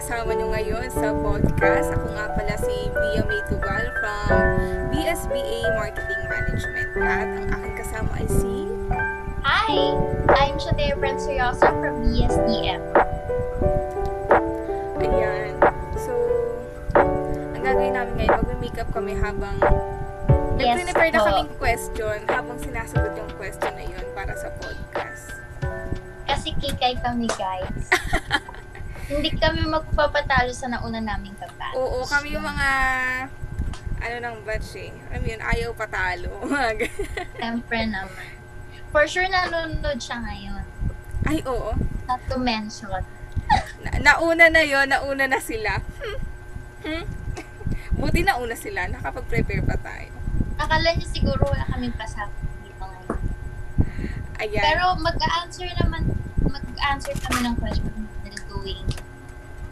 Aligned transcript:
kasama 0.00 0.32
nyo 0.32 0.48
ngayon 0.56 0.88
sa 0.88 1.12
podcast. 1.12 1.92
Ako 1.92 2.08
nga 2.16 2.32
pala 2.32 2.56
si 2.56 2.88
Bia 2.88 3.20
May 3.20 3.44
Tugal 3.52 3.84
from 4.00 4.32
BSBA 4.88 5.76
Marketing 5.76 6.24
Management. 6.24 6.90
At 7.04 7.28
ang 7.28 7.46
aking 7.52 7.76
kasama 7.84 8.08
ay 8.16 8.24
si... 8.32 8.64
Hi! 9.44 9.76
I'm 10.40 10.56
Shatea 10.56 10.96
Bransoyosa 10.96 11.68
from 11.68 12.00
BSDM. 12.00 12.80
Ayan. 15.04 15.52
So, 16.00 16.16
ang 16.96 17.60
gagawin 17.60 17.92
namin 17.92 18.24
ngayon, 18.24 18.40
mag-makeup 18.40 18.88
kami 18.96 19.12
habang 19.20 19.60
Yes 20.56 20.80
nag-prepare 20.80 21.12
na 21.12 21.20
kaming 21.28 21.52
question 21.60 22.18
habang 22.24 22.56
sinasagot 22.56 23.12
yung 23.20 23.32
question 23.36 23.72
na 23.76 23.84
yun 23.84 24.04
para 24.16 24.32
sa 24.32 24.48
podcast. 24.64 25.36
Kasi 26.24 26.56
kikay 26.56 26.96
kami, 27.04 27.28
guys. 27.36 27.84
Hindi 29.10 29.34
kami 29.34 29.66
magpapatalo 29.66 30.54
sa 30.54 30.70
nauna 30.70 31.02
naming 31.02 31.34
kabatch. 31.34 31.74
Oo, 31.74 32.06
kami 32.06 32.38
yung 32.38 32.46
mga 32.46 32.68
ano 33.98 34.16
ng 34.22 34.36
batch 34.46 34.78
eh. 34.78 34.94
Alam 35.10 35.26
yun, 35.26 35.42
ayaw 35.42 35.70
patalo. 35.74 36.30
Siyempre 37.42 37.90
naman. 37.90 38.28
For 38.94 39.10
sure, 39.10 39.26
nanonood 39.26 39.98
siya 39.98 40.22
ngayon. 40.22 40.62
Ay, 41.26 41.42
oo. 41.42 41.74
Not 42.06 42.22
to 42.30 42.38
mention. 42.38 43.02
Na- 43.82 43.98
nauna 43.98 44.46
na 44.46 44.62
yon 44.62 44.86
nauna 44.86 45.26
na 45.26 45.42
sila. 45.42 45.82
Hmm. 45.82 46.18
Hmm? 46.86 47.04
Buti 47.98 48.22
nauna 48.22 48.54
sila, 48.54 48.86
nakapag-prepare 48.86 49.66
pa 49.66 49.74
tayo. 49.74 50.14
Akala 50.54 50.94
niyo 50.94 51.10
siguro 51.10 51.50
wala 51.50 51.66
kaming 51.66 51.98
pasok 51.98 52.30
dito 52.62 52.78
ngayon. 52.86 53.20
Ayan. 54.38 54.64
Pero 54.64 54.84
mag-answer 55.02 55.68
naman, 55.82 56.14
mag-answer 56.46 57.12
kami 57.26 57.42
ng 57.42 57.58
question 57.58 58.00
doing 58.60 58.84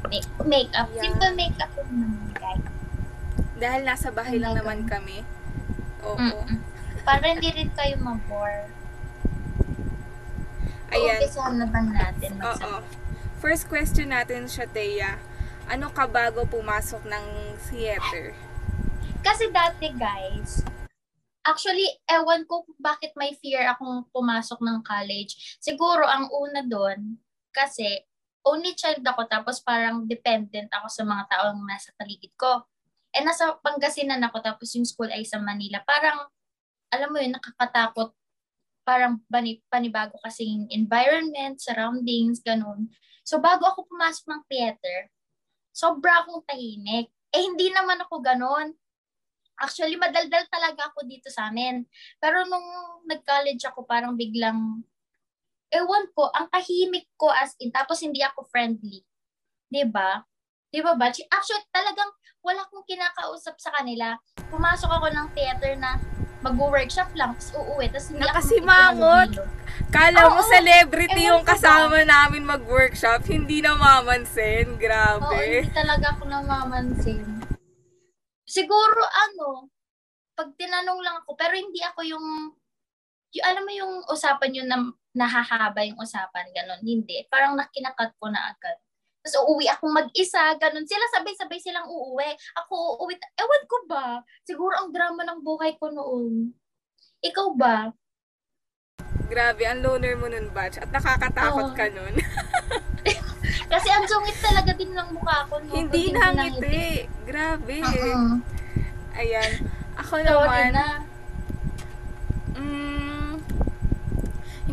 make- 0.08 0.44
makeup. 0.44 0.88
Yeah. 0.92 1.02
Simple 1.04 1.32
makeup 1.36 1.72
lang 1.76 1.92
naman, 1.94 2.26
guys. 2.34 2.64
Dahil 3.58 3.80
nasa 3.84 4.08
bahay 4.10 4.38
lang 4.40 4.54
naman 4.56 4.88
kami. 4.88 5.22
Oo. 6.04 6.18
Mm-mm. 6.18 6.58
Para 7.02 7.24
hindi 7.32 7.48
rin 7.52 7.70
kayo 7.72 7.96
mabore. 8.00 8.68
Ayan. 10.88 11.20
Umpisahan 11.20 11.54
na 11.60 11.66
ba 11.68 11.80
natin 11.84 12.32
Oo. 12.40 12.80
First 13.38 13.70
question 13.70 14.10
natin 14.10 14.48
siya, 14.48 14.66
Thea. 14.66 15.20
Ano 15.68 15.92
ka 15.92 16.08
bago 16.08 16.48
pumasok 16.48 17.04
ng 17.06 17.24
theater? 17.68 18.32
Kasi 19.20 19.52
dati, 19.52 19.92
guys, 19.92 20.64
actually, 21.44 21.86
ewan 22.08 22.48
ko 22.48 22.64
kung 22.64 22.80
bakit 22.80 23.12
may 23.14 23.36
fear 23.36 23.68
akong 23.68 24.08
pumasok 24.10 24.58
ng 24.64 24.80
college. 24.80 25.58
Siguro, 25.60 26.08
ang 26.08 26.32
una 26.32 26.64
doon, 26.64 27.20
kasi 27.52 28.07
only 28.46 28.74
child 28.74 29.02
ako, 29.02 29.26
tapos 29.26 29.60
parang 29.62 30.06
dependent 30.06 30.70
ako 30.70 30.86
sa 30.88 31.02
mga 31.04 31.24
taong 31.30 31.60
nasa 31.66 31.90
paligid 31.98 32.32
ko. 32.38 32.64
Eh, 33.12 33.24
nasa 33.24 33.56
Pangasinan 33.58 34.20
ako, 34.24 34.44
tapos 34.44 34.68
yung 34.76 34.86
school 34.86 35.08
ay 35.08 35.24
sa 35.24 35.40
Manila. 35.40 35.80
Parang, 35.82 36.28
alam 36.92 37.08
mo 37.10 37.18
yun, 37.18 37.34
nakakatakot. 37.36 38.12
Parang 38.84 39.20
panibago 39.68 40.16
kasing 40.24 40.68
environment, 40.72 41.60
surroundings, 41.60 42.40
ganun. 42.40 42.88
So, 43.24 43.36
bago 43.36 43.68
ako 43.68 43.84
pumasok 43.92 44.24
ng 44.32 44.42
theater, 44.48 45.12
sobra 45.72 46.24
akong 46.24 46.42
tahimik. 46.48 47.12
Eh, 47.28 47.42
hindi 47.44 47.68
naman 47.68 48.00
ako 48.00 48.24
ganun. 48.24 48.72
Actually, 49.58 49.98
madaldal 50.00 50.46
talaga 50.48 50.88
ako 50.88 51.04
dito 51.04 51.28
sa 51.28 51.50
amin. 51.52 51.84
Pero 52.22 52.46
nung 52.46 52.64
nag-college 53.04 53.68
ako, 53.68 53.84
parang 53.84 54.14
biglang, 54.16 54.80
ewan 55.72 56.08
ko, 56.16 56.28
ang 56.32 56.48
tahimik 56.48 57.08
ko 57.16 57.28
as 57.28 57.52
in, 57.60 57.72
tapos 57.72 58.00
hindi 58.00 58.24
ako 58.24 58.48
friendly. 58.48 59.04
ba? 59.88 60.24
'Di 60.72 60.80
ba 60.84 60.96
ba? 60.96 61.08
Actually, 61.08 61.64
talagang 61.72 62.08
wala 62.44 62.64
akong 62.64 62.84
kinakausap 62.88 63.56
sa 63.60 63.72
kanila. 63.76 64.16
Pumasok 64.48 64.88
ako 64.88 65.06
ng 65.12 65.28
theater 65.36 65.76
na 65.76 66.00
mag-workshop 66.38 67.10
lang, 67.18 67.34
tapos 67.34 67.50
uuwi, 67.58 67.90
tapos 67.90 68.08
hindi 68.14 68.22
Nakasimangot. 68.22 69.30
Kala 69.90 70.20
mo 70.30 70.40
Oo, 70.42 70.48
celebrity 70.48 71.20
yung 71.28 71.42
ko 71.42 71.50
ba? 71.50 71.52
kasama 71.54 71.98
namin 72.06 72.46
mag-workship, 72.46 73.26
hindi 73.26 73.58
na 73.58 73.74
mamansin. 73.74 74.74
Oo, 74.74 74.78
Grabe. 74.78 75.34
hindi 75.34 75.70
talaga 75.74 76.14
ako 76.14 76.22
namamansin. 76.30 77.26
Siguro 78.48 79.02
ano, 79.02 79.68
pag 80.32 80.54
tinanong 80.54 81.00
lang 81.02 81.16
ako, 81.20 81.34
pero 81.34 81.58
hindi 81.58 81.82
ako 81.82 82.00
yung, 82.06 82.26
yung 83.34 83.44
alam 83.44 83.62
mo 83.64 83.72
yung 83.72 83.94
usapan 84.08 84.56
yun 84.56 84.68
na 84.68 84.78
nahahaba 85.12 85.82
yung 85.84 85.98
usapan, 85.98 86.46
ganun. 86.54 86.80
Hindi. 86.80 87.26
Parang 87.26 87.58
nakinakat 87.58 88.14
ko 88.16 88.30
na 88.30 88.54
agad. 88.54 88.78
Tapos 89.18 89.36
uuwi 89.44 89.66
akong 89.66 89.92
mag-isa, 89.92 90.54
ganun. 90.56 90.86
Sila 90.86 91.04
sabay-sabay 91.18 91.58
silang 91.58 91.90
uuwi. 91.90 92.32
Ako 92.54 93.02
uuwi. 93.02 93.18
Ewan 93.36 93.64
ko 93.66 93.76
ba? 93.90 94.06
Siguro 94.46 94.78
ang 94.78 94.94
drama 94.94 95.26
ng 95.26 95.42
buhay 95.42 95.74
ko 95.76 95.90
noon. 95.90 96.54
Ikaw 97.20 97.48
ba? 97.58 97.90
Grabe, 99.28 99.68
ang 99.68 99.84
loner 99.84 100.16
mo 100.16 100.30
nun, 100.30 100.48
batch. 100.54 100.80
At 100.80 100.88
nakakatakot 100.88 101.74
Oo. 101.74 101.76
ka 101.76 101.86
nun. 101.92 102.14
Kasi 103.72 103.88
ang 103.92 104.06
sungit 104.08 104.38
talaga 104.40 104.72
din 104.72 104.96
ng 104.96 105.08
mukha 105.12 105.44
ko. 105.52 105.60
No? 105.60 105.72
hindi 105.76 106.08
Pag 106.08 106.32
nangiti. 106.32 107.04
Grabe. 107.28 107.84
Oo. 107.84 108.40
Ayan. 109.18 109.50
Ako 109.98 110.14
Sorry 110.14 110.24
naman, 110.24 110.70
na. 110.72 110.86
mm, 112.56 112.87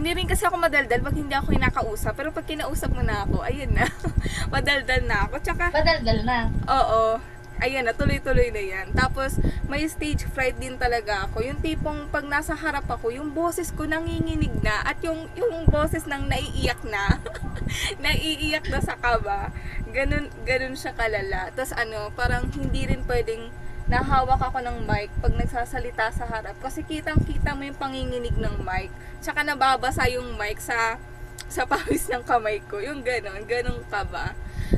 hindi 0.06 0.22
rin 0.22 0.30
kasi 0.30 0.46
ako 0.46 0.62
madaldal 0.62 1.02
pag 1.02 1.18
hindi 1.18 1.34
ako 1.34 1.50
kinakausap. 1.50 2.14
Pero 2.14 2.30
pag 2.30 2.46
kinausap 2.46 2.94
mo 2.94 3.02
na 3.02 3.26
ako, 3.26 3.42
ayun 3.42 3.74
na. 3.74 3.90
madaldal 4.54 5.02
na 5.10 5.26
ako. 5.26 5.42
Tsaka, 5.42 5.74
Padaldal 5.74 6.22
na. 6.22 6.38
Oo. 6.70 7.18
Ayan 7.58 7.90
na, 7.90 7.98
tuloy-tuloy 7.98 8.54
na 8.54 8.62
yan. 8.62 8.94
Tapos, 8.94 9.42
may 9.66 9.82
stage 9.90 10.30
fright 10.30 10.62
din 10.62 10.78
talaga 10.78 11.26
ako. 11.26 11.42
Yung 11.42 11.58
tipong 11.58 12.06
pag 12.14 12.22
nasa 12.30 12.54
harap 12.54 12.86
ako, 12.86 13.18
yung 13.18 13.34
boses 13.34 13.74
ko 13.74 13.90
nanginginig 13.90 14.54
na 14.62 14.86
at 14.86 15.02
yung, 15.02 15.26
yung 15.34 15.66
boses 15.66 16.06
nang 16.06 16.30
naiiyak 16.30 16.86
na. 16.86 17.18
naiiyak 18.06 18.70
na 18.70 18.86
sa 18.86 19.02
kaba. 19.02 19.50
Ganun, 19.90 20.30
ganun 20.46 20.78
siya 20.78 20.94
kalala. 20.94 21.50
Tapos 21.58 21.74
ano, 21.74 22.14
parang 22.14 22.46
hindi 22.54 22.86
rin 22.86 23.02
pwedeng 23.10 23.50
nahawak 23.86 24.42
ako 24.42 24.66
ng 24.66 24.90
mic 24.90 25.14
pag 25.22 25.34
nagsasalita 25.38 26.10
sa 26.10 26.26
harap. 26.26 26.58
Kasi 26.58 26.82
kitang-kita 26.82 27.54
mo 27.54 27.66
yung 27.66 27.78
panginginig 27.78 28.34
ng 28.34 28.66
mic. 28.66 28.90
Tsaka 29.22 29.46
nababasa 29.46 30.10
yung 30.10 30.34
mic 30.38 30.58
sa 30.58 30.98
sa 31.46 31.64
pawis 31.70 32.10
ng 32.10 32.26
kamay 32.26 32.62
ko. 32.66 32.82
Yung 32.82 33.06
ganun, 33.06 33.46
ganun 33.46 33.86
kaba. 33.88 34.34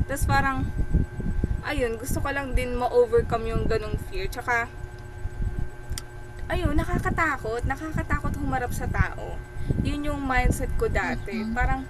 Tapos 0.06 0.26
parang, 0.28 0.68
ayun, 1.64 1.96
gusto 1.96 2.20
ko 2.20 2.30
lang 2.32 2.52
din 2.52 2.76
ma-overcome 2.76 3.48
yung 3.48 3.64
ganong 3.66 3.96
fear. 4.12 4.28
Tsaka, 4.28 4.68
ayun, 6.52 6.76
nakakatakot. 6.76 7.64
Nakakatakot 7.64 8.36
humarap 8.36 8.76
sa 8.76 8.88
tao. 8.92 9.40
Yun 9.84 10.12
yung 10.12 10.22
mindset 10.24 10.72
ko 10.76 10.92
dati. 10.92 11.48
Parang, 11.56 11.88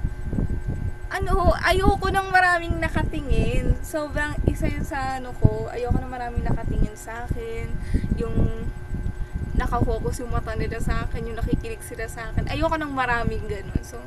ano, 1.08 1.56
ayoko 1.64 2.12
ng 2.12 2.28
maraming 2.30 2.76
nakatingin. 2.84 3.80
Sobrang 3.80 4.36
isa 4.44 4.68
yun 4.68 4.84
sa 4.84 5.20
ano 5.20 5.32
ko. 5.40 5.72
Ayoko 5.72 5.98
ng 6.04 6.12
maraming 6.12 6.44
nakatingin 6.44 6.96
sa 7.00 7.24
akin. 7.26 7.72
Yung 8.20 8.68
nakafocus 9.58 10.22
yung 10.22 10.30
mata 10.30 10.54
nila 10.54 10.78
sa 10.78 11.08
akin, 11.08 11.34
yung 11.34 11.38
nakikinig 11.40 11.82
sila 11.82 12.06
sa 12.06 12.30
akin. 12.30 12.46
Ayoko 12.52 12.76
ng 12.78 12.94
maraming 12.94 13.42
ganun. 13.48 13.82
So, 13.82 13.98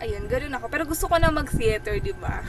ayun, 0.00 0.30
ganun 0.30 0.54
ako. 0.56 0.66
Pero 0.70 0.84
gusto 0.86 1.10
ko 1.10 1.18
na 1.18 1.34
mag-theater, 1.34 1.98
di 2.00 2.14
ba? 2.16 2.40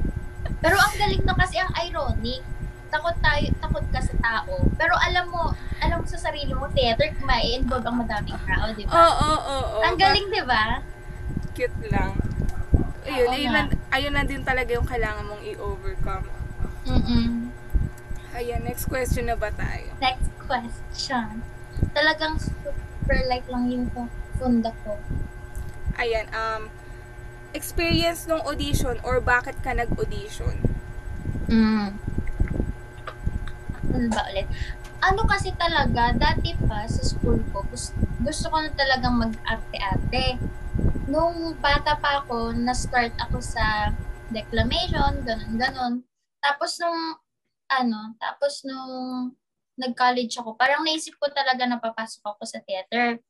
Pero 0.62 0.74
ang 0.74 0.94
galing 0.96 1.22
no 1.22 1.34
kasi 1.36 1.58
ang 1.58 1.70
ironic. 1.82 2.42
Takot 2.88 3.12
tayo, 3.20 3.44
takot 3.60 3.84
ka 3.92 4.00
sa 4.00 4.14
tao. 4.16 4.64
Pero 4.80 4.96
alam 4.96 5.28
mo, 5.28 5.52
alam 5.84 6.00
mo 6.00 6.06
sa 6.08 6.16
sarili 6.16 6.56
mo, 6.56 6.64
theater, 6.72 7.12
may 7.20 7.60
involve 7.60 7.84
ang 7.84 8.00
madaming 8.00 8.40
tao, 8.48 8.64
di 8.72 8.88
Oo, 8.88 8.90
ba? 8.90 9.12
oo, 9.12 9.36
oo. 9.44 9.78
ang 9.84 9.96
galing, 10.00 10.24
di 10.32 10.42
ba? 10.48 10.80
cute 11.58 11.90
lang. 11.90 12.14
Ayun, 13.08 13.28
Oo 13.28 13.32
ayun, 13.32 13.52
na, 13.56 13.62
ayun 13.88 14.12
na 14.12 14.24
din 14.28 14.44
talaga 14.44 14.70
yung 14.76 14.84
kailangan 14.84 15.24
mong 15.24 15.42
i-overcome. 15.48 16.28
mm 16.84 17.48
Ayan, 18.38 18.62
next 18.62 18.86
question 18.86 19.26
na 19.26 19.34
ba 19.34 19.48
tayo? 19.50 19.88
Next 19.98 20.30
question. 20.44 21.42
Talagang 21.96 22.36
super 22.38 23.18
light 23.26 23.48
lang 23.48 23.66
yung 23.72 23.88
funda 24.36 24.70
ko. 24.84 25.00
Ayan, 25.98 26.28
um, 26.30 26.70
experience 27.56 28.28
nung 28.28 28.44
audition 28.44 29.00
or 29.02 29.18
bakit 29.18 29.58
ka 29.64 29.74
nag-audition? 29.74 30.60
Mm. 31.48 31.96
Ano 33.88 34.06
ba 34.12 34.22
ulit? 34.30 34.46
Ano 35.00 35.24
kasi 35.24 35.50
talaga, 35.56 36.12
dati 36.14 36.52
pa 36.68 36.84
sa 36.84 37.02
school 37.02 37.40
ko, 37.50 37.64
gusto, 37.66 37.96
gusto 38.22 38.46
ko 38.52 38.56
na 38.60 38.70
talagang 38.76 39.16
mag-arte-arte. 39.16 40.36
Nung 41.08 41.56
bata 41.58 41.96
pa 41.96 42.22
ako, 42.24 42.52
na-start 42.52 43.16
ako 43.18 43.40
sa 43.40 43.92
declamation, 44.28 45.24
ganun-ganun. 45.24 46.04
Tapos 46.38 46.76
nung, 46.78 47.16
ano, 47.68 48.00
tapos 48.20 48.62
nung 48.64 48.92
nag-college 49.78 50.34
ako, 50.38 50.58
parang 50.58 50.82
naisip 50.82 51.14
ko 51.16 51.30
talaga 51.30 51.64
na 51.64 51.78
papasok 51.78 52.22
ako 52.34 52.42
sa 52.44 52.60
theater. 52.62 53.22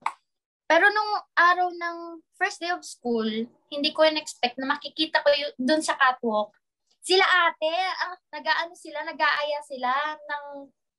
Pero 0.69 0.85
nung 0.93 1.13
araw 1.33 1.73
ng 1.73 1.97
first 2.37 2.61
day 2.61 2.73
of 2.73 2.85
school, 2.85 3.25
hindi 3.73 3.91
ko 3.93 4.05
in-expect 4.05 4.61
na 4.61 4.77
makikita 4.77 5.25
ko 5.25 5.29
yun, 5.33 5.53
dun 5.57 5.81
sa 5.81 5.97
catwalk 5.97 6.53
Sila 7.01 7.25
ate, 7.25 7.73
ang 8.05 8.21
nag-aano 8.29 8.75
sila, 8.77 9.01
nag-aaya 9.01 9.61
sila 9.65 9.93
ng 10.13 10.45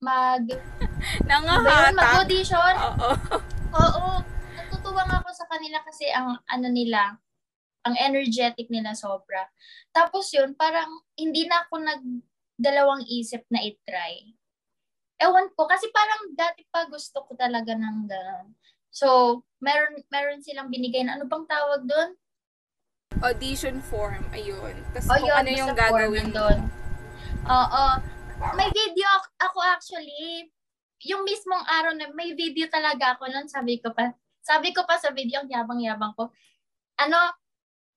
mag 0.01 0.41
Nangahatak. 1.29 1.93
mag-audition. 1.93 2.73
Oo. 2.81 3.09
Oo. 3.77 4.09
Natutuwa 4.89 5.05
nga 5.05 5.21
ako 5.21 5.29
sa 5.37 5.45
kanila 5.45 5.77
kasi 5.85 6.09
ang 6.09 6.41
ano 6.49 6.67
nila, 6.73 7.13
ang 7.85 7.93
energetic 7.93 8.73
nila 8.73 8.97
sobra. 8.97 9.45
Tapos 9.93 10.33
yun, 10.33 10.57
parang 10.57 10.89
hindi 11.13 11.45
na 11.45 11.61
ako 11.61 11.77
nagdalawang 11.77 13.05
isip 13.05 13.45
na 13.53 13.61
itry. 13.61 14.33
Ewan 15.21 15.53
ko, 15.53 15.69
kasi 15.69 15.93
parang 15.93 16.33
dati 16.33 16.65
pa 16.73 16.89
gusto 16.89 17.21
ko 17.21 17.37
talaga 17.37 17.77
ng 17.77 18.09
gano'n. 18.09 18.49
So, 18.89 19.37
meron 19.61 20.01
meron 20.09 20.41
silang 20.41 20.73
binigay 20.73 21.05
na 21.05 21.21
ano 21.21 21.29
bang 21.29 21.45
tawag 21.45 21.85
doon? 21.85 22.17
Audition 23.21 23.85
form, 23.85 24.25
ayun. 24.33 24.73
Tapos 24.97 25.05
O 25.05 25.21
kung 25.21 25.29
yun, 25.29 25.37
ano 25.37 25.49
yung 25.53 25.73
gagawin 25.77 26.33
nandun. 26.33 26.59
Oo. 27.45 27.85
May 28.57 28.73
video 28.73 29.05
ak- 29.05 29.37
ako 29.37 29.59
actually. 29.69 30.49
Yung 31.05 31.21
mismong 31.29 31.61
araw 31.77 31.93
na 31.93 32.09
may 32.09 32.33
video 32.33 32.65
talaga 32.73 33.13
ako 33.13 33.29
nun. 33.29 33.45
Sabi 33.45 33.77
ko 33.77 33.93
pa, 33.93 34.17
sabi 34.49 34.73
ko 34.73 34.81
pa 34.81 34.97
sa 34.97 35.13
video, 35.13 35.45
ang 35.45 35.53
yabang-yabang 35.53 36.17
ko. 36.17 36.33
Ano, 36.97 37.37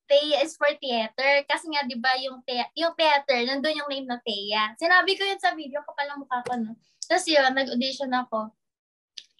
Thea 0.04 0.44
is 0.44 0.52
for 0.60 0.68
theater. 0.76 1.48
Kasi 1.48 1.72
nga, 1.72 1.88
di 1.88 1.96
ba, 1.96 2.12
yung, 2.20 2.44
thea- 2.44 2.68
yung 2.76 2.92
theater, 2.92 3.40
nandun 3.48 3.80
yung 3.80 3.88
name 3.88 4.04
na 4.04 4.20
Thea. 4.20 4.76
Sinabi 4.76 5.16
ko 5.16 5.24
yun 5.24 5.40
sa 5.40 5.56
video, 5.56 5.80
kapal 5.80 6.04
ang 6.12 6.20
mukha 6.20 6.44
ko, 6.44 6.52
no? 6.60 6.76
Tapos 7.08 7.24
yun, 7.24 7.48
nag-audition 7.56 8.12
ako. 8.12 8.52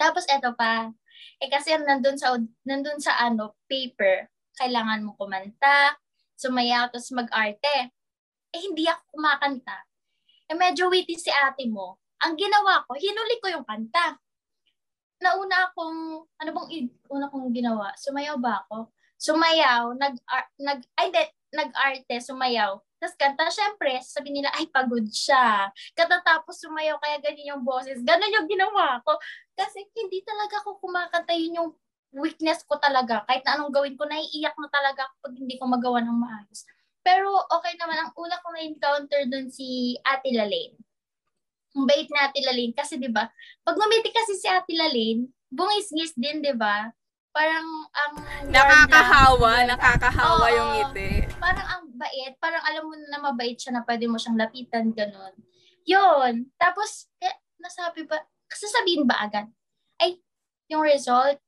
Tapos 0.01 0.25
eto 0.33 0.57
pa. 0.57 0.89
Eh 1.37 1.53
kasi 1.53 1.77
nandun 1.77 2.17
sa, 2.17 2.33
nandun 2.65 2.97
sa 2.97 3.21
ano, 3.21 3.61
paper, 3.69 4.33
kailangan 4.57 5.05
mo 5.05 5.13
kumanta, 5.21 6.01
sumayaw, 6.41 6.89
tapos 6.89 7.13
mag-arte. 7.13 7.93
Eh, 8.53 8.61
hindi 8.65 8.89
ako 8.89 9.21
kumakanta. 9.21 9.77
Eh, 10.49 10.57
medyo 10.57 10.89
witty 10.89 11.21
si 11.21 11.29
ate 11.29 11.69
mo. 11.69 12.01
Ang 12.25 12.41
ginawa 12.41 12.89
ko, 12.89 12.97
hinuli 12.97 13.37
ko 13.45 13.53
yung 13.53 13.67
kanta. 13.69 14.22
Nauna 15.23 15.71
akong, 15.71 16.27
ano 16.27 16.51
bang 16.51 16.91
una 17.07 17.31
kong 17.31 17.55
ginawa? 17.55 17.95
Sumayaw 17.95 18.37
ba 18.43 18.67
ako? 18.67 18.91
Sumayaw, 19.23 19.95
nag, 19.95 20.19
ar- 20.27 20.51
nag, 20.59 20.83
ay, 20.99 21.09
de, 21.15 21.23
nag-arte, 21.55 22.19
sumayaw. 22.19 22.83
Tapos 22.99 23.15
kanta, 23.15 23.47
syempre, 23.55 24.03
sabi 24.03 24.35
nila, 24.35 24.51
ay, 24.59 24.67
pagod 24.71 25.07
siya. 25.07 25.71
Katatapos 25.95 26.59
sumayaw, 26.59 26.99
kaya 26.99 27.23
ganyan 27.23 27.55
yung 27.55 27.63
boses. 27.63 28.03
Ganon 28.03 28.35
yung 28.35 28.51
ginawa 28.51 28.99
ko. 29.07 29.15
Kasi 29.55 29.87
hindi 29.95 30.27
talaga 30.27 30.59
ako 30.63 30.83
kumakanta, 30.83 31.35
yun 31.39 31.59
yung 31.59 31.71
weakness 32.19 32.67
ko 32.67 32.77
talaga. 32.83 33.23
Kahit 33.27 33.47
na 33.47 33.59
anong 33.59 33.73
gawin 33.73 33.95
ko, 33.95 34.05
naiiyak 34.07 34.55
na 34.59 34.69
talaga 34.69 35.07
ako 35.07 35.15
pag 35.29 35.35
hindi 35.39 35.55
ko 35.55 35.65
magawa 35.71 35.99
ng 36.03 36.19
maayos. 36.19 36.67
Pero 37.03 37.31
okay 37.51 37.75
naman, 37.79 37.99
ang 37.99 38.13
una 38.15 38.39
kong 38.43 38.55
na-encounter 38.55 39.23
dun 39.27 39.51
si 39.51 39.99
Ate 40.07 40.31
Lalaine. 40.31 40.79
Ang 41.73 41.85
bait 41.89 42.09
na 42.13 42.29
Ate 42.29 42.41
Lalaine. 42.45 42.77
Kasi 42.77 43.01
di 43.01 43.09
ba 43.09 43.29
pag 43.65 43.77
ngumiti 43.77 44.13
kasi 44.13 44.37
si 44.37 44.47
Ate 44.49 44.73
Lalaine, 44.77 45.29
bungis-ngis 45.53 46.17
din, 46.17 46.41
di 46.45 46.53
ba 46.53 46.93
Parang 47.33 47.65
ang... 47.97 48.13
Nakakahawa, 48.53 49.65
lang. 49.65 49.73
nakakahawa 49.73 50.47
Oo. 50.53 50.53
yung 50.53 50.69
ngiti. 50.77 51.25
Parang 51.41 51.65
ang 51.65 51.85
bait. 51.97 52.37
Parang 52.37 52.61
alam 52.61 52.85
mo 52.85 52.93
na 53.09 53.19
mabait 53.25 53.57
siya 53.57 53.73
na 53.73 53.83
pwede 53.89 54.05
mo 54.05 54.21
siyang 54.21 54.37
lapitan, 54.37 54.93
ganun. 54.93 55.33
Yun. 55.89 56.53
Tapos, 56.61 57.09
eh, 57.25 57.33
nasabi 57.57 58.05
ba, 58.05 58.21
sasabihin 58.53 59.09
ba 59.09 59.17
agad? 59.25 59.49
Ay, 59.97 60.21
yung 60.69 60.85
result, 60.85 61.41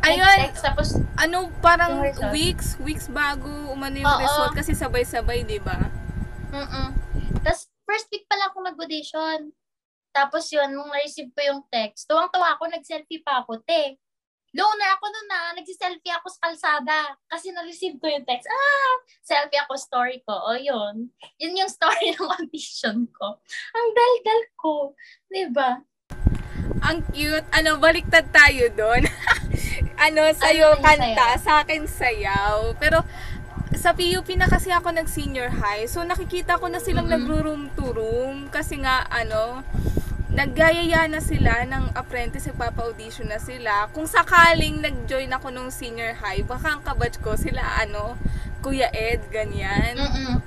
Ayun, 0.00 0.48
text, 0.48 0.64
tapos 0.64 0.88
ano, 1.20 1.52
parang 1.60 2.00
weeks, 2.32 2.80
weeks 2.80 3.04
bago 3.12 3.52
umano 3.68 4.00
yung 4.00 4.08
Oo. 4.08 4.22
result 4.24 4.52
kasi 4.56 4.72
sabay-sabay, 4.72 5.44
di 5.44 5.60
ba? 5.60 5.76
Mm-mm. 6.56 6.88
First 7.90 8.06
week 8.14 8.22
pa 8.30 8.38
lang 8.38 8.54
ako 8.54 8.62
nag-audition. 8.62 9.50
Tapos 10.14 10.46
yun, 10.54 10.70
nung 10.70 10.94
na-receive 10.94 11.34
ko 11.34 11.42
yung 11.42 11.66
text, 11.66 12.06
tuwang-tuwa 12.06 12.54
ako, 12.54 12.70
nag-selfie 12.70 13.18
pa 13.18 13.42
ako, 13.42 13.58
te. 13.66 13.98
Loner 14.54 14.94
ako 14.94 15.10
nun 15.10 15.26
na, 15.26 15.54
nagsiselfie 15.58 16.14
ako 16.14 16.30
sa 16.30 16.38
kalsada. 16.46 17.18
Kasi 17.26 17.50
na-receive 17.50 17.98
ko 17.98 18.06
yung 18.06 18.22
text. 18.22 18.46
Ah! 18.46 18.94
Selfie 19.26 19.58
ako, 19.58 19.74
story 19.74 20.22
ko. 20.22 20.34
O 20.34 20.54
yun. 20.54 21.10
Yun 21.42 21.58
yung 21.58 21.70
story 21.70 22.10
ng 22.14 22.30
audition 22.30 23.10
ko. 23.10 23.42
Ang 23.74 23.88
dal-dal 23.90 24.42
ko. 24.54 24.94
Diba? 25.26 25.82
Ang 26.86 27.02
cute. 27.10 27.46
Ano, 27.50 27.78
baliktad 27.82 28.30
tayo 28.30 28.70
doon. 28.74 29.02
ano, 30.06 30.30
sa'yo 30.30 30.78
Ano 30.78 30.82
kanta, 30.82 31.38
sayaw? 31.38 31.42
sa 31.42 31.52
akin 31.66 31.82
sayaw. 31.90 32.74
Pero, 32.78 33.02
sa 33.80 33.96
PUP 33.96 34.28
na 34.36 34.44
kasi 34.44 34.68
ako 34.68 34.92
nag-senior 34.92 35.48
high. 35.56 35.88
So, 35.88 36.04
nakikita 36.04 36.60
ko 36.60 36.68
na 36.68 36.84
silang 36.84 37.08
Mm-mm. 37.08 37.16
nagro-room 37.24 37.72
to 37.72 37.96
room. 37.96 38.52
Kasi 38.52 38.76
nga, 38.84 39.08
ano, 39.08 39.64
naggayaya 40.28 41.08
na 41.08 41.24
sila 41.24 41.64
ng 41.64 41.96
apprentice, 41.96 42.52
nagpapa-audition 42.52 43.32
na 43.32 43.40
sila. 43.40 43.88
Kung 43.96 44.04
sakaling 44.04 44.84
nag-join 44.84 45.32
ako 45.32 45.48
nung 45.48 45.72
senior 45.72 46.12
high, 46.20 46.44
baka 46.44 46.76
ang 46.76 46.84
kabatch 46.84 47.24
ko 47.24 47.40
sila, 47.40 47.64
ano, 47.80 48.20
Kuya 48.60 48.92
Ed, 48.92 49.24
ganyan. 49.32 49.96
Mm-mm. 49.96 50.44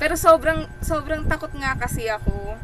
Pero 0.00 0.16
sobrang 0.16 0.64
sobrang 0.80 1.28
takot 1.28 1.52
nga 1.52 1.76
kasi 1.76 2.08
ako. 2.08 2.56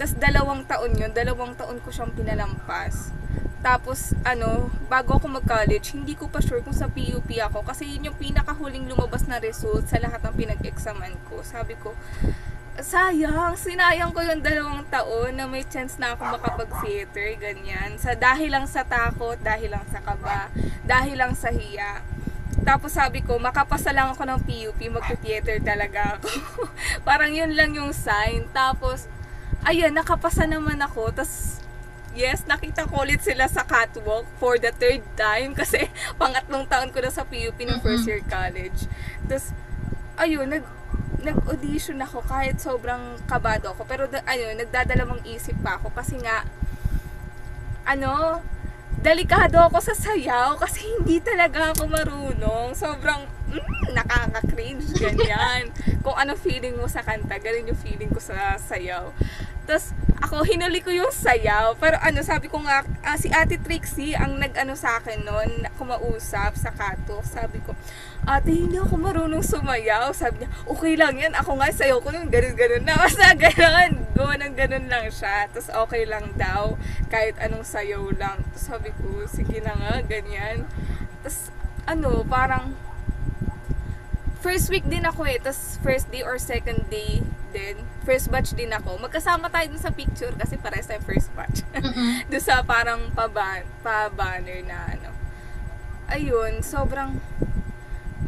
Tapos 0.00 0.16
dalawang 0.16 0.64
taon 0.64 0.96
yun, 0.96 1.12
dalawang 1.12 1.52
taon 1.60 1.76
ko 1.84 1.92
siyang 1.92 2.16
pinalampas. 2.16 3.12
Tapos 3.60 4.16
ano, 4.24 4.72
bago 4.88 5.20
ako 5.20 5.28
mag-college, 5.28 5.92
hindi 5.92 6.16
ko 6.16 6.32
pa 6.32 6.40
sure 6.40 6.64
kung 6.64 6.72
sa 6.72 6.88
PUP 6.88 7.28
ako 7.36 7.60
kasi 7.60 7.84
yun 7.84 8.08
yung 8.08 8.16
pinakahuling 8.16 8.88
lumabas 8.88 9.28
na 9.28 9.36
result 9.36 9.84
sa 9.92 10.00
lahat 10.00 10.24
ng 10.24 10.32
pinag-examan 10.32 11.12
ko. 11.28 11.44
Sabi 11.44 11.76
ko, 11.76 11.92
sayang, 12.80 13.60
sinayang 13.60 14.16
ko 14.16 14.24
yung 14.24 14.40
dalawang 14.40 14.88
taon 14.88 15.36
na 15.36 15.44
may 15.44 15.68
chance 15.68 16.00
na 16.00 16.16
ako 16.16 16.40
makapag-theater, 16.40 17.36
ganyan. 17.36 18.00
Sa, 18.00 18.16
dahil 18.16 18.56
lang 18.56 18.64
sa 18.64 18.88
takot, 18.88 19.36
dahil 19.36 19.68
lang 19.68 19.84
sa 19.92 20.00
kaba, 20.00 20.48
dahil 20.88 21.20
lang 21.20 21.36
sa 21.36 21.52
hiya. 21.52 22.00
Tapos 22.64 22.96
sabi 22.96 23.20
ko, 23.20 23.36
makapasa 23.36 23.92
lang 23.92 24.16
ako 24.16 24.24
ng 24.24 24.40
PUP, 24.48 24.80
mag-theater 24.88 25.60
talaga 25.60 26.16
ako. 26.16 26.32
Parang 27.08 27.36
yun 27.36 27.52
lang 27.52 27.76
yung 27.76 27.92
sign. 27.92 28.48
Tapos, 28.56 29.04
ayun, 29.64 29.92
nakapasa 29.92 30.48
naman 30.48 30.80
ako. 30.80 31.12
Tapos, 31.12 31.60
yes, 32.16 32.44
nakita 32.48 32.88
ko 32.88 33.04
ulit 33.06 33.22
sila 33.22 33.46
sa 33.46 33.62
catwalk 33.62 34.26
for 34.42 34.58
the 34.58 34.72
third 34.74 35.04
time 35.14 35.54
kasi 35.60 35.86
pangatlong 36.18 36.66
taon 36.66 36.90
ko 36.90 36.98
na 37.00 37.12
sa 37.12 37.26
PUP 37.26 37.56
ng 37.56 37.80
first 37.82 38.06
year 38.08 38.22
college. 38.26 38.88
Tapos, 39.26 39.52
ayun, 40.20 40.48
nag, 40.48 40.64
nag-audition 41.20 42.00
ako 42.00 42.24
kahit 42.24 42.56
sobrang 42.58 43.20
kabado 43.28 43.72
ako. 43.76 43.84
Pero, 43.84 44.08
ayun, 44.24 44.56
nagdadalawang 44.56 45.22
isip 45.28 45.56
pa 45.60 45.76
ako 45.76 45.92
kasi 45.92 46.16
nga, 46.20 46.44
ano, 47.84 48.40
delikado 49.00 49.56
ako 49.56 49.80
sa 49.80 49.94
sayaw 49.96 50.60
kasi 50.60 50.84
hindi 50.84 51.22
talaga 51.24 51.72
ako 51.72 51.88
marunong. 51.88 52.76
Sobrang, 52.76 53.24
mm, 53.48 53.96
nakaka-cringe, 53.96 54.92
ganyan. 54.98 55.72
Kung 56.04 56.16
ano 56.18 56.36
feeling 56.36 56.76
mo 56.76 56.84
sa 56.90 57.00
kanta, 57.00 57.40
ganun 57.40 57.72
yung 57.72 57.80
feeling 57.80 58.12
ko 58.12 58.20
sa 58.20 58.60
sayaw. 58.60 59.08
Tapos, 59.68 59.92
ako, 60.20 60.44
hinuli 60.44 60.84
ko 60.84 60.92
yung 60.92 61.08
sayaw. 61.08 61.74
Pero 61.80 61.96
ano, 61.96 62.20
sabi 62.20 62.52
ko 62.52 62.60
nga, 62.60 62.84
ah, 63.02 63.16
si 63.16 63.32
Ate 63.32 63.56
Trixie 63.56 64.12
ang 64.12 64.36
nag-ano 64.36 64.76
sa 64.76 65.00
akin 65.00 65.24
noon, 65.24 65.64
kumausap 65.80 66.54
sa 66.60 66.70
kato. 66.70 67.24
Sabi 67.24 67.58
ko, 67.64 67.72
Ate, 68.28 68.52
hindi 68.52 68.76
ako 68.76 69.00
marunong 69.00 69.40
sumayaw. 69.40 70.12
Sabi 70.12 70.44
niya, 70.44 70.50
okay 70.68 70.94
lang 70.94 71.16
yan. 71.16 71.32
Ako 71.32 71.56
nga, 71.56 71.72
sayaw 71.72 72.04
ko 72.04 72.12
nung 72.12 72.28
ganun-ganun 72.28 72.84
na. 72.84 73.00
Basta 73.04 73.32
ganun. 73.32 74.04
Go 74.12 74.28
ng 74.28 74.54
ganun 74.54 74.86
lang 74.92 75.08
siya. 75.08 75.48
Tapos 75.48 75.72
okay 75.88 76.04
lang 76.04 76.36
daw. 76.36 76.76
Kahit 77.08 77.40
anong 77.40 77.64
sayaw 77.64 78.04
lang. 78.14 78.44
Tapos 78.52 78.64
sabi 78.68 78.92
ko, 79.00 79.24
sige 79.24 79.64
na 79.64 79.72
nga, 79.72 80.04
ganyan. 80.04 80.68
Tapos, 81.24 81.48
ano, 81.88 82.22
parang, 82.28 82.76
first 84.44 84.68
week 84.68 84.84
din 84.84 85.08
ako 85.08 85.24
eh. 85.24 85.40
Tapos 85.40 85.80
first 85.80 86.12
day 86.12 86.20
or 86.20 86.36
second 86.36 86.88
day 86.92 87.24
din. 87.50 87.82
First 88.06 88.30
batch 88.30 88.56
din 88.56 88.70
ako. 88.70 88.96
Magkasama 89.02 89.50
tayo 89.50 89.70
dun 89.70 89.82
sa 89.82 89.92
picture 89.92 90.32
kasi 90.34 90.56
pares 90.56 90.86
tayo 90.88 91.02
first 91.04 91.30
batch. 91.36 91.66
Mm-mm. 91.76 92.22
doon 92.30 92.42
sa 92.42 92.62
parang 92.64 93.10
pa-ban- 93.12 93.66
pa-banner 93.84 94.62
na 94.64 94.96
ano. 94.96 95.10
Ayun, 96.10 96.62
sobrang 96.64 97.18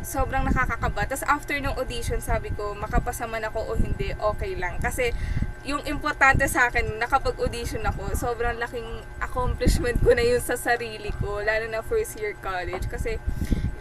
sobrang 0.03 0.43
nakakakaba. 0.43 1.07
Tapos 1.07 1.25
after 1.31 1.57
ng 1.63 1.79
audition, 1.79 2.19
sabi 2.19 2.51
ko, 2.53 2.75
makapasa 2.75 3.25
man 3.31 3.47
ako 3.47 3.73
o 3.73 3.79
hindi, 3.79 4.13
okay 4.19 4.59
lang. 4.59 4.83
Kasi 4.83 5.15
yung 5.63 5.83
importante 5.87 6.43
sa 6.51 6.67
akin, 6.69 6.99
nakapag-audition 6.99 7.87
ako, 7.87 8.19
sobrang 8.19 8.59
laking 8.59 8.87
accomplishment 9.23 10.03
ko 10.03 10.11
na 10.11 10.27
yun 10.27 10.43
sa 10.43 10.59
sarili 10.59 11.15
ko, 11.23 11.39
lalo 11.39 11.71
na 11.71 11.87
first 11.87 12.19
year 12.19 12.35
college. 12.43 12.91
Kasi 12.91 13.23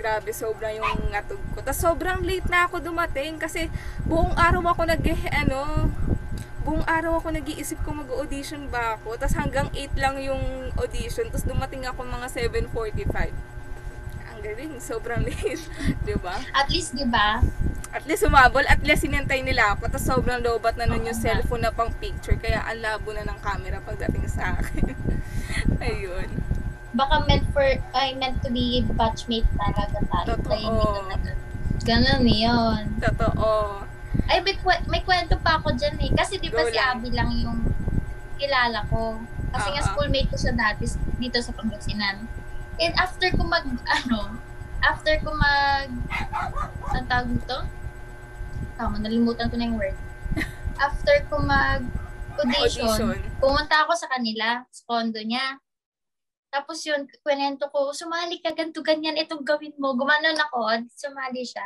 grabe, 0.02 0.34
sobrang 0.34 0.82
yung 0.82 1.14
ngatog 1.14 1.38
ko. 1.54 1.62
Tapos 1.62 1.78
sobrang 1.78 2.26
late 2.26 2.50
na 2.50 2.66
ako 2.66 2.82
dumating 2.82 3.38
kasi 3.38 3.70
buong 4.10 4.34
araw 4.34 4.74
ako 4.74 4.90
nag, 4.90 5.06
ano, 5.30 5.94
buong 6.66 6.86
araw 6.90 7.22
ako 7.22 7.38
nag-iisip 7.38 7.78
ko 7.86 7.94
mag-audition 7.94 8.66
ba 8.74 8.98
ako. 8.98 9.14
Tapos 9.22 9.38
hanggang 9.38 9.70
8 9.70 9.94
lang 10.02 10.18
yung 10.18 10.74
audition. 10.82 11.30
Tapos 11.30 11.46
dumating 11.46 11.86
ako 11.86 12.02
mga 12.02 12.28
7.45. 12.34 13.30
Ang 14.34 14.40
galing, 14.42 14.74
sobrang 14.82 15.22
late. 15.30 15.62
'Di 16.02 16.18
ba? 16.18 16.42
At 16.58 16.74
least, 16.74 16.98
di 16.98 17.06
ba? 17.06 17.46
At 17.92 18.08
least 18.08 18.24
sumabol, 18.24 18.64
at 18.72 18.80
least 18.88 19.04
sinintay 19.04 19.44
nila 19.46 19.78
ako. 19.78 19.92
Tapos 19.92 20.08
sobrang 20.08 20.42
lobat 20.42 20.80
na 20.80 20.90
nun 20.90 21.06
yung 21.06 21.14
nga. 21.14 21.38
cellphone 21.38 21.62
na 21.68 21.76
pang 21.76 21.94
picture. 21.94 22.40
Kaya 22.42 22.66
ang 22.66 22.82
labo 22.82 23.14
na 23.14 23.28
ng 23.28 23.40
camera 23.44 23.84
pagdating 23.84 24.26
sa 24.32 24.58
akin. 24.58 24.96
Ayun. 25.86 26.51
Baka 26.92 27.24
meant 27.24 27.46
for, 27.56 27.64
ay, 27.96 28.14
meant 28.20 28.44
to 28.44 28.52
be 28.52 28.84
batchmate 28.96 29.48
talaga 29.56 30.00
tayo. 30.04 30.28
Totoo. 30.36 30.52
Kaya 30.52 30.66
hindi 30.68 30.88
ka 30.88 31.02
nag- 31.08 31.40
Ganun 31.82 32.26
yun. 32.30 32.84
Totoo. 33.02 33.52
Ay, 34.30 34.40
may, 34.46 34.56
may 34.86 35.02
kwento 35.02 35.40
pa 35.42 35.58
ako 35.58 35.74
dyan 35.74 35.98
eh. 35.98 36.12
Kasi 36.14 36.38
di 36.38 36.52
ba 36.52 36.62
si. 36.68 36.78
Abby 36.78 37.10
lang 37.16 37.32
yung 37.34 37.64
kilala 38.38 38.86
ko. 38.92 39.18
Kasi 39.52 39.68
nga 39.74 39.82
Oo. 39.82 39.90
schoolmate 39.92 40.30
ko 40.30 40.38
siya 40.38 40.54
dati 40.54 40.86
dito 41.18 41.38
sa 41.42 41.52
Pangasinan. 41.52 42.28
And 42.78 42.94
after 42.96 43.28
ko 43.34 43.44
mag, 43.44 43.66
ano, 43.68 44.38
after 44.82 45.20
ko 45.22 45.34
mag, 45.36 45.90
ang 46.92 47.08
tawag 47.08 47.30
nito? 47.30 47.58
Tama, 48.78 48.98
nalimutan 49.00 49.50
ko 49.50 49.56
na 49.58 49.68
yung 49.68 49.78
word. 49.78 49.98
After 50.78 51.22
ko 51.30 51.38
mag 51.42 51.86
audition, 52.42 52.90
Audition. 52.90 53.22
pumunta 53.38 53.86
ako 53.86 53.94
sa 53.94 54.10
kanila, 54.10 54.66
sa 54.72 54.82
condo 54.90 55.22
niya. 55.22 55.62
Tapos 56.52 56.84
yun, 56.84 57.08
kwento 57.24 57.72
ko, 57.72 57.96
sumali 57.96 58.44
ka, 58.44 58.52
ganito, 58.52 58.84
ganyan, 58.84 59.16
itong 59.16 59.48
gawin 59.48 59.72
mo. 59.80 59.96
Gumanon 59.96 60.36
ako, 60.36 60.84
sumali 60.92 61.48
siya. 61.48 61.64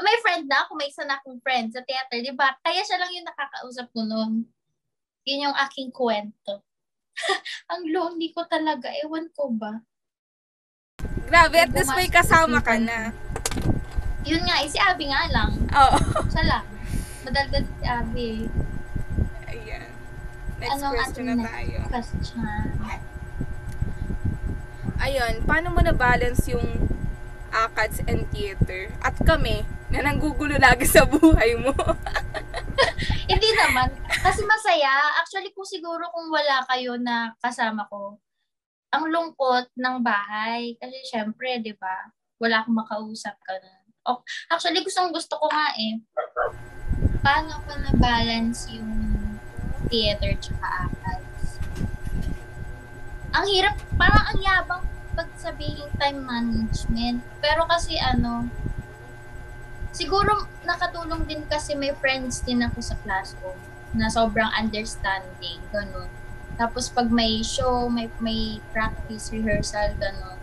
May 0.00 0.16
friend 0.24 0.48
na 0.48 0.64
ako, 0.64 0.80
may 0.80 0.88
isa 0.88 1.04
na 1.04 1.20
akong 1.20 1.36
friend 1.44 1.68
sa 1.68 1.84
theater, 1.84 2.24
di 2.24 2.32
ba? 2.32 2.56
Kaya 2.64 2.80
siya 2.80 2.96
lang 2.96 3.12
yung 3.12 3.28
nakakausap 3.28 3.92
ko 3.92 4.08
noon. 4.08 4.48
Yun 5.28 5.52
yung 5.52 5.56
aking 5.68 5.92
kwento. 5.92 6.64
Ang 7.76 7.92
lonely 7.92 8.32
ko 8.32 8.48
talaga, 8.48 8.88
ewan 9.04 9.28
ko 9.36 9.52
ba. 9.52 9.84
Grabe, 11.28 11.68
at 11.68 11.72
least 11.76 11.92
may 11.92 12.08
kasama 12.08 12.64
sa 12.64 12.72
ka 12.72 12.74
na. 12.80 13.12
Yun 14.24 14.42
nga, 14.48 14.64
eh, 14.64 14.68
si 14.72 14.80
Abby 14.80 15.12
nga 15.12 15.28
lang. 15.28 15.52
Oo. 15.76 15.98
Siya 16.32 16.44
lang. 16.48 16.64
Madaldal 17.28 17.64
si 17.68 17.84
Abby. 17.84 18.30
Ayan. 19.52 19.92
Next 20.56 20.72
Anong 20.80 20.94
question 20.96 21.26
na 21.28 21.36
tayo. 21.44 21.78
Question. 21.92 23.11
Ayun, 25.02 25.42
paano 25.42 25.74
mo 25.74 25.82
na-balance 25.82 26.46
yung 26.46 26.62
ACADS 27.50 28.06
and 28.06 28.22
theater? 28.30 28.86
At 29.02 29.18
kami, 29.18 29.66
na 29.90 30.06
nanggugulo 30.06 30.54
lagi 30.62 30.86
sa 30.86 31.02
buhay 31.02 31.58
mo. 31.58 31.74
Hindi 33.30 33.50
naman. 33.58 33.90
Kasi 34.08 34.46
masaya. 34.46 35.10
Actually, 35.18 35.50
kung 35.50 35.66
siguro 35.66 36.06
kung 36.14 36.30
wala 36.30 36.62
kayo 36.70 36.94
na 37.02 37.34
kasama 37.42 37.82
ko, 37.90 38.16
ang 38.94 39.10
lungkot 39.10 39.74
ng 39.74 39.96
bahay. 40.06 40.78
Kasi 40.78 40.94
syempre, 41.10 41.58
di 41.58 41.74
ba, 41.74 42.14
wala 42.38 42.62
akong 42.62 42.78
makausap 42.78 43.34
ka 43.42 43.58
na. 43.58 43.82
O, 44.06 44.22
actually, 44.54 44.86
gustong 44.86 45.10
gusto 45.10 45.34
ko 45.34 45.50
nga 45.50 45.74
eh. 45.82 45.98
Paano 47.26 47.58
ko 47.66 47.74
na-balance 47.74 48.70
yung 48.70 48.90
theater 49.90 50.30
tsaka 50.38 50.86
ACADS? 50.86 51.58
Ang 53.34 53.44
hirap, 53.50 53.74
parang 53.98 54.24
ang 54.30 54.38
yabang 54.38 54.91
pag 55.12 55.28
sabihin 55.36 55.88
time 56.00 56.20
management. 56.24 57.20
Pero 57.40 57.68
kasi 57.68 58.00
ano, 58.00 58.48
siguro 59.92 60.48
nakatulong 60.64 61.28
din 61.28 61.44
kasi 61.46 61.76
may 61.76 61.92
friends 62.00 62.40
din 62.42 62.64
ako 62.64 62.80
sa 62.80 62.96
class 63.04 63.36
ko 63.38 63.52
na 63.92 64.08
sobrang 64.08 64.48
understanding, 64.56 65.60
ganun. 65.68 66.08
Tapos 66.56 66.88
pag 66.88 67.08
may 67.12 67.44
show, 67.44 67.88
may, 67.88 68.08
may 68.20 68.60
practice, 68.72 69.32
rehearsal, 69.32 69.92
ganun. 70.00 70.40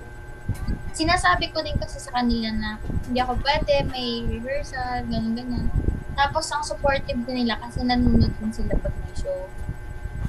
Sinasabi 0.94 1.54
ko 1.54 1.62
din 1.62 1.78
kasi 1.78 2.02
sa 2.02 2.14
kanila 2.14 2.50
na 2.54 2.70
hindi 3.06 3.22
ako 3.22 3.42
pwede, 3.42 3.86
may 3.90 4.26
rehearsal, 4.26 5.06
ganun, 5.06 5.34
ganyan. 5.38 5.70
Tapos 6.18 6.50
ang 6.54 6.66
supportive 6.66 7.22
din 7.26 7.46
nila 7.46 7.58
kasi 7.62 7.82
nanonood 7.86 8.34
din 8.38 8.52
sila 8.54 8.74
pag 8.78 8.94
may 9.02 9.14
show. 9.18 9.50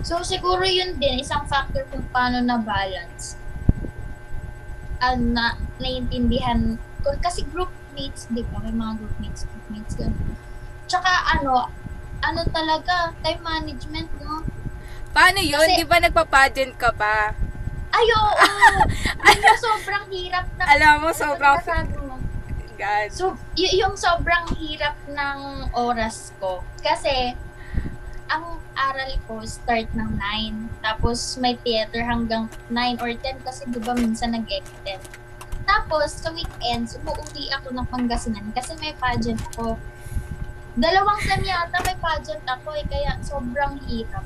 So 0.01 0.21
siguro 0.25 0.65
yun 0.65 0.97
din, 0.97 1.21
isang 1.21 1.45
factor 1.45 1.85
kung 1.93 2.05
paano 2.09 2.41
na 2.41 2.57
balance. 2.57 3.40
Ang 5.01 5.33
na, 5.33 5.47
naiintindihan 5.77 6.77
ko, 7.01 7.13
kasi 7.19 7.43
group 7.49 7.69
mates, 7.91 8.29
di 8.29 8.45
ba? 8.45 8.61
May 8.61 8.73
mga 8.73 8.93
group 8.97 9.17
mates, 9.19 9.43
group 9.45 9.67
mates, 9.69 9.97
ganun. 9.97 10.37
Tsaka 10.85 11.09
ano, 11.35 11.73
ano 12.21 12.41
talaga, 12.47 13.17
time 13.25 13.41
management, 13.41 14.09
no? 14.21 14.45
Paano 15.11 15.41
yun? 15.41 15.59
Kasi- 15.59 15.77
Di 15.77 15.85
ba 15.85 15.99
nagpa-pageant 15.99 16.75
ka 16.77 16.93
pa? 16.93 17.33
Ay, 17.91 18.07
oo! 18.07 18.31
Yung 19.43 19.59
sobrang 19.59 20.05
hirap 20.09 20.47
na... 20.55 20.63
Alam 20.69 20.95
mo, 21.01 21.09
Ano 21.09 21.17
sobrang... 21.17 21.57
mo? 21.99 22.17
God. 22.81 23.09
So, 23.13 23.37
y- 23.53 23.77
yung 23.77 23.93
sobrang 23.93 24.57
hirap 24.57 24.97
ng 25.05 25.39
oras 25.77 26.33
ko. 26.41 26.65
Kasi, 26.81 27.37
ang 28.31 28.63
aral 28.79 29.13
ko 29.27 29.43
start 29.43 29.91
ng 29.99 30.11
9. 30.17 30.87
Tapos, 30.87 31.19
may 31.43 31.59
theater 31.67 32.07
hanggang 32.07 32.47
9 32.71 33.03
or 33.03 33.11
10 33.11 33.43
kasi 33.43 33.67
di 33.67 33.83
ba 33.83 33.93
minsan 33.99 34.33
nag-extend. 34.33 35.03
Tapos, 35.67 36.15
sa 36.15 36.31
weekends, 36.31 36.95
umuwi 37.03 37.51
ako 37.59 37.75
ng 37.75 37.87
Pangasinan 37.91 38.55
kasi 38.55 38.79
may 38.79 38.95
pageant 38.95 39.43
ako. 39.55 39.75
Dalawang 40.79 41.19
sem 41.27 41.43
yata 41.43 41.83
may 41.83 41.99
pageant 41.99 42.47
ako 42.47 42.71
eh, 42.79 42.87
kaya 42.87 43.19
sobrang 43.27 43.83
hirap. 43.91 44.23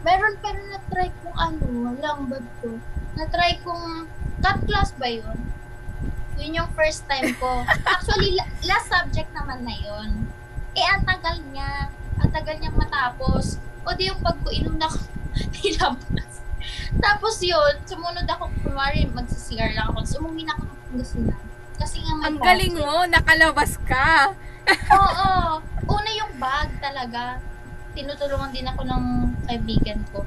Meron 0.00 0.40
pero 0.40 0.58
na-try 0.72 1.12
kong 1.20 1.36
ano, 1.36 1.92
lang 2.00 2.32
bag 2.32 2.46
ko. 2.64 2.80
Na-try 3.20 3.60
kong, 3.60 4.08
cut 4.40 4.58
class 4.64 4.96
ba 4.96 5.08
yun? 5.12 5.36
Yun 6.40 6.64
yung 6.64 6.70
first 6.72 7.04
time 7.04 7.36
ko. 7.36 7.66
Actually, 7.92 8.38
la- 8.38 8.48
last 8.64 8.88
subject 8.88 9.28
naman 9.36 9.68
na 9.68 9.76
yun. 9.76 10.30
Eh, 10.72 10.86
ang 10.86 11.04
tagal 11.04 11.36
niya. 11.52 11.92
Ang 12.18 12.30
tagal 12.34 12.56
niyang 12.58 12.78
matapos. 12.78 13.58
O 13.86 13.94
di 13.94 14.10
yung 14.10 14.20
pag 14.20 14.36
ko 14.42 14.48
inom 14.52 14.76
na 14.76 14.90
nilabas. 15.62 16.32
Tapos 16.98 17.38
yun, 17.40 17.74
sumunod 17.86 18.26
ako, 18.26 18.50
kumari 18.64 19.06
magsa-CR 19.08 19.72
lang 19.76 19.92
ako. 19.92 20.24
Umuwi 20.24 20.42
na 20.44 20.56
ako 20.56 20.62
ng 20.66 20.80
Pangasinan. 20.88 21.40
Kasi 21.78 21.96
nga 22.02 22.12
may 22.18 22.26
Ang 22.26 22.38
galing 22.42 22.74
mo, 22.74 23.06
nakalabas 23.06 23.78
ka. 23.86 24.34
Oo. 24.98 25.62
Una 25.88 26.10
yung 26.12 26.32
bag 26.36 26.68
talaga. 26.82 27.38
Tinutulungan 27.94 28.52
din 28.52 28.68
ako 28.68 28.82
ng 28.84 29.04
kaibigan 29.46 30.00
ko. 30.10 30.26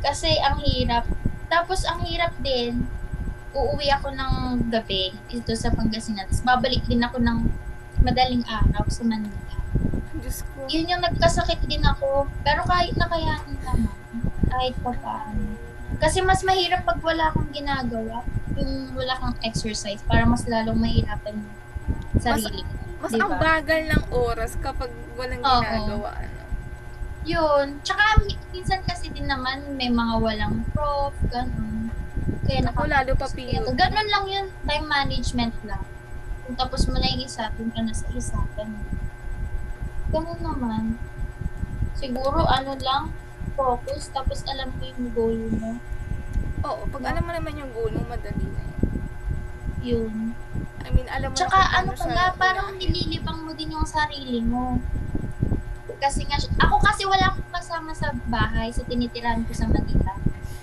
Kasi 0.00 0.34
ang 0.40 0.58
hirap. 0.64 1.04
Tapos 1.46 1.86
ang 1.86 2.02
hirap 2.02 2.34
din, 2.42 2.88
uuwi 3.54 3.88
ako 3.92 4.12
ng 4.12 4.34
gabi 4.72 5.14
dito 5.30 5.52
sa 5.54 5.72
Pangasinan. 5.72 6.26
Tapos 6.28 6.44
babalik 6.44 6.82
din 6.88 7.04
ako 7.04 7.22
ng 7.22 7.38
madaling 8.02 8.44
araw 8.44 8.84
sa 8.88 9.02
Manila. 9.06 9.45
Diyos 10.18 10.42
ko. 10.46 10.66
Yun 10.66 10.88
yung 10.88 11.02
nagkasakit 11.02 11.60
din 11.64 11.82
ako. 11.82 12.26
Pero 12.40 12.62
kahit 12.64 12.94
nakayanin 12.94 13.58
naman. 13.60 13.96
Kahit 14.46 14.74
pa 14.80 14.92
paano. 14.92 15.56
Kasi 15.96 16.20
mas 16.20 16.42
mahirap 16.42 16.84
pag 16.84 17.00
wala 17.00 17.32
kang 17.32 17.50
ginagawa. 17.50 18.20
Yung 18.54 18.92
wala 18.92 19.14
kang 19.14 19.36
exercise. 19.42 20.00
Para 20.02 20.24
mas 20.24 20.44
lalong 20.44 20.76
mahirapan 20.76 21.36
yung 21.36 21.52
sarili 22.16 22.62
mo. 22.62 22.74
Mas 22.96 23.12
Diba? 23.12 23.28
ang 23.28 23.36
bagal 23.36 23.80
ng 23.86 24.04
oras 24.10 24.56
kapag 24.56 24.88
walang 25.14 25.40
Oo. 25.40 25.60
ginagawa. 25.60 26.10
Ano. 26.16 26.40
Yun. 27.24 27.66
Tsaka 27.82 28.02
mi- 28.22 28.40
minsan 28.50 28.80
kasi 28.82 29.10
din 29.10 29.26
naman 29.26 29.76
may 29.76 29.90
mga 29.90 30.14
walang 30.16 30.64
prof, 30.70 31.12
ganun. 31.26 31.90
Kaya 32.46 32.62
Ako 32.70 32.86
lalo 32.86 33.12
pa 33.18 33.26
piyo. 33.28 33.66
ganun 33.74 34.08
lang 34.08 34.24
yun. 34.24 34.46
Time 34.62 34.86
management 34.86 35.54
lang. 35.62 35.82
Kung 36.46 36.54
tapos 36.54 36.86
mo 36.86 36.94
na 36.94 37.10
yung 37.10 37.26
isa, 37.26 37.50
dun 37.52 37.74
ka 37.74 37.82
na 37.82 37.90
sa 37.90 38.06
isa. 38.14 38.38
Ganun. 38.54 38.86
Ganun 40.10 40.40
naman. 40.40 40.84
Siguro 41.96 42.44
ano 42.46 42.76
lang, 42.78 43.10
focus, 43.56 44.12
tapos 44.12 44.44
alam 44.46 44.70
mo 44.76 44.84
yung 44.84 45.10
goal 45.16 45.40
mo. 45.56 45.80
Oo, 46.66 46.82
pag 46.92 47.14
alam 47.14 47.24
mo 47.24 47.32
naman 47.32 47.56
yung 47.56 47.72
goal 47.72 47.90
mo, 47.94 48.04
madali 48.06 48.46
na 48.46 48.62
yun. 48.62 48.92
Yun. 49.82 50.16
I 50.86 50.88
mean, 50.94 51.08
alam 51.10 51.32
mo 51.32 51.36
Tsaka 51.38 51.58
na 51.58 51.82
ano 51.82 51.90
pa 51.96 52.06
nga, 52.06 52.26
parang 52.38 52.78
nililibang 52.78 53.42
mo 53.42 53.50
din 53.56 53.74
yung 53.74 53.88
sarili 53.88 54.38
mo. 54.44 54.78
Kasi 55.98 56.28
nga, 56.28 56.38
ako 56.60 56.78
kasi 56.84 57.08
wala 57.08 57.32
akong 57.32 57.50
kasama 57.50 57.90
sa 57.96 58.12
bahay, 58.28 58.70
sa 58.70 58.84
tinitirahan 58.84 59.42
ko 59.48 59.52
sa 59.56 59.66
Manila. 59.66 60.14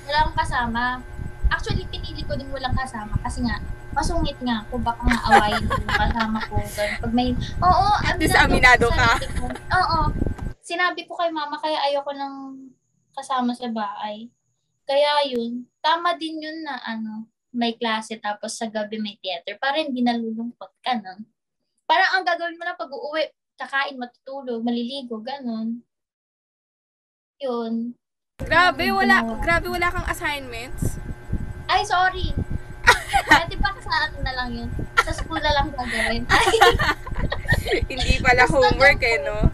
Wala 0.08 0.18
akong 0.24 0.40
kasama. 0.40 0.84
Actually, 1.50 1.90
pinili 1.90 2.24
ko 2.24 2.38
din 2.38 2.48
walang 2.54 2.78
kasama 2.78 3.18
kasi 3.26 3.44
nga, 3.44 3.60
masungit 3.94 4.38
nga 4.42 4.66
ako, 4.66 4.82
baka 4.82 5.02
nga 5.06 5.20
awayin 5.30 5.66
ko 5.70 5.82
kasama 5.86 6.40
ko. 6.50 6.56
Ganun. 6.58 7.00
Pag 7.02 7.14
may, 7.14 7.30
oo, 7.62 7.88
aminado 8.42 8.88
ka. 8.90 9.10
ko. 9.38 9.46
Oo. 9.50 10.00
Sinabi 10.66 11.06
ko 11.06 11.14
kay 11.16 11.30
mama, 11.30 11.62
kaya 11.62 11.78
ayoko 11.88 12.12
ng 12.14 12.36
kasama 13.14 13.54
sa 13.54 13.70
bahay. 13.70 14.28
Kaya 14.84 15.24
yun, 15.30 15.70
tama 15.80 16.18
din 16.18 16.42
yun 16.42 16.66
na 16.66 16.82
ano, 16.84 17.30
may 17.54 17.78
klase 17.78 18.18
tapos 18.18 18.58
sa 18.58 18.68
gabi 18.68 18.98
may 18.98 19.16
theater 19.22 19.56
para 19.62 19.78
hindi 19.78 20.02
nalulungkot 20.02 20.74
ka, 20.82 20.98
no? 20.98 21.22
Parang 21.86 22.20
ang 22.20 22.26
gagawin 22.26 22.58
mo 22.58 22.66
na 22.66 22.76
pag 22.76 22.90
uuwi, 22.90 23.30
kakain, 23.56 24.02
matutulog, 24.02 24.66
maliligo, 24.66 25.22
ganun. 25.22 25.86
Yun. 27.38 27.94
Grabe, 28.42 28.90
wala, 28.90 29.22
grabe 29.40 29.70
wala 29.70 29.94
kang 29.94 30.10
assignments. 30.10 30.98
Ay, 31.70 31.86
sorry. 31.86 32.34
Ba 33.63 33.63
sa 33.84 34.08
ano 34.08 34.18
na 34.24 34.34
lang 34.34 34.50
yun? 34.56 34.70
Sa 35.04 35.12
school 35.12 35.44
na 35.44 35.52
lang 35.52 35.68
gagawin. 35.76 36.24
Hindi 37.92 38.16
pala 38.24 38.48
Basta 38.48 38.56
homework 38.56 39.02
eh, 39.04 39.20
no? 39.20 39.52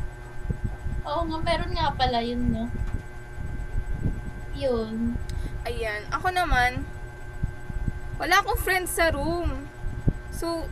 Oo 1.10 1.22
nga, 1.26 1.38
meron 1.42 1.74
nga 1.74 1.90
pala 1.98 2.22
yun, 2.22 2.42
no? 2.54 2.70
Yun. 4.54 5.18
Ayan. 5.66 6.06
Ako 6.14 6.30
naman, 6.30 6.86
wala 8.22 8.46
akong 8.46 8.62
friends 8.62 8.94
sa 8.94 9.10
room. 9.10 9.66
So, 10.30 10.70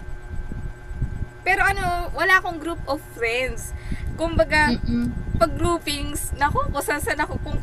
pero 1.41 1.63
ano, 1.65 2.11
wala 2.13 2.37
akong 2.37 2.59
group 2.61 2.81
of 2.85 3.01
friends. 3.17 3.73
Kumbaga, 4.19 4.75
Mm-mm. 4.75 5.09
pag 5.39 5.55
groupings, 5.55 6.35
naku, 6.35 6.59
kung 6.69 6.83
saan 6.83 7.01
saan 7.01 7.23
ako, 7.23 7.39
kung, 7.41 7.59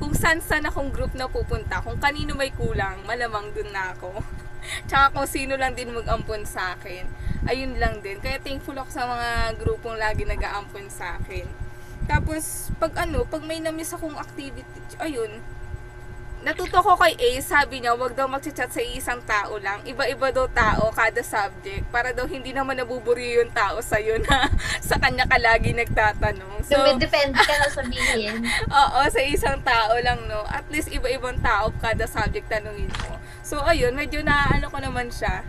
kung 0.00 0.14
saan 0.16 0.40
saan 0.40 0.64
akong 0.64 0.90
group 0.90 1.12
na 1.12 1.28
pupunta, 1.28 1.84
kung 1.84 2.00
kanino 2.00 2.32
may 2.34 2.50
kulang, 2.50 3.04
malamang 3.04 3.52
dun 3.52 3.70
na 3.70 3.92
ako. 3.94 4.10
Tsaka 4.88 5.14
kung 5.14 5.28
sino 5.28 5.54
lang 5.54 5.74
din 5.74 5.94
mag-ampon 5.94 6.44
sa 6.44 6.74
akin. 6.78 7.06
Ayun 7.46 7.78
lang 7.78 8.02
din. 8.02 8.18
Kaya 8.18 8.42
thankful 8.42 8.74
ako 8.74 8.90
sa 8.90 9.06
mga 9.06 9.28
grupong 9.60 9.96
lagi 9.98 10.26
nag-aampon 10.26 10.90
sa 10.90 11.18
akin. 11.20 11.46
Tapos, 12.06 12.70
pag 12.78 12.94
ano, 13.02 13.26
pag 13.26 13.42
may 13.42 13.58
namiss 13.58 13.94
akong 13.94 14.14
activity, 14.14 14.62
ayun, 15.02 15.42
natuto 16.46 16.78
ko 16.78 16.94
kay 16.94 17.18
A, 17.18 17.42
sabi 17.42 17.82
niya, 17.82 17.98
wag 17.98 18.14
daw 18.14 18.30
mag-chat 18.30 18.70
sa 18.70 18.78
isang 18.78 19.18
tao 19.26 19.58
lang. 19.58 19.82
Iba-iba 19.82 20.30
daw 20.30 20.46
tao, 20.46 20.94
kada 20.94 21.18
subject. 21.18 21.82
Para 21.90 22.14
daw 22.14 22.22
hindi 22.22 22.54
naman 22.54 22.78
nabuburi 22.78 23.42
yung 23.42 23.50
tao 23.50 23.82
sa'yo 23.82 24.22
na 24.22 24.46
sa 24.88 24.94
kanya 25.02 25.26
ka 25.26 25.42
lagi 25.42 25.74
nagtatanong. 25.74 26.62
So, 26.62 26.78
Dumidepende 26.78 27.34
ka 27.34 27.50
na 27.50 27.66
sabihin. 27.82 28.46
Oo, 28.70 29.00
sa 29.10 29.20
isang 29.26 29.58
tao 29.66 29.98
lang, 29.98 30.22
no? 30.30 30.46
At 30.46 30.70
least 30.70 30.94
iba-ibang 30.94 31.42
tao 31.42 31.74
kada 31.82 32.06
subject 32.06 32.46
tanungin 32.46 32.94
mo. 33.02 33.18
So, 33.42 33.66
ayun, 33.66 33.98
medyo 33.98 34.22
naano 34.22 34.70
ko 34.70 34.78
naman 34.78 35.10
siya. 35.10 35.42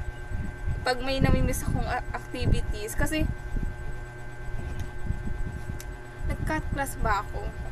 Pag 0.81 0.97
may 1.05 1.21
namimiss 1.21 1.61
akong 1.61 1.85
activities. 2.09 2.97
Kasi, 2.97 3.29
nag-cut 6.25 6.65
class 6.73 6.97
ba 7.05 7.21
ako? 7.21 7.66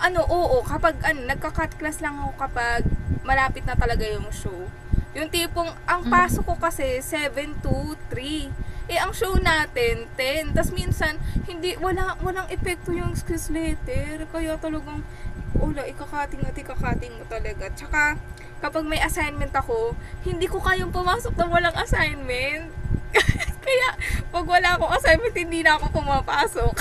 Ano, 0.00 0.24
oo, 0.24 0.64
kapag, 0.64 0.96
ano, 1.04 1.28
nagka-cut 1.28 1.76
class 1.76 2.00
lang 2.00 2.16
ako 2.16 2.32
kapag 2.40 2.88
malapit 3.20 3.68
na 3.68 3.76
talaga 3.76 4.00
yung 4.08 4.32
show. 4.32 4.64
Yung 5.12 5.28
tipong, 5.28 5.68
ang 5.84 6.08
Mm. 6.08 6.12
pasok 6.12 6.44
ko 6.48 6.54
kasi 6.56 7.04
7 7.04 7.52
to 7.60 7.92
3. 8.08 8.48
Eh, 8.88 8.96
ang 8.96 9.12
show 9.12 9.36
natin, 9.36 10.08
10. 10.16 10.56
Tapos 10.56 10.72
minsan, 10.72 11.20
hindi, 11.44 11.76
wala, 11.76 12.16
walang 12.24 12.48
epekto 12.48 12.96
yung 12.96 13.12
excuse 13.12 13.52
letter. 13.52 14.24
Kaya 14.32 14.56
talagang, 14.56 15.04
wala, 15.52 15.84
ikakating 15.84 16.48
at 16.48 16.56
ikakating 16.56 17.12
mo 17.20 17.28
talaga. 17.28 17.68
Tsaka, 17.76 18.16
kapag 18.64 18.88
may 18.88 19.04
assignment 19.04 19.52
ako, 19.52 19.92
hindi 20.24 20.48
ko 20.48 20.64
kayang 20.64 20.90
pumasok 20.90 21.36
ng 21.36 21.50
walang 21.52 21.76
assignment. 21.76 22.72
Kaya, 23.66 23.88
pag 24.32 24.46
wala 24.48 24.80
akong 24.80 24.96
assignment, 24.96 25.36
hindi 25.36 25.60
na 25.60 25.76
ako 25.76 25.92
pumapasok. 25.92 26.74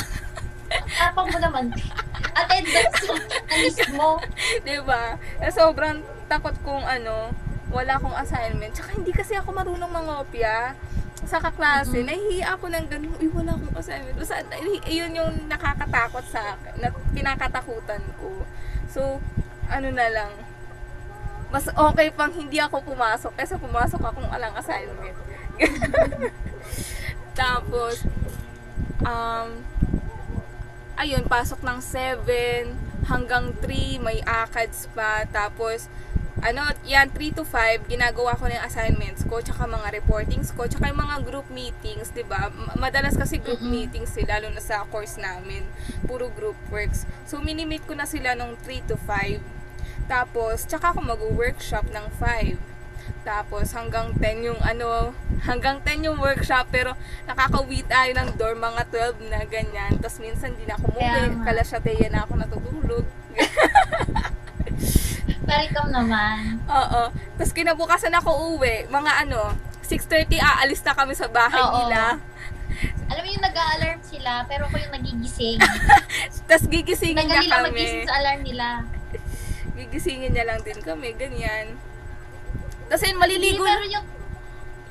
Tapang 0.98 1.28
mo 1.28 1.38
naman. 1.38 1.68
Attendance 2.40 3.00
mo 3.08 3.16
na 3.16 3.38
mismo. 3.52 4.08
'Di 4.64 4.78
ba? 4.84 5.20
Eh, 5.44 5.52
sobrang 5.52 6.00
takot 6.32 6.56
kong 6.64 6.86
ano, 6.86 7.34
wala 7.70 7.98
akong 7.98 8.16
assignment. 8.16 8.74
Tsaka 8.74 8.98
hindi 8.98 9.12
kasi 9.14 9.38
ako 9.38 9.54
marunong 9.54 9.90
mangopya 9.90 10.74
sa 11.26 11.38
kaklase. 11.42 12.00
Mhm. 12.00 12.08
Nahihiya 12.08 12.48
ako 12.56 12.66
ng 12.72 12.86
ganun, 12.88 13.14
uy, 13.20 13.30
wala 13.34 13.52
akong 13.58 13.76
assignment. 13.76 14.16
Basta, 14.16 14.40
yun 14.88 15.12
yung 15.12 15.34
nakakatakot 15.52 16.24
sa 16.26 16.56
akin, 16.56 16.74
na 16.80 16.88
pinakatakutan 17.12 18.02
ko. 18.18 18.48
So, 18.88 19.20
ano 19.68 19.88
na 19.92 20.08
lang, 20.10 20.32
mas 21.50 21.66
okay 21.66 22.14
pang 22.14 22.30
hindi 22.30 22.62
ako 22.62 22.82
pumasok 22.86 23.34
kaysa 23.34 23.58
pumasok 23.58 24.02
akong 24.02 24.30
alang 24.30 24.54
assignment. 24.54 25.18
Tapos, 27.40 28.06
um, 29.02 29.50
ayun, 31.00 31.24
pasok 31.24 31.64
ng 31.64 31.80
7 31.80 32.76
hanggang 33.08 33.56
3, 33.64 34.04
may 34.04 34.20
ACADS 34.28 34.92
pa. 34.92 35.24
Tapos, 35.32 35.88
ano, 36.44 36.68
yan, 36.84 37.08
3 37.16 37.40
to 37.40 37.48
5, 37.48 37.88
ginagawa 37.88 38.36
ko 38.36 38.52
na 38.52 38.60
yung 38.60 38.68
assignments 38.68 39.24
ko, 39.24 39.40
tsaka 39.40 39.64
mga 39.64 39.96
reportings 39.96 40.52
ko, 40.52 40.68
tsaka 40.68 40.92
yung 40.92 41.00
mga 41.00 41.24
group 41.24 41.48
meetings, 41.48 42.12
di 42.12 42.28
ba? 42.28 42.52
Madalas 42.76 43.16
kasi 43.16 43.40
group 43.40 43.64
Mm-mm. 43.64 43.72
meetings 43.72 44.12
sila, 44.12 44.44
lalo 44.44 44.52
na 44.52 44.60
sa 44.60 44.84
course 44.92 45.16
namin. 45.16 45.64
Puro 46.04 46.28
group 46.36 46.60
works. 46.68 47.08
So, 47.24 47.40
minimit 47.40 47.88
ko 47.88 47.96
na 47.96 48.04
sila 48.04 48.36
nung 48.36 48.60
3 48.68 48.84
to 48.92 49.00
5. 49.08 49.40
Tapos, 50.12 50.68
tsaka 50.68 50.92
ako 50.92 51.00
mag-workshop 51.16 51.88
ng 51.96 52.08
5. 52.20 52.60
Tapos, 53.22 53.70
hanggang 53.76 54.16
10 54.16 54.48
yung 54.48 54.60
ano, 54.64 55.12
hanggang 55.44 55.84
10 55.84 56.08
yung 56.08 56.18
workshop, 56.18 56.72
pero 56.72 56.96
nakakauwi 57.28 57.84
tayo 57.86 58.10
ng 58.16 58.40
dorm 58.40 58.60
mga 58.60 58.84
12 59.20 59.30
na 59.30 59.44
ganyan. 59.46 59.92
Tapos, 60.00 60.18
minsan 60.24 60.56
di 60.56 60.66
na 60.66 60.80
ako 60.80 60.96
umuwi, 60.96 61.22
nga. 61.30 61.44
kalasyateya 61.52 62.08
na 62.10 62.24
ako 62.26 62.34
natutulog. 62.40 63.06
Welcome 65.50 65.90
naman. 65.90 66.62
Oo. 66.70 67.02
Tapos, 67.10 67.54
kinabukasan 67.54 68.14
ako 68.14 68.56
uwi, 68.56 68.86
mga 68.88 69.12
ano, 69.26 69.58
6.30 69.86 70.38
aalis 70.38 70.86
na 70.86 70.94
kami 70.94 71.18
sa 71.18 71.26
bahay 71.26 71.58
Oo. 71.58 71.90
nila. 71.90 72.22
Alam 73.10 73.22
mo 73.26 73.30
yung 73.34 73.42
nag-a-alarm 73.42 74.00
sila, 74.06 74.46
pero 74.46 74.70
ako 74.70 74.78
yung 74.78 74.94
nagigising. 74.94 75.58
Tapos, 76.48 76.70
gigisingin 76.70 77.26
niya 77.26 77.50
kami. 77.50 77.74
magising 77.74 78.06
sa 78.06 78.22
alarm 78.22 78.42
nila. 78.46 78.68
Gigisingin 79.74 80.38
niya 80.38 80.46
lang 80.46 80.62
din 80.62 80.78
kami, 80.78 81.18
ganyan. 81.18 81.74
Tapos, 82.90 83.04
yun, 83.06 83.16
Hindi, 83.16 83.22
maliligo 83.22 83.64
pero 83.64 83.86
yung, 83.86 84.06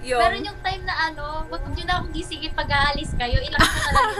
yung... 0.07 0.21
pero 0.23 0.37
yung 0.39 0.59
time 0.63 0.83
na 0.87 0.95
ano, 1.11 1.25
wag 1.51 1.63
nyo 1.67 1.83
na 1.83 1.95
akong 1.99 2.15
gisingin 2.15 2.55
pag 2.55 2.71
aalis 2.71 3.11
kayo, 3.19 3.43
ilang 3.43 3.59
ko 3.59 3.79
na 3.83 3.91
lang. 3.91 4.11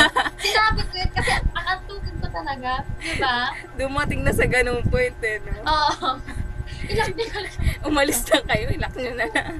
Sinabi 0.42 0.80
ko 0.82 0.94
yun 0.98 1.10
kasi 1.14 1.32
akantugin 1.54 2.16
ko 2.18 2.26
talaga. 2.34 2.70
Di 2.98 3.14
ba? 3.22 3.54
dumating 3.78 4.20
na 4.26 4.34
sa 4.34 4.46
ganung 4.50 4.82
point 4.90 5.14
eh, 5.22 5.38
no? 5.38 5.54
Oo. 5.62 6.10
Ilang 6.90 7.12
din 7.14 7.28
ko 7.30 7.38
lang. 7.38 7.54
Umalis 7.88 8.20
na 8.26 8.42
kayo, 8.42 8.66
ilak 8.74 8.94
nyo 8.98 9.12
na 9.14 9.26
lang. 9.30 9.54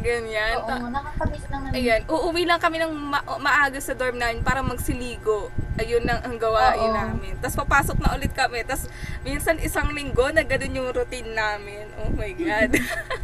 Ganyan. 0.00 0.56
Oo, 0.56 0.66
Ta- 0.66 0.80
nakakamiss 0.80 1.46
naman. 1.46 1.68
Ayan, 1.72 2.00
uuwi 2.06 2.42
lang 2.42 2.56
kami 2.56 2.80
ng 2.80 2.92
ma- 2.92 3.36
maaga 3.36 3.76
sa 3.78 3.92
dorm 3.92 4.16
namin 4.16 4.40
para 4.40 4.62
magsiligo. 4.62 5.52
Ayun 5.74 6.02
lang 6.02 6.22
ang 6.22 6.36
gawain 6.36 6.88
Oo. 6.88 6.96
namin. 6.96 7.36
Tapos 7.38 7.58
papasok 7.58 7.98
na 7.98 8.14
ulit 8.14 8.32
kami. 8.32 8.62
Tapos 8.62 8.88
minsan 9.20 9.58
isang 9.58 9.90
linggo 9.90 10.30
na 10.30 10.42
ganun 10.42 10.72
yung 10.74 10.88
routine 10.88 11.32
namin. 11.32 11.86
Oh 11.98 12.10
my 12.10 12.32
God. 12.32 12.72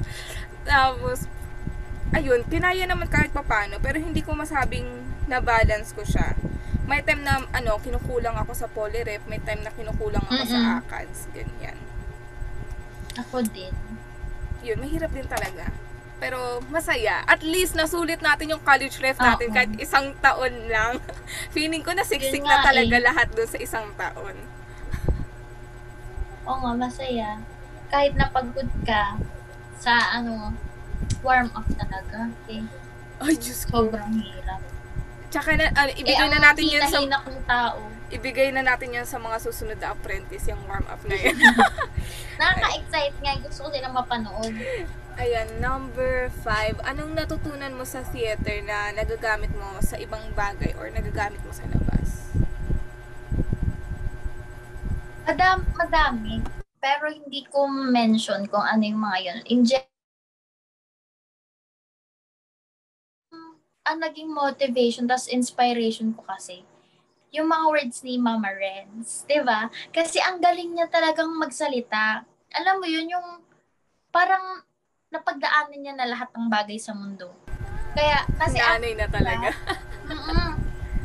Tapos, 0.64 1.24
ayun, 2.10 2.44
kinaya 2.44 2.84
naman 2.84 3.08
kahit 3.08 3.32
papano. 3.32 3.80
Pero 3.80 3.96
hindi 3.96 4.20
ko 4.20 4.36
masabing 4.36 4.84
na-balance 5.24 5.92
ko 5.92 6.04
siya. 6.04 6.36
May 6.84 7.00
time 7.02 7.20
na, 7.20 7.44
ano, 7.52 7.76
kinukulang 7.78 8.36
ako 8.36 8.52
sa 8.52 8.64
polyrep. 8.66 9.20
May 9.24 9.40
time 9.40 9.60
na 9.60 9.72
kinukulang 9.72 10.24
ako 10.24 10.42
sa 10.44 10.56
Mm-mm. 10.56 10.78
ACADS. 10.80 11.28
Ganyan. 11.32 11.76
Ako 13.18 13.44
din. 13.44 13.72
Yun, 14.60 14.78
mahirap 14.78 15.12
din 15.12 15.28
talaga. 15.28 15.68
Pero 16.18 16.58
masaya. 16.68 17.22
At 17.30 17.46
least 17.46 17.78
nasulit 17.78 18.18
natin 18.18 18.50
yung 18.50 18.62
college 18.62 18.98
life 18.98 19.18
natin 19.22 19.48
Oo. 19.50 19.54
kahit 19.54 19.72
isang 19.78 20.10
taon 20.18 20.50
lang. 20.66 20.98
Feeling 21.54 21.86
ko 21.86 21.94
na 21.94 22.02
siksik 22.02 22.42
Yun 22.42 22.50
na 22.50 22.66
talaga 22.66 22.96
eh. 22.98 23.04
lahat 23.06 23.28
doon 23.34 23.50
sa 23.50 23.58
isang 23.58 23.86
taon. 23.94 24.34
Oo 26.50 26.58
nga, 26.58 26.72
masaya. 26.74 27.38
Kahit 27.88 28.18
napagod 28.18 28.68
ka 28.82 29.16
sa 29.78 30.18
ano, 30.18 30.50
warm 31.22 31.48
up 31.54 31.66
talaga. 31.78 32.26
Eh, 32.50 32.66
Ay, 33.22 33.34
Diyos 33.38 33.62
ko. 33.66 33.86
sobrang 33.86 34.18
hirap. 34.18 34.60
Tsaka 35.28 35.54
na, 35.54 35.70
ano, 35.70 35.90
ibigay 35.94 36.26
eh, 36.26 36.32
na 36.34 36.40
natin 36.40 36.64
yan 36.66 36.82
sa 36.88 36.98
hinahinak 36.98 37.24
ng 37.28 37.42
tao. 37.44 37.78
ibigay 38.08 38.48
na 38.48 38.64
natin 38.64 38.96
yan 38.96 39.04
sa 39.04 39.20
mga 39.20 39.36
susunod 39.44 39.76
na 39.76 39.92
apprentice, 39.92 40.48
yung 40.48 40.62
warm 40.64 40.88
up 40.88 40.98
na 41.04 41.14
yan. 41.14 41.36
Nakaka-excite 42.40 43.16
nga. 43.20 43.32
Gusto 43.44 43.68
ko 43.68 43.68
silang 43.68 43.92
mapanood. 43.94 44.54
Ayan, 45.18 45.58
number 45.58 46.30
five. 46.46 46.78
Anong 46.86 47.18
natutunan 47.18 47.74
mo 47.74 47.82
sa 47.82 48.06
theater 48.14 48.62
na 48.62 48.94
nagagamit 48.94 49.50
mo 49.50 49.82
sa 49.82 49.98
ibang 49.98 50.22
bagay 50.38 50.78
or 50.78 50.86
nagagamit 50.94 51.42
mo 51.42 51.50
sa 51.50 51.66
labas? 51.74 52.30
Madam, 55.26 55.66
madami. 55.74 56.38
Pero 56.78 57.10
hindi 57.10 57.42
ko 57.50 57.66
mention 57.66 58.46
kung 58.46 58.62
ano 58.62 58.78
yung 58.86 59.02
mga 59.02 59.18
yun. 59.26 59.38
In 59.50 59.60
ang 63.88 63.98
naging 64.04 64.30
motivation, 64.30 65.08
tas 65.08 65.26
inspiration 65.26 66.12
ko 66.12 66.22
kasi, 66.28 66.62
yung 67.32 67.48
mga 67.48 67.64
words 67.72 67.98
ni 68.04 68.20
Mama 68.20 68.52
Renz. 68.52 69.24
'di 69.24 69.40
ba? 69.42 69.72
Kasi 69.90 70.20
ang 70.20 70.38
galing 70.44 70.76
niya 70.76 70.86
talagang 70.92 71.32
magsalita. 71.34 72.22
Alam 72.52 72.84
mo 72.84 72.86
yun, 72.86 73.08
yung 73.08 73.40
parang 74.12 74.67
napagdaanan 75.08 75.78
niya 75.80 75.94
na 75.96 76.06
lahat 76.08 76.28
ng 76.36 76.52
bagay 76.52 76.76
sa 76.76 76.92
mundo. 76.92 77.32
Kaya, 77.96 78.28
kasi 78.36 78.60
Nanay 78.60 78.92
na 78.92 79.08
talaga. 79.08 79.48
Mm-mm. 80.12 80.50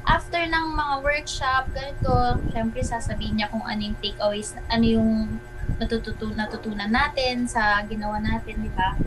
After 0.03 0.43
ng 0.43 0.67
mga 0.75 0.95
workshop, 0.99 1.71
ganito, 1.71 2.11
syempre 2.51 2.83
sasabihin 2.83 3.39
niya 3.39 3.47
kung 3.47 3.63
ano 3.63 3.79
yung 3.79 3.97
takeaways, 4.03 4.51
ano 4.67 4.83
yung 4.83 5.11
natututunan, 5.79 6.35
natutunan 6.35 6.91
natin 6.91 7.47
sa 7.47 7.79
ginawa 7.87 8.19
natin, 8.19 8.59
di 8.59 8.71
ba? 8.75 8.99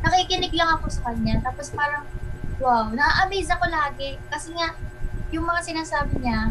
Nakikinig 0.00 0.56
lang 0.56 0.80
ako 0.80 0.88
sa 0.88 1.12
kanya, 1.12 1.44
tapos 1.44 1.68
parang 1.76 2.08
wow, 2.56 2.88
na-amaze 2.92 3.52
ako 3.52 3.68
lagi. 3.68 4.16
Kasi 4.32 4.56
nga, 4.56 4.72
yung 5.28 5.44
mga 5.44 5.60
sinasabi 5.60 6.24
niya, 6.24 6.48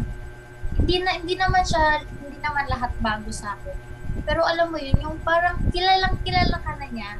hindi 0.78 1.02
na 1.02 1.18
hindi 1.18 1.34
naman 1.34 1.66
siya, 1.66 2.06
hindi 2.22 2.38
naman 2.38 2.70
lahat 2.70 2.94
bago 3.02 3.28
sa 3.34 3.58
akin. 3.58 3.89
Pero 4.20 4.42
alam 4.42 4.70
mo 4.70 4.78
yun, 4.78 4.96
yung 5.00 5.16
parang 5.20 5.58
kilalang 5.70 6.16
kilala 6.20 6.56
ka 6.58 6.72
na 6.76 6.86
niya, 6.86 7.18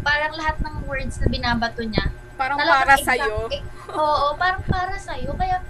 parang 0.00 0.32
lahat 0.34 0.56
ng 0.60 0.84
words 0.84 1.16
na 1.18 1.26
binabato 1.26 1.82
niya, 1.82 2.08
Parang 2.34 2.56
para 2.56 2.96
exact- 2.96 3.20
sa'yo. 3.20 3.52
eh, 3.52 3.60
oo, 3.90 4.26
parang 4.34 4.64
para 4.64 4.96
sa'yo. 4.96 5.36
Kaya, 5.36 5.60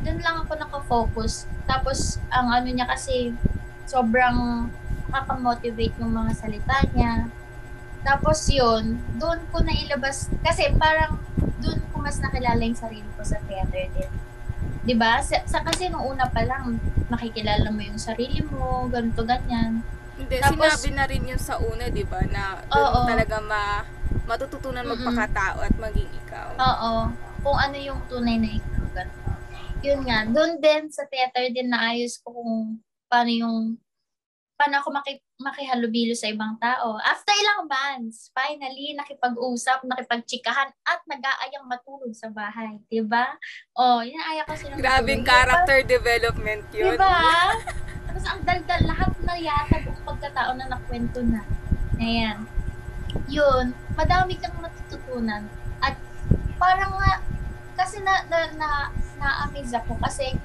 dun 0.00 0.18
lang 0.20 0.36
ako 0.40 0.52
nakafocus. 0.54 1.46
Tapos, 1.64 1.98
ang 2.28 2.48
ano 2.48 2.66
niya 2.66 2.86
kasi, 2.86 3.34
sobrang 3.84 4.70
nakaka-motivate 5.06 5.94
yung 5.98 6.12
mga 6.12 6.32
salita 6.34 6.76
niya. 6.90 7.28
Tapos 8.00 8.44
yun, 8.48 9.00
doon 9.16 9.40
ko 9.48 9.58
nailabas, 9.60 10.28
kasi 10.40 10.68
parang 10.74 11.16
doon 11.58 11.80
ko 11.88 11.96
mas 11.96 12.20
nakilala 12.20 12.60
yung 12.60 12.76
sarili 12.76 13.06
ko 13.14 13.22
sa 13.22 13.40
theater 13.40 13.88
din. 13.90 14.10
'Di 14.84 14.94
ba? 14.94 15.16
Sa, 15.18 15.40
sa 15.46 15.64
kasi 15.64 15.88
nung 15.88 16.04
una 16.04 16.28
pa 16.28 16.44
lang, 16.44 16.76
makikilala 17.08 17.72
mo 17.72 17.80
yung 17.80 17.96
sarili 17.96 18.44
mo, 18.44 18.84
ganito 18.88 19.24
ganyan. 19.24 19.80
Hindi, 20.14 20.36
Tapos- 20.38 20.78
sinabi 20.78 20.88
na 20.92 21.04
rin 21.04 21.22
yun 21.26 21.40
sa 21.40 21.58
una, 21.58 21.90
di 21.90 22.06
ba? 22.06 22.22
Na 22.24 22.62
doon 22.64 22.86
Oo. 22.86 22.94
mo 22.94 23.00
talaga 23.04 23.36
ma, 23.42 23.82
matututunan 24.24 24.86
magpakatao 24.86 25.58
at 25.60 25.74
maging 25.74 26.08
ikaw. 26.16 26.54
Oo. 26.54 26.92
Kung 27.40 27.58
ano 27.58 27.76
yung 27.76 28.00
tunay 28.06 28.38
na 28.38 28.50
ikaw. 28.50 28.84
ganun. 28.94 29.20
Yun 29.82 30.00
nga, 30.00 30.24
doon 30.24 30.56
din 30.56 30.88
sa 30.88 31.04
theater 31.04 31.50
din 31.50 31.68
naayos 31.68 32.16
ko 32.18 32.32
kung 32.32 32.78
paano 33.04 33.28
yung 33.28 33.58
paano 34.54 34.78
ako 34.78 34.94
maki, 34.94 35.18
makihalubilo 35.36 36.14
sa 36.14 36.30
ibang 36.30 36.54
tao. 36.56 36.94
After 37.02 37.34
ilang 37.34 37.66
months, 37.66 38.30
finally, 38.30 38.94
nakipag-usap, 38.94 39.82
nakipagtsikahan, 39.82 40.70
at 40.80 41.00
nag-aayang 41.04 41.66
matulog 41.66 42.14
sa 42.14 42.30
bahay. 42.30 42.78
Diba? 42.86 43.34
Oh, 43.74 43.98
inaaya 43.98 44.46
ko 44.46 44.54
silang 44.54 44.78
Grabing 44.78 45.20
matulog. 45.20 45.34
character 45.42 45.78
development 45.84 46.64
yun. 46.70 46.94
Diba? 46.94 47.18
Tapos 48.24 48.40
ang 48.40 48.48
daldal, 48.48 48.82
lahat 48.88 49.12
na 49.20 49.36
yata 49.36 49.84
buong 49.84 50.00
pagkatao 50.00 50.56
na 50.56 50.72
nakwento 50.72 51.20
na. 51.20 51.44
Ayan. 52.00 52.48
Yun, 53.28 53.76
madami 53.92 54.40
kang 54.40 54.56
matututunan. 54.64 55.44
At 55.84 56.00
parang 56.56 56.96
nga, 56.96 57.20
kasi 57.76 58.00
na, 58.00 58.24
na, 58.32 58.48
na, 58.56 58.68
na-amaze 59.20 59.76
ako 59.76 60.00
kasi, 60.00 60.40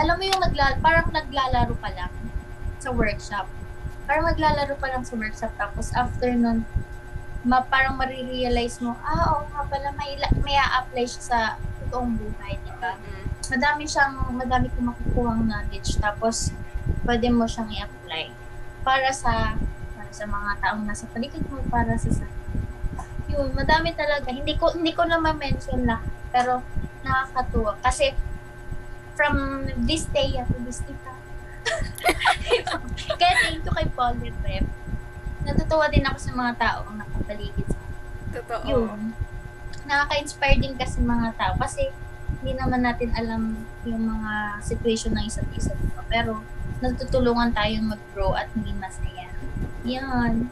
alam 0.00 0.16
mo 0.16 0.24
yung 0.24 0.40
nagla, 0.40 0.80
parang 0.80 1.12
naglalaro 1.12 1.76
pa 1.76 1.92
lang 1.92 2.08
sa 2.80 2.88
workshop. 2.88 3.44
Parang 4.08 4.32
naglalaro 4.32 4.72
pa 4.80 4.88
lang 4.88 5.04
sa 5.04 5.12
workshop 5.12 5.52
tapos 5.60 5.92
after 5.92 6.32
nun, 6.32 6.64
ma, 7.44 7.60
parang 7.60 8.00
marirealize 8.00 8.80
mo, 8.80 8.96
ah, 9.04 9.36
oo 9.36 9.52
nga 9.52 9.68
pala, 9.68 9.92
may, 10.00 10.16
may 10.40 10.56
a-apply 10.56 11.04
siya 11.04 11.22
sa 11.28 11.38
totoong 11.84 12.16
buhay, 12.16 12.56
di 12.56 12.72
ba? 12.80 12.96
Mm. 12.96 13.20
madami 13.52 13.84
siyang, 13.84 14.16
madami 14.32 14.72
kang 14.72 14.88
makukuhang 14.88 15.44
knowledge. 15.44 16.00
Tapos, 16.00 16.56
pwede 17.02 17.28
mo 17.30 17.44
siyang 17.46 17.70
i-apply 17.70 18.30
para 18.82 19.10
sa 19.14 19.54
para 19.94 20.10
sa 20.10 20.26
mga 20.26 20.50
taong 20.62 20.82
nasa 20.86 21.06
paligid 21.10 21.42
mo, 21.50 21.62
para 21.70 21.94
sa 21.98 22.10
sa 22.10 22.26
yun, 23.32 23.48
madami 23.56 23.96
talaga. 23.96 24.28
Hindi 24.28 24.60
ko 24.60 24.76
hindi 24.76 24.92
ko 24.92 25.08
na 25.08 25.16
ma-mention 25.16 25.88
lahat, 25.88 26.10
pero 26.28 26.60
nakakatuwa 27.02 27.80
kasi 27.80 28.12
from 29.16 29.66
this 29.88 30.08
day 30.12 30.36
to 30.36 30.56
this 30.64 30.84
tita. 30.84 31.12
Kaya 33.18 33.34
thank 33.40 33.62
you 33.62 33.72
kay 33.72 33.88
Paul 33.94 34.18
Rep. 34.18 34.66
Natutuwa 35.42 35.86
din 35.90 36.06
ako 36.06 36.18
sa 36.18 36.32
mga 36.34 36.52
taong 36.58 36.94
nakapaligid 36.98 37.66
sa 37.66 37.80
Totoo. 38.32 38.64
yun. 38.66 39.14
Nakaka-inspire 39.86 40.58
din 40.62 40.74
kasi 40.78 41.02
mga 41.02 41.34
tao 41.34 41.54
kasi 41.58 41.90
hindi 42.42 42.58
naman 42.58 42.82
natin 42.82 43.10
alam 43.14 43.54
yung 43.86 44.02
mga 44.06 44.62
situation 44.62 45.14
ng 45.14 45.26
isa't 45.26 45.46
isa. 45.54 45.74
Pero 46.10 46.42
nagtutulungan 46.82 47.54
tayong 47.54 47.86
mag-grow 47.88 48.34
at 48.34 48.50
maging 48.52 48.78
masaya. 48.82 49.30
Yan. 49.86 50.50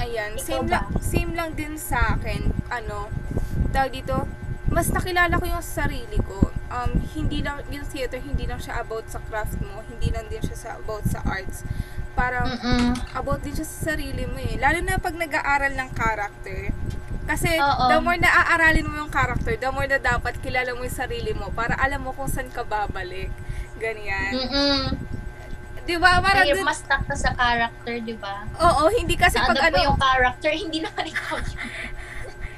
Ayan, 0.00 0.34
Ikaw 0.34 0.42
same 0.42 0.66
ba? 0.66 0.72
lang, 0.74 0.86
same 0.98 1.32
lang 1.36 1.50
din 1.54 1.78
sa 1.78 2.18
akin, 2.18 2.50
ano, 2.66 3.12
tawag 3.70 3.94
dito, 3.94 4.26
mas 4.66 4.90
nakilala 4.90 5.38
ko 5.38 5.46
yung 5.46 5.62
sarili 5.62 6.18
ko. 6.18 6.50
Um, 6.66 6.98
hindi 7.14 7.44
lang, 7.44 7.62
yung 7.70 7.86
theater, 7.86 8.18
hindi 8.18 8.42
lang 8.42 8.58
siya 8.58 8.82
about 8.82 9.06
sa 9.06 9.22
craft 9.22 9.62
mo, 9.62 9.86
hindi 9.86 10.10
lang 10.10 10.26
din 10.26 10.42
siya 10.42 10.56
sa, 10.58 10.68
about 10.74 11.06
sa 11.06 11.22
arts. 11.22 11.62
Parang, 12.18 12.46
Mm-mm. 12.48 12.90
about 13.14 13.46
din 13.46 13.54
siya 13.54 13.62
sa 13.62 13.94
sarili 13.94 14.26
mo 14.26 14.42
eh. 14.42 14.58
Lalo 14.58 14.82
na 14.82 14.98
pag 14.98 15.14
nag-aaral 15.14 15.78
ng 15.78 15.90
character. 15.94 16.74
Kasi, 17.24 17.54
Oo. 17.56 17.88
the 17.88 17.98
more 18.02 18.18
na 18.18 18.28
aaralin 18.34 18.84
mo 18.84 18.98
yung 18.98 19.14
character, 19.14 19.54
the 19.54 19.70
more 19.70 19.86
na 19.86 19.96
dapat 19.96 20.36
kilala 20.42 20.74
mo 20.74 20.82
yung 20.82 20.92
sarili 20.92 21.32
mo 21.32 21.54
para 21.54 21.78
alam 21.78 22.02
mo 22.02 22.10
kung 22.10 22.26
saan 22.26 22.50
ka 22.50 22.66
babalik. 22.66 23.30
Ganyan. 23.78 24.32
Mm-mm. 24.34 24.82
Di 25.84 25.96
ba? 25.96 26.16
Parang, 26.18 26.42
Kaya 26.42 26.64
mas 26.64 26.80
stuck 26.80 27.04
ka 27.04 27.14
sa 27.14 27.30
character, 27.32 27.94
di 28.00 28.16
ba? 28.16 28.48
oo, 28.54 28.82
hindi 28.90 29.14
kasi 29.14 29.36
pag 29.36 29.52
Naadap 29.52 29.64
ano, 29.66 29.76
mo 29.76 29.84
yung 29.86 30.00
character, 30.00 30.50
hindi 30.50 30.78
naman 30.80 31.04
ikaw. 31.04 31.36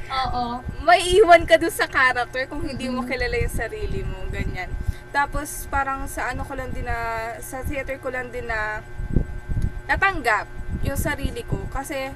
Oo. 0.07 0.63
may 0.81 1.03
iwan 1.19 1.43
ka 1.43 1.59
dun 1.59 1.71
sa 1.71 1.91
character 1.91 2.47
kung 2.47 2.63
hindi 2.63 2.87
mo 2.87 3.03
Mhm. 3.03 3.09
kilala 3.09 3.37
yung 3.37 3.51
sarili 3.53 4.07
mo, 4.07 4.23
ganyan. 4.31 4.71
Tapos 5.11 5.67
parang 5.67 6.07
sa 6.07 6.31
ano 6.31 6.47
ko 6.47 6.55
lang 6.55 6.71
din 6.71 6.87
na, 6.87 6.95
sa 7.41 7.67
theater 7.67 7.99
ko 7.99 8.09
lang 8.09 8.31
din 8.31 8.47
na 8.47 8.79
natanggap 9.85 10.47
yung 10.83 10.95
sarili 10.97 11.43
ko 11.43 11.59
kasi 11.69 12.15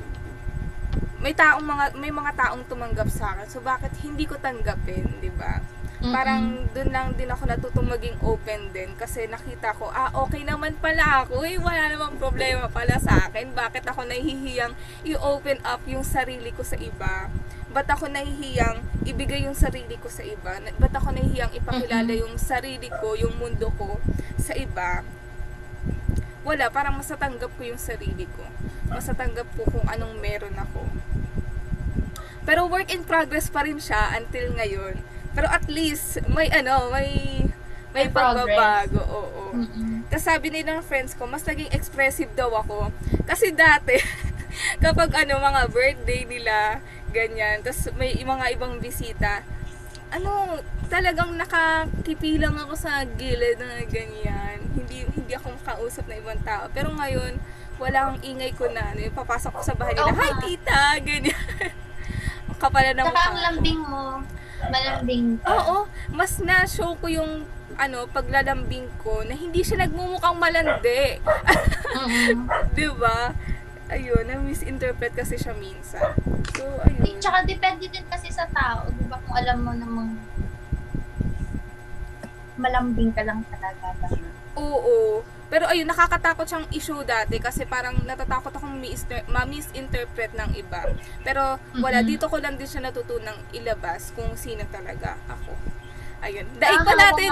may 1.19 1.33
taong 1.33 1.63
mga 1.63 1.85
may 1.97 2.11
mga 2.11 2.33
taong 2.37 2.63
tumanggap 2.65 3.11
sa 3.11 3.35
akin. 3.35 3.47
So 3.47 3.59
bakit 3.61 3.91
hindi 4.01 4.23
ko 4.23 4.39
tanggapin, 4.39 5.19
'di 5.19 5.35
ba? 5.35 5.59
Mm-mm. 6.01 6.17
Parang 6.17 6.65
doon 6.73 6.91
lang 6.97 7.13
din 7.13 7.29
ako 7.29 7.45
natutong 7.45 7.85
maging 7.85 8.17
open 8.25 8.73
din 8.73 8.97
kasi 8.97 9.29
nakita 9.29 9.77
ko, 9.77 9.93
ah, 9.93 10.09
okay 10.25 10.49
naman 10.49 10.73
pala 10.81 11.29
ako. 11.29 11.45
Eh, 11.45 11.61
wala 11.61 11.93
namang 11.93 12.17
problema 12.17 12.73
pala 12.73 12.97
sa 12.97 13.29
akin. 13.29 13.53
Bakit 13.53 13.85
ako 13.85 14.09
nahihiyang 14.09 14.73
i-open 15.05 15.61
up 15.61 15.85
yung 15.85 16.01
sarili 16.01 16.57
ko 16.57 16.65
sa 16.65 16.81
iba? 16.81 17.29
Ba't 17.69 17.85
ako 17.85 18.09
nahihiyang 18.09 18.81
ibigay 19.05 19.45
yung 19.45 19.53
sarili 19.53 20.01
ko 20.01 20.09
sa 20.09 20.25
iba? 20.25 20.57
Ba't 20.81 20.97
ako 20.97 21.13
nahihiyang 21.13 21.53
ipakilala 21.53 22.13
yung 22.17 22.41
sarili 22.41 22.89
ko, 22.89 23.13
yung 23.21 23.37
mundo 23.37 23.69
ko 23.77 24.01
sa 24.41 24.57
iba? 24.57 25.05
Wala, 26.49 26.73
parang 26.73 26.97
masatanggap 26.97 27.53
ko 27.61 27.63
yung 27.63 27.77
sarili 27.77 28.25
ko. 28.25 28.49
Masatanggap 28.89 29.53
ko 29.53 29.69
kung 29.69 29.85
anong 29.85 30.17
meron 30.17 30.57
ako. 30.57 30.81
Pero 32.49 32.65
work 32.73 32.89
in 32.89 33.05
progress 33.05 33.53
pa 33.53 33.69
rin 33.69 33.77
siya 33.77 34.17
until 34.17 34.57
ngayon. 34.57 34.97
Pero 35.35 35.47
at 35.47 35.67
least, 35.71 36.23
may 36.27 36.51
ano, 36.51 36.91
may 36.91 37.43
may 37.91 38.07
May 38.07 38.15
pagbabago. 38.15 39.03
Oo. 39.03 39.43
Mm-mm. 39.51 40.07
Tapos 40.07 40.27
sabi 40.27 40.51
nila 40.55 40.79
ng 40.79 40.87
friends 40.87 41.19
ko, 41.19 41.27
mas 41.27 41.43
naging 41.43 41.71
expressive 41.75 42.31
daw 42.39 42.51
ako. 42.55 42.95
Kasi 43.27 43.51
dati, 43.51 43.99
kapag 44.85 45.11
ano, 45.15 45.43
mga 45.43 45.63
birthday 45.71 46.23
nila, 46.23 46.79
ganyan, 47.11 47.63
tapos 47.67 47.91
may 47.99 48.15
mga 48.15 48.47
ibang 48.55 48.79
bisita, 48.79 49.43
ano, 50.11 50.59
talagang 50.91 51.35
nakakipilang 51.39 52.55
ako 52.59 52.75
sa 52.79 53.03
gilid 53.19 53.59
na 53.59 53.83
ganyan. 53.87 54.59
Hindi 54.75 55.07
hindi 55.07 55.33
ako 55.35 55.55
makausap 55.59 56.07
na 56.07 56.19
ibang 56.19 56.43
tao. 56.47 56.71
Pero 56.71 56.91
ngayon, 56.95 57.39
walang 57.79 58.19
ingay 58.23 58.55
ko 58.55 58.71
na. 58.71 58.95
Ano, 58.95 59.03
papasok 59.15 59.51
ko 59.51 59.63
sa 59.67 59.75
bahay 59.75 59.95
nila, 59.95 60.11
Oo 60.11 60.19
hi 60.19 60.31
tita, 60.43 60.99
ganyan. 61.03 61.39
Kapala 62.63 62.93
ng 62.93 63.09
Saka 63.09 63.25
ang 63.33 63.41
lambing 63.41 63.81
mo, 63.81 64.21
malambing 64.69 65.41
ka. 65.41 65.49
Oo, 65.49 65.77
mas 66.13 66.37
na-show 66.43 66.93
ko 67.01 67.07
yung 67.09 67.49
ano, 67.81 68.05
paglalambing 68.11 68.91
ko 69.01 69.25
na 69.25 69.33
hindi 69.33 69.65
siya 69.65 69.87
nagmumukhang 69.87 70.37
malandi. 70.37 71.17
Mm-mm. 71.97 72.45
'Di 72.77 72.89
ba? 73.01 73.33
Ayun, 73.91 74.23
na-misinterpret 74.23 75.17
kasi 75.17 75.35
siya 75.35 75.51
minsan. 75.57 76.15
So, 76.55 76.63
Di, 76.87 77.11
ayun. 77.11 77.19
tsaka 77.19 77.43
depende 77.43 77.91
din 77.91 78.07
kasi 78.07 78.31
sa 78.31 78.47
tao, 78.47 78.87
di 78.87 79.03
ba? 79.11 79.19
Kung 79.19 79.35
alam 79.35 79.59
mo 79.65 79.73
namang 79.75 80.15
malambing 82.61 83.11
ka 83.11 83.25
lang 83.25 83.41
talaga. 83.49 83.97
Oo. 84.55 85.25
Pero 85.51 85.67
ayun, 85.67 85.91
nakakatakot 85.91 86.47
siyang 86.47 86.71
issue 86.71 87.03
dati 87.03 87.43
kasi 87.43 87.67
parang 87.67 87.99
natatakot 88.07 88.55
akong 88.55 88.79
mis- 88.79 89.05
ma-misinterpret 89.27 90.31
ng 90.33 90.55
iba. 90.55 90.87
Pero 91.27 91.59
wala, 91.77 92.01
Mhm. 92.01 92.07
dito 92.07 92.31
ko 92.31 92.39
lang 92.39 92.55
din 92.55 92.71
siya 92.71 92.87
natutunang 92.87 93.37
ilabas 93.51 94.15
kung 94.15 94.31
sino 94.39 94.63
talaga 94.71 95.19
ako. 95.27 95.53
Ayun. 96.23 96.47
Daig 96.55 96.81
pa 96.87 96.95
natin, 96.95 97.31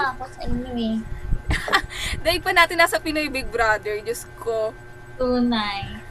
eh. 0.75 0.95
daig 2.25 2.43
pa 2.43 2.51
natin 2.51 2.77
nasa 2.77 2.99
Pinoy 2.99 3.31
Big 3.31 3.47
Brother. 3.47 4.03
Diyos 4.03 4.27
ko. 4.37 4.75
Tunay. 5.15 6.03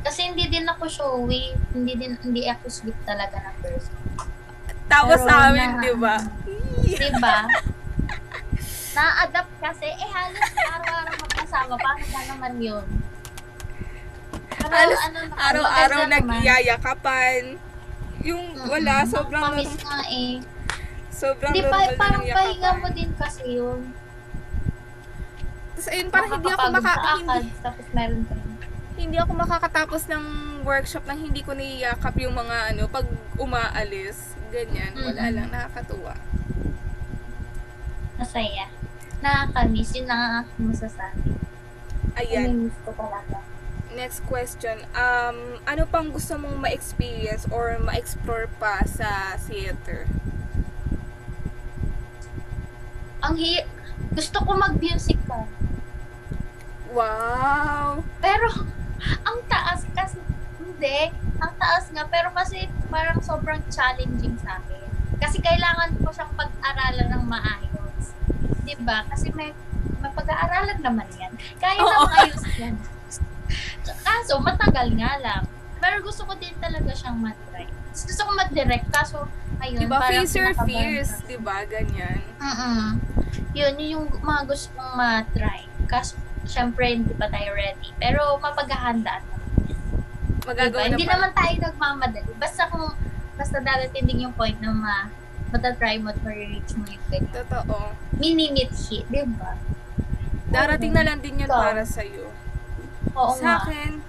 Kasi 0.00 0.32
hindi 0.32 0.48
din 0.48 0.64
ako 0.64 0.88
showy, 0.88 1.52
hindi 1.76 1.92
din 1.92 2.16
hindi 2.24 2.48
ako 2.48 2.70
sweet 2.72 2.96
talaga 3.04 3.36
na 3.36 3.52
person. 3.60 3.98
Tawa 4.88 5.12
Pero 5.12 5.24
sa 5.28 5.34
amin, 5.52 5.70
di 5.78 5.92
ba? 5.94 6.16
Di 6.82 7.10
ba? 7.20 7.36
Na-adapt 9.00 9.52
kasi, 9.64 9.88
eh 9.88 10.08
halos 10.12 10.44
araw-araw 10.60 11.14
magkasama, 11.24 11.74
paano 11.80 12.04
ba 12.12 12.20
naman 12.28 12.52
yun? 12.60 12.84
Pero 14.60 14.76
Halos 14.76 15.00
ano, 15.08 15.18
Araw-araw 15.32 16.00
nagyayakapan. 16.04 17.56
Yung 18.20 18.44
wala, 18.68 19.00
Mm-mm. 19.00 19.08
sobrang, 19.08 19.40
Nakakamiss 19.40 19.74
nga 19.80 20.00
eh. 20.12 20.32
sobrang 21.08 21.52
Hindi 21.56 21.64
pa, 21.64 21.80
normal 21.80 21.88
na 21.88 21.96
parang 21.96 22.22
ng 22.22 22.36
pahinga 22.36 22.70
mo 22.76 22.88
din 22.92 23.10
kasi 23.16 23.42
yun. 23.56 23.80
Tapos 25.72 25.88
ayun, 25.88 26.08
parang 26.12 26.30
hindi 26.36 26.52
ako 26.52 26.66
maka, 26.68 26.92
hindi, 26.92 27.08
akad, 27.24 27.44
tapos 27.64 27.86
meron 27.96 28.22
pa 28.28 28.34
rin. 28.36 28.48
hindi 29.00 29.16
ako 29.16 29.32
makakatapos 29.32 30.02
ng 30.12 30.24
workshop 30.60 31.08
nang 31.08 31.20
hindi 31.24 31.40
ko 31.40 31.56
niyakap 31.56 32.12
yung 32.20 32.36
mga 32.36 32.76
ano, 32.76 32.84
pag 32.84 33.08
umaalis. 33.40 34.36
Ganyan, 34.52 34.92
wala 34.92 35.24
Mm-mm. 35.24 35.34
lang, 35.40 35.48
nakakatuwa. 35.48 36.12
Masaya. 38.20 38.68
Nakakamiss. 39.20 39.92
Yun 39.96 40.08
ang 40.08 40.44
aking 40.44 40.64
masasabi. 40.72 41.30
Ayan. 42.16 42.56
Namimiss 42.56 42.78
ko 42.84 42.90
talaga. 42.96 43.44
Next 43.90 44.22
question. 44.24 44.86
Um, 44.94 45.58
ano 45.66 45.82
pang 45.84 46.14
gusto 46.14 46.38
mong 46.38 46.62
ma-experience 46.62 47.44
or 47.50 47.74
ma-explore 47.82 48.46
pa 48.62 48.86
sa 48.86 49.34
theater? 49.36 50.06
Ang 53.20 53.34
hi... 53.36 53.66
Gusto 54.10 54.42
ko 54.42 54.56
mag-musical. 54.56 55.46
Wow! 56.90 58.02
Pero, 58.18 58.48
ang 59.22 59.38
taas 59.46 59.86
kasi, 59.94 60.18
hindi, 60.58 61.14
ang 61.38 61.52
taas 61.60 61.86
nga, 61.94 62.08
pero 62.10 62.34
kasi 62.34 62.66
parang 62.90 63.22
sobrang 63.22 63.62
challenging 63.70 64.34
sa 64.42 64.58
akin. 64.58 64.82
Kasi 65.22 65.38
kailangan 65.38 65.94
ko 66.02 66.10
siyang 66.10 66.32
pag-aralan 66.34 67.08
ng 67.12 67.24
maayos. 67.28 67.69
Di 68.70 68.78
ba? 68.80 69.02
Kasi 69.04 69.34
may, 69.34 69.50
may 69.98 70.10
pag-aaralan 70.10 70.78
naman 70.78 71.08
yan. 71.16 71.32
Kaya 71.58 71.74
Oo. 71.76 71.90
na 71.90 72.06
maayos 72.06 72.44
yan. 72.54 72.74
Kaso, 74.00 74.38
matagal 74.38 74.94
nga 74.94 75.18
lang. 75.18 75.42
Pero 75.76 75.98
gusto 76.00 76.22
ko 76.22 76.36
din 76.36 76.54
talaga 76.56 76.90
siyang 76.92 77.18
matry. 77.18 77.66
Gusto 77.90 78.22
ko 78.22 78.30
mag-direct, 78.32 78.86
kaso, 78.88 79.26
ayun, 79.58 79.80
Diba? 79.80 79.98
parang 79.98 80.22
Face 80.22 80.36
your 80.36 80.54
fears. 80.62 81.10
ako. 81.12 81.26
Diba? 81.26 81.56
Ganyan. 81.66 82.20
Mm-mm. 82.38 82.86
Yun, 83.50 83.74
yun 83.74 83.90
yung 83.90 84.04
mga 84.14 84.42
gusto 84.46 84.70
kong 84.72 84.94
matry. 84.94 85.66
Kaso, 85.84 86.14
syempre, 86.46 86.94
hindi 86.94 87.10
pa 87.12 87.26
tayo 87.26 87.50
ready. 87.52 87.90
Pero, 87.96 88.38
mapaghahandaan 88.38 89.26
Magagawa 90.40 90.68
Diba? 90.72 90.80
na 90.84 90.94
Hindi 90.94 91.04
pa. 91.04 91.12
naman 91.14 91.30
tayo 91.32 91.54
nagmamadali. 91.60 92.32
Basta 92.36 92.62
kung 92.66 92.86
basta 93.34 93.56
darating 93.58 94.04
din 94.04 94.24
yung 94.24 94.34
point 94.34 94.56
na 94.56 94.70
ma 94.70 94.96
matatry 95.50 95.98
mo 95.98 96.10
at 96.10 96.18
ma-reach 96.22 96.72
mo 96.74 96.84
yung 96.86 97.04
ganyan. 97.08 97.32
Totoo. 97.34 97.76
Minimit 98.16 98.70
hit, 98.70 99.06
di 99.06 99.22
ba? 99.34 99.54
Darating 100.46 100.90
na 100.90 101.06
lang 101.06 101.18
din 101.18 101.38
yun 101.38 101.46
Ikaw? 101.46 101.60
para 101.60 101.82
sa'yo. 101.82 102.26
Oo 103.12 103.34
Sa 103.34 103.42
nga. 103.42 103.54
akin, 103.62 104.02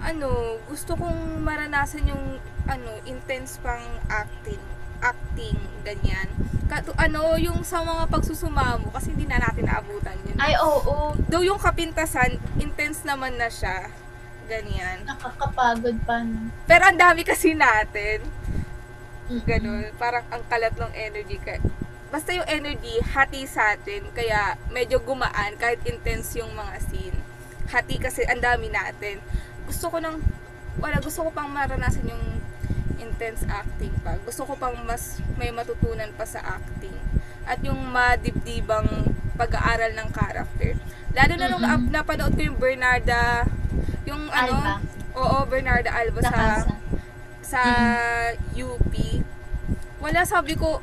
ano, 0.00 0.28
gusto 0.64 0.96
kong 0.96 1.40
maranasan 1.40 2.08
yung, 2.08 2.40
ano, 2.64 2.90
intense 3.04 3.60
pang 3.60 3.84
acting. 4.06 4.60
Acting, 5.00 5.56
ganyan. 5.80 6.28
Kato, 6.64 6.92
ano, 6.94 7.36
yung 7.36 7.64
sa 7.64 7.80
mga 7.80 8.08
pagsusumamo, 8.08 8.92
kasi 8.92 9.12
hindi 9.12 9.24
na 9.24 9.40
natin 9.40 9.64
naabutan 9.64 10.16
yun. 10.22 10.36
Ay, 10.36 10.56
oo. 10.56 11.16
Though 11.26 11.42
yung 11.42 11.58
kapintasan, 11.58 12.36
intense 12.56 13.02
naman 13.02 13.36
na 13.36 13.48
siya. 13.48 13.88
Ganyan. 14.46 15.04
Nakakapagod 15.04 15.96
pa. 16.04 16.20
no? 16.20 16.50
Pero 16.66 16.82
ang 16.84 16.98
dami 16.98 17.22
kasi 17.22 17.54
natin. 17.54 18.22
Mm-mm. 19.30 19.46
Ganun. 19.46 19.86
Parang 19.94 20.26
ang 20.28 20.42
kalat 20.44 20.74
ng 20.74 20.92
energy. 20.92 21.38
Kaya, 21.38 21.62
basta 22.10 22.34
yung 22.34 22.48
energy, 22.50 22.98
hati 23.06 23.46
sa 23.46 23.72
atin. 23.72 24.10
Kaya 24.10 24.58
medyo 24.68 24.98
gumaan 24.98 25.54
kahit 25.54 25.78
intense 25.86 26.34
yung 26.34 26.50
mga 26.52 26.74
scene. 26.82 27.18
Hati 27.70 27.96
kasi 27.96 28.26
ang 28.26 28.42
dami 28.42 28.66
natin. 28.68 29.22
Gusto 29.64 29.86
ko 29.88 30.02
nang, 30.02 30.18
wala, 30.76 30.98
gusto 30.98 31.22
ko 31.22 31.30
pang 31.30 31.46
maranasan 31.46 32.10
yung 32.10 32.42
intense 32.98 33.46
acting 33.46 33.94
pa. 34.02 34.18
Gusto 34.20 34.42
ko 34.44 34.58
pang 34.58 34.74
mas 34.82 35.22
may 35.38 35.54
matutunan 35.54 36.10
pa 36.12 36.26
sa 36.26 36.58
acting. 36.58 36.98
At 37.46 37.62
yung 37.62 37.78
madibdibang 37.88 38.86
pag-aaral 39.38 39.94
ng 39.94 40.08
character. 40.10 40.74
Lalo 41.10 41.32
na 41.34 41.46
nung 41.48 41.62
Mm-mm. 41.62 41.86
na- 41.86 42.02
napanood 42.02 42.34
ko 42.34 42.42
yung 42.44 42.58
Bernarda, 42.58 43.46
yung 44.04 44.26
ano, 44.28 44.52
Alba. 44.52 44.74
oo, 45.14 45.36
Bernarda 45.46 45.90
Alba 45.90 46.20
sa. 46.20 46.66
Sa 47.50 47.62
UP, 48.54 48.94
wala 49.98 50.22
sabi 50.22 50.54
ko, 50.54 50.78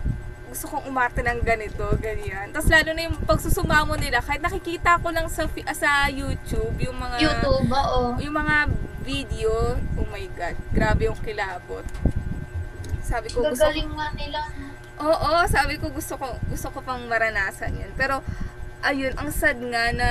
gusto 0.52 0.66
kong 0.68 0.88
umarte 0.92 1.24
ng 1.24 1.40
ganito, 1.44 1.88
ganyan. 2.04 2.52
Tapos 2.52 2.68
lalo 2.68 2.92
na 2.92 3.08
yung 3.08 3.18
pagsusumamo 3.24 3.96
nila, 3.96 4.20
kahit 4.20 4.44
nakikita 4.44 5.00
ko 5.00 5.16
lang 5.16 5.32
sa 5.32 5.48
sa 5.72 6.12
YouTube, 6.12 6.76
yung 6.84 7.00
mga 7.00 7.18
YouTube, 7.24 7.72
oo. 7.72 8.20
yung 8.20 8.36
mga 8.36 8.58
video, 9.08 9.80
oh 9.96 10.08
my 10.12 10.28
god, 10.36 10.56
grabe 10.76 11.08
yung 11.08 11.20
kilabot. 11.24 11.88
Sabi 13.00 13.32
ko 13.32 13.40
gusto 13.48 13.64
Gagaling 13.64 13.92
nga 13.96 14.08
nila. 14.20 14.40
Oo, 15.00 15.32
sabi 15.48 15.80
ko 15.80 15.88
gusto 15.94 16.20
ko 16.20 16.36
gusto 16.52 16.68
ko 16.76 16.84
pang 16.84 17.00
maranasan 17.08 17.80
'yan. 17.80 17.96
Pero 17.96 18.20
ayun, 18.84 19.16
ang 19.16 19.32
sad 19.32 19.56
nga 19.64 19.96
na 19.96 20.10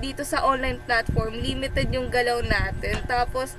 dito 0.00 0.24
sa 0.24 0.48
online 0.48 0.80
platform, 0.80 1.36
limited 1.36 1.92
yung 1.92 2.08
galaw 2.08 2.40
natin. 2.40 2.96
Tapos 3.04 3.58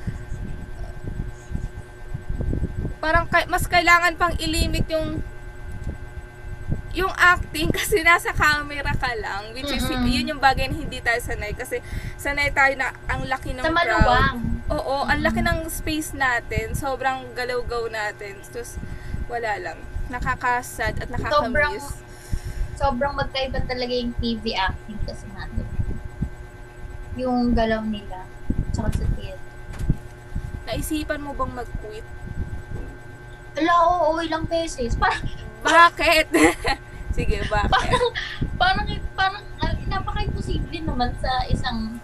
parang 3.02 3.26
kay- 3.26 3.50
mas 3.50 3.66
kailangan 3.66 4.14
pang 4.16 4.34
ilimit 4.38 4.86
yung 4.88 5.20
yung 6.92 7.12
acting 7.16 7.72
kasi 7.78 8.04
nasa 8.04 8.32
camera 8.32 8.92
ka 8.94 9.12
lang 9.16 9.52
which 9.52 9.68
is 9.68 9.82
Mm-mm. 9.82 10.06
yun 10.06 10.36
yung 10.36 10.40
bagay 10.40 10.68
na 10.68 10.76
hindi 10.76 11.00
tayo 11.00 11.18
sanay 11.18 11.52
kasi 11.52 11.80
sanay 12.16 12.52
tayo 12.52 12.76
na 12.76 12.92
ang 13.08 13.26
laki 13.26 13.52
ng 13.52 13.64
Sa 13.64 13.72
crowd 13.72 13.80
maluwang. 13.80 14.38
Oo, 14.72 15.04
ang 15.04 15.20
laki 15.20 15.44
ng 15.44 15.68
space 15.68 16.16
natin. 16.16 16.72
Sobrang 16.72 17.36
galaw-gaw 17.36 17.92
natin. 17.92 18.40
Tapos, 18.40 18.80
wala 19.28 19.60
lang. 19.60 19.76
Nakakasad 20.08 20.96
at 20.96 21.12
nakakamiss. 21.12 22.00
Sobrang 22.74 23.12
magkaiba 23.12 23.60
talaga 23.68 23.92
yung 23.92 24.16
TV 24.16 24.56
acting 24.56 24.96
kasi 25.04 25.28
natin. 25.36 25.68
Yung 27.20 27.52
galaw 27.52 27.84
nila. 27.84 28.24
Tsaka 28.72 28.96
sa 28.96 29.06
theater. 29.12 29.52
Naisipan 30.64 31.20
mo 31.20 31.36
bang 31.36 31.52
mag-quit? 31.52 32.08
Ala, 33.60 33.74
oo, 33.84 34.20
ilang 34.24 34.48
beses. 34.48 34.96
Parang, 34.96 35.28
Bakit? 35.62 36.28
Sige, 37.18 37.44
bakit? 37.52 37.76
parang, 38.56 38.88
parang, 39.20 39.44
ah, 39.60 39.76
napaka-imposible 39.92 40.80
naman 40.80 41.12
sa 41.20 41.44
isang 41.52 42.00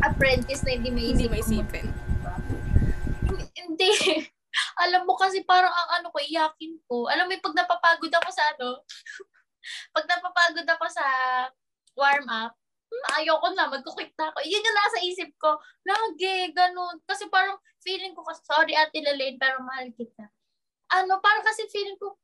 apprentice 0.00 0.64
na 0.64 0.72
hindi 0.72 0.88
may 0.88 1.12
Hindi 1.12 1.28
isip 1.28 1.32
maisipin. 1.36 1.86
Hindi-. 3.52 4.32
Alam 4.84 5.04
mo 5.04 5.14
kasi 5.20 5.44
parang 5.44 5.70
ang 5.70 6.00
ano 6.00 6.08
ko, 6.08 6.18
iyakin 6.18 6.80
ko. 6.88 7.12
Alam 7.12 7.28
mo, 7.28 7.36
yung 7.36 7.44
pag 7.44 7.56
napapagod 7.60 8.12
ako 8.12 8.28
sa 8.32 8.44
ano, 8.56 8.80
pag 9.96 10.06
napapagod 10.08 10.64
ako 10.64 10.84
sa 10.88 11.04
warm 11.92 12.24
up, 12.32 12.56
hmm, 12.88 13.06
ayoko 13.20 13.52
na, 13.52 13.68
magkukwit 13.68 14.16
na 14.16 14.32
ako. 14.32 14.40
Yun 14.48 14.64
yung 14.64 14.78
nasa 14.80 14.98
isip 15.04 15.30
ko. 15.36 15.60
Lagi, 15.84 16.50
ganun. 16.56 16.98
Kasi 17.04 17.28
parang 17.28 17.60
feeling 17.84 18.16
ko, 18.16 18.24
kasi, 18.24 18.40
sorry 18.48 18.72
Ate 18.72 19.04
Lalaine, 19.04 19.36
pero 19.36 19.60
mahal 19.60 19.92
kita. 19.92 20.32
Ano, 20.92 21.18
parang 21.24 21.44
kasi 21.44 21.64
feeling 21.72 21.96
ko, 21.96 22.16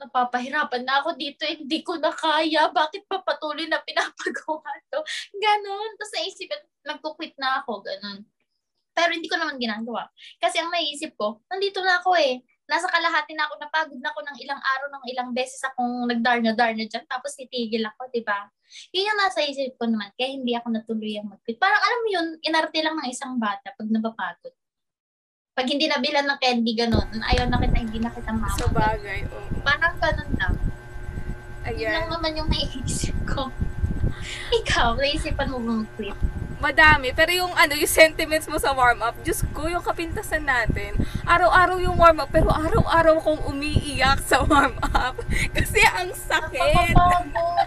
napapahirapan 0.00 0.82
na 0.82 1.04
ako 1.04 1.14
dito, 1.14 1.44
eh, 1.46 1.60
hindi 1.60 1.84
ko 1.84 2.00
na 2.00 2.10
kaya, 2.10 2.72
bakit 2.72 3.04
pa 3.06 3.20
patuloy 3.22 3.68
na 3.68 3.80
pinapagawa 3.84 4.70
to? 4.90 5.00
Ganon. 5.36 5.90
Tapos 6.00 6.12
naisip 6.16 6.50
nagkukwit 6.84 7.34
na 7.38 7.62
ako, 7.62 7.84
ganon. 7.84 8.24
Pero 8.94 9.10
hindi 9.12 9.26
ko 9.26 9.36
naman 9.36 9.58
ginagawa. 9.58 10.08
Kasi 10.38 10.62
ang 10.62 10.70
naisip 10.70 11.18
ko, 11.18 11.42
nandito 11.50 11.82
na 11.82 11.98
ako 12.00 12.14
eh. 12.18 12.40
Nasa 12.64 12.88
kalahati 12.88 13.36
na 13.36 13.44
ako, 13.44 13.54
napagod 13.60 14.00
na 14.00 14.08
ako 14.08 14.20
ng 14.24 14.38
ilang 14.40 14.62
araw, 14.62 14.88
ng 14.88 15.04
ilang 15.12 15.30
beses 15.36 15.60
akong 15.60 16.08
nagdarna-darna 16.08 16.88
dyan, 16.88 17.04
tapos 17.04 17.36
titigil 17.36 17.84
ako, 17.84 18.08
di 18.08 18.24
ba? 18.24 18.48
Yun 18.96 19.12
yung 19.12 19.20
nasa 19.20 19.44
isip 19.44 19.76
ko 19.76 19.84
naman, 19.84 20.08
kaya 20.16 20.32
hindi 20.32 20.56
ako 20.56 20.72
natuloy 20.72 21.20
ang 21.20 21.28
mag-quit. 21.28 21.60
Parang 21.60 21.82
alam 21.82 21.98
mo 22.00 22.08
yun, 22.08 22.26
inarte 22.40 22.80
lang 22.80 22.96
ng 22.96 23.08
isang 23.12 23.36
bata 23.36 23.68
pag 23.68 23.88
napapagod. 23.92 24.54
Pag 25.54 25.70
hindi 25.70 25.86
nabilan 25.86 26.26
ng 26.26 26.38
candy, 26.42 26.74
ganun, 26.74 27.06
ayaw 27.30 27.46
na 27.46 27.62
kita, 27.62 27.78
hindi 27.78 28.02
na 28.02 28.10
kita 28.10 28.34
mama. 28.34 28.58
Sa 28.58 28.66
bagay, 28.74 29.22
oo. 29.30 29.62
Parang 29.62 29.94
ganun 30.02 30.30
lang. 30.34 30.54
Yun 31.70 31.94
lang 31.94 32.10
Ayan. 32.10 32.10
naman 32.10 32.34
yung 32.34 32.50
naiisip 32.50 33.14
ko. 33.22 33.54
Ikaw, 34.58 34.98
naisipan 34.98 35.54
mo 35.54 35.62
bang 35.62 35.86
quit? 35.94 36.18
Madami. 36.64 37.12
Pero 37.12 37.28
yung 37.36 37.52
ano, 37.52 37.76
yung 37.76 37.90
sentiments 37.92 38.48
mo 38.48 38.56
sa 38.56 38.72
warm-up, 38.72 39.12
Diyos 39.20 39.44
ko, 39.52 39.68
yung 39.68 39.84
kapintasan 39.84 40.48
natin. 40.48 40.96
Araw-araw 41.28 41.76
yung 41.76 42.00
warm-up, 42.00 42.32
pero 42.32 42.48
araw-araw 42.48 43.20
kong 43.20 43.44
umiiyak 43.52 44.24
sa 44.24 44.40
warm-up. 44.40 45.20
Kasi 45.56 45.84
ang 45.84 46.08
sakit. 46.16 46.96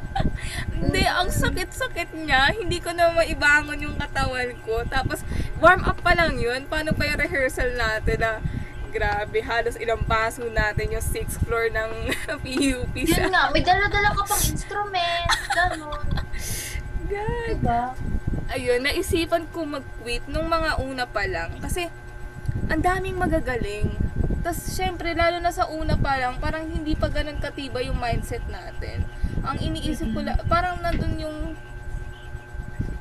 Hindi, 0.78 1.06
ang 1.06 1.30
sakit-sakit 1.30 2.18
niya. 2.26 2.58
Hindi 2.58 2.82
ko 2.82 2.90
na 2.90 3.14
maibangon 3.14 3.86
yung 3.86 4.02
katawan 4.02 4.58
ko. 4.66 4.82
Tapos, 4.90 5.22
warm 5.62 5.86
up 5.86 6.02
pa 6.02 6.18
lang 6.18 6.42
yun. 6.42 6.66
Paano 6.66 6.98
pa 6.98 7.06
yung 7.06 7.22
rehearsal 7.22 7.78
natin 7.78 8.18
na 8.18 8.42
grabe, 8.88 9.46
halos 9.46 9.78
ilang 9.78 10.02
paso 10.10 10.42
natin 10.50 10.90
yung 10.90 11.06
sixth 11.06 11.38
floor 11.46 11.70
ng 11.70 12.10
PUP 12.42 12.96
sa... 13.06 13.22
Yun 13.22 13.30
nga, 13.30 13.54
may 13.54 13.62
dala-dala 13.62 14.10
ka 14.10 14.24
pang 14.26 14.42
instrument. 14.42 15.30
Ganun. 15.54 16.08
God. 17.06 17.62
Diba? 17.62 17.84
Ayun, 18.48 18.80
naisipan 18.80 19.44
ko 19.52 19.68
mag-quit 19.68 20.24
nung 20.32 20.48
mga 20.48 20.80
una 20.80 21.04
pa 21.04 21.28
lang. 21.28 21.52
Kasi, 21.60 21.92
ang 22.72 22.80
daming 22.80 23.20
magagaling. 23.20 23.92
Tapos, 24.40 24.72
syempre, 24.72 25.12
lalo 25.12 25.44
na 25.44 25.52
sa 25.52 25.68
una 25.68 26.00
pa 26.00 26.16
lang, 26.16 26.40
parang 26.40 26.64
hindi 26.64 26.96
pa 26.96 27.12
ganun 27.12 27.44
katiba 27.44 27.84
yung 27.84 28.00
mindset 28.00 28.44
natin. 28.48 29.04
Ang 29.44 29.60
iniisip 29.60 30.16
ko, 30.16 30.24
la- 30.24 30.40
parang 30.48 30.80
nandun 30.80 31.20
yung 31.20 31.38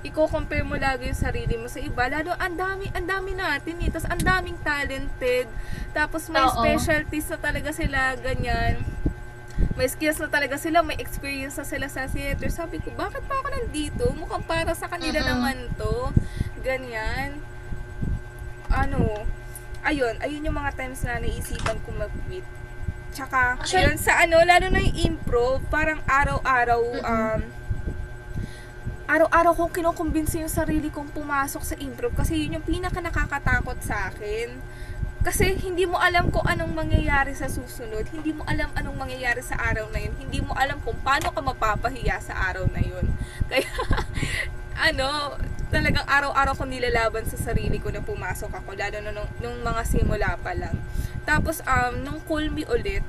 i-compare 0.07 0.63
mo 0.63 0.79
lagi 0.79 1.11
yung 1.11 1.19
sarili 1.19 1.55
mo 1.59 1.67
sa 1.67 1.83
iba. 1.83 2.07
Lalo, 2.07 2.35
ang 2.39 2.55
dami, 2.55 2.91
ang 2.95 3.07
dami 3.07 3.35
natin 3.35 3.75
eh. 3.83 3.91
Tapos, 3.91 4.07
ang 4.11 4.23
daming 4.23 4.59
talented. 4.63 5.47
Tapos, 5.95 6.27
may 6.31 6.43
Oo. 6.43 6.59
specialties 6.63 7.31
na 7.31 7.39
talaga 7.39 7.71
sila, 7.71 8.15
ganyan. 8.19 8.83
May 9.73 9.89
skills 9.89 10.17
na 10.17 10.29
talaga 10.29 10.57
sila, 10.57 10.81
may 10.81 10.97
experience 10.97 11.57
na 11.57 11.65
sila 11.65 11.87
sa 11.87 12.05
theater. 12.07 12.49
Sabi 12.49 12.81
ko, 12.81 12.93
bakit 12.93 13.25
pa 13.25 13.41
ako 13.41 13.49
nandito? 13.51 14.05
Mukhang 14.13 14.45
para 14.45 14.73
sa 14.73 14.85
kanila 14.87 15.17
Mm-mm. 15.19 15.31
naman 15.31 15.57
to. 15.77 16.13
Ganyan. 16.61 17.41
Ano, 18.67 19.25
ayun, 19.83 20.17
ayun 20.19 20.45
yung 20.45 20.57
mga 20.57 20.77
times 20.77 21.01
na 21.03 21.17
naisipan 21.17 21.77
ko 21.81 21.93
mag-quit. 21.93 22.45
Tsaka, 23.13 23.57
Actually- 23.57 23.85
ayun, 23.87 23.97
sa 23.97 24.21
ano, 24.21 24.41
lalo 24.43 24.67
na 24.69 24.81
yung 24.81 24.97
improv, 25.13 25.65
parang 25.67 26.01
araw-araw, 26.05 26.83
Mm-mm. 26.83 27.05
um, 27.07 27.41
araw-araw 29.07 29.55
kong 29.55 29.73
kinukumbinsi 29.73 30.43
yung 30.43 30.51
sarili 30.51 30.91
kong 30.91 31.15
pumasok 31.15 31.63
sa 31.63 31.77
improv 31.79 32.11
kasi 32.13 32.43
yun 32.43 32.59
yung 32.59 32.67
pinaka 32.67 32.99
nakakatakot 32.99 33.79
sa 33.81 34.11
akin. 34.11 34.51
Kasi 35.27 35.59
hindi 35.59 35.91
mo 35.91 35.99
alam 35.99 36.31
kung 36.31 36.47
anong 36.47 36.71
mangyayari 36.71 37.35
sa 37.35 37.51
susunod. 37.51 38.07
Hindi 38.15 38.31
mo 38.31 38.47
alam 38.47 38.71
anong 38.79 38.95
mangyayari 38.95 39.43
sa 39.43 39.59
araw 39.59 39.91
na 39.91 39.99
yun. 39.99 40.15
Hindi 40.23 40.39
mo 40.39 40.55
alam 40.55 40.79
kung 40.87 40.95
paano 41.03 41.35
ka 41.35 41.43
mapapahiya 41.43 42.23
sa 42.23 42.47
araw 42.47 42.71
na 42.71 42.79
yun. 42.79 43.11
Kaya, 43.51 43.67
ano, 44.79 45.35
talagang 45.75 46.07
araw-araw 46.07 46.55
ko 46.55 46.63
nilalaban 46.71 47.27
sa 47.27 47.35
sarili 47.35 47.83
ko 47.83 47.91
na 47.91 48.07
pumasok 48.07 48.55
ako. 48.55 48.79
Lalo 48.79 49.03
na 49.03 49.11
nung, 49.11 49.27
nung 49.43 49.59
mga 49.67 49.83
simula 49.83 50.39
pa 50.39 50.55
lang. 50.55 50.79
Tapos, 51.27 51.59
um, 51.67 52.07
nung 52.07 52.23
call 52.31 52.47
me 52.55 52.63
ulit, 52.71 53.03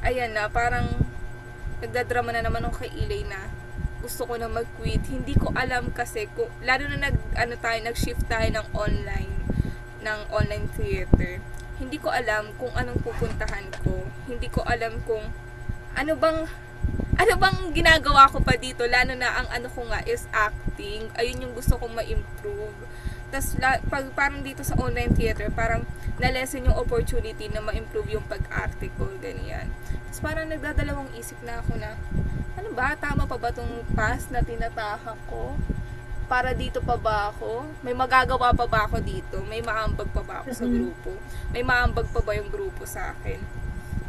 ayan 0.00 0.32
na, 0.32 0.48
parang 0.48 0.88
nagdadrama 1.84 2.32
na 2.32 2.48
naman 2.48 2.64
ako 2.64 2.88
kay 2.88 2.96
Ilay 2.96 3.28
na 3.28 3.52
gusto 4.00 4.24
ko 4.24 4.40
na 4.40 4.48
mag-quit. 4.48 5.04
Hindi 5.04 5.36
ko 5.36 5.52
alam 5.52 5.92
kasi, 5.92 6.32
kung, 6.32 6.48
lalo 6.64 6.88
na 6.88 7.12
nag, 7.12 7.16
ano 7.36 7.60
tayo, 7.60 7.76
nag-shift 7.84 8.24
tayo 8.24 8.48
ng 8.48 8.66
online, 8.72 9.40
ng 10.00 10.20
online 10.32 10.66
theater. 10.76 11.40
Hindi 11.80 11.96
ko 11.96 12.12
alam 12.12 12.52
kung 12.60 12.72
anong 12.76 13.00
pupuntahan 13.00 13.68
ko. 13.84 14.04
Hindi 14.28 14.48
ko 14.52 14.64
alam 14.64 15.00
kung 15.08 15.32
ano 15.96 16.12
bang 16.16 16.48
ano 17.20 17.32
bang 17.36 17.58
ginagawa 17.76 18.32
ko 18.32 18.40
pa 18.40 18.56
dito 18.56 18.88
lalo 18.88 19.12
na 19.12 19.44
ang 19.44 19.48
ano 19.52 19.68
ko 19.68 19.84
nga 19.92 20.00
is 20.08 20.24
acting 20.32 21.12
ayun 21.20 21.44
yung 21.44 21.52
gusto 21.52 21.76
kong 21.76 21.92
ma-improve 21.92 22.72
la, 23.30 23.78
pag 23.86 24.10
parang 24.16 24.40
dito 24.42 24.64
sa 24.64 24.74
online 24.80 25.12
theater 25.14 25.52
parang 25.52 25.84
na-lessen 26.16 26.66
yung 26.66 26.80
opportunity 26.80 27.46
na 27.52 27.60
ma-improve 27.60 28.16
yung 28.16 28.26
pag-arte 28.26 28.88
ko 28.96 29.06
ganyan 29.20 29.68
tas 30.08 30.24
parang 30.24 30.48
nagdadalawang 30.48 31.12
isip 31.14 31.36
na 31.44 31.60
ako 31.60 31.76
na 31.76 31.94
ano 32.56 32.68
ba 32.72 32.96
tama 32.96 33.28
pa 33.28 33.36
ba 33.36 33.52
tong 33.52 33.84
path 33.94 34.32
na 34.32 34.40
tinatahak 34.40 35.20
ko 35.28 35.54
para 36.30 36.54
dito 36.54 36.78
pa 36.78 36.94
ba 36.94 37.34
ako? 37.34 37.66
May 37.82 37.90
magagawa 37.90 38.54
pa 38.54 38.70
ba 38.70 38.86
ako 38.86 39.02
dito? 39.02 39.42
May 39.50 39.58
maambag 39.58 40.06
pa 40.14 40.22
ba 40.22 40.46
ako 40.46 40.54
sa 40.54 40.62
Mhm. 40.62 40.74
grupo? 40.78 41.10
May 41.50 41.66
maambag 41.66 42.06
pa 42.14 42.22
ba 42.22 42.38
yung 42.38 42.46
grupo 42.54 42.86
sa 42.86 43.10
akin? 43.10 43.42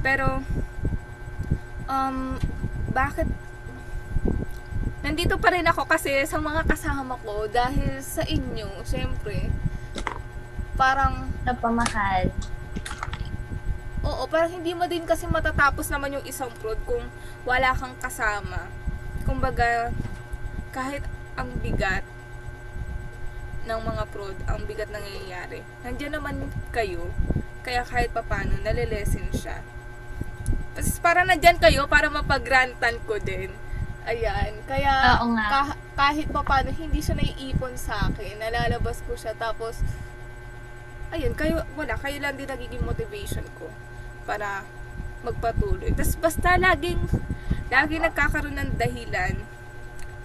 Pero, 0.05 0.45
um, 1.89 2.37
bakit 2.93 3.25
nandito 5.01 5.33
pa 5.41 5.49
rin 5.49 5.65
ako 5.65 5.89
kasi 5.89 6.13
sa 6.29 6.37
mga 6.37 6.61
kasama 6.69 7.17
ko 7.25 7.49
dahil 7.49 7.97
sa 8.05 8.21
inyo, 8.21 8.85
syempre, 8.85 9.49
parang 10.77 11.25
Napamahal. 11.41 12.29
Oo, 14.05 14.29
parang 14.29 14.53
hindi 14.53 14.77
mo 14.77 14.85
din 14.85 15.09
kasi 15.09 15.25
matatapos 15.25 15.89
naman 15.89 16.21
yung 16.21 16.25
isang 16.25 16.53
prod 16.61 16.77
kung 16.85 17.01
wala 17.49 17.73
kang 17.73 17.97
kasama. 17.97 18.69
Kumbaga, 19.25 19.89
kahit 20.69 21.01
ang 21.41 21.49
bigat 21.57 22.05
ng 23.65 23.79
mga 23.81 24.03
prod, 24.13 24.37
ang 24.45 24.61
bigat 24.69 24.89
nangyayari. 24.93 25.65
Nandiyan 25.81 26.21
naman 26.21 26.49
kayo, 26.69 27.09
kaya 27.65 27.81
kahit 27.81 28.13
papano, 28.13 28.57
nalilesen 28.61 29.29
siya. 29.33 29.61
Tapos 30.77 30.97
parang 31.01 31.25
nandyan 31.25 31.57
kayo 31.57 31.89
para 31.89 32.09
mapagrantan 32.09 33.01
ko 33.09 33.17
din. 33.17 33.49
Ayan. 34.05 34.57
Kaya 34.65 35.21
kah- 35.45 35.77
kahit 35.93 36.27
papano, 36.33 36.73
hindi 36.73 37.01
siya 37.01 37.17
naiipon 37.17 37.77
sa 37.77 38.09
akin. 38.09 38.41
Nalalabas 38.41 39.05
ko 39.05 39.13
siya. 39.13 39.37
Tapos, 39.37 39.85
ayun, 41.13 41.37
kayo, 41.37 41.61
wala, 41.77 41.93
kayo 42.01 42.17
lang 42.17 42.33
din 42.33 42.49
nagiging 42.49 42.81
motivation 42.81 43.45
ko 43.61 43.69
para 44.25 44.65
magpatuloy. 45.21 45.93
Tapos 45.93 46.17
basta 46.17 46.57
laging, 46.57 46.97
laging 47.69 48.01
nagkakaroon 48.01 48.57
ng 48.57 48.71
dahilan 48.79 49.37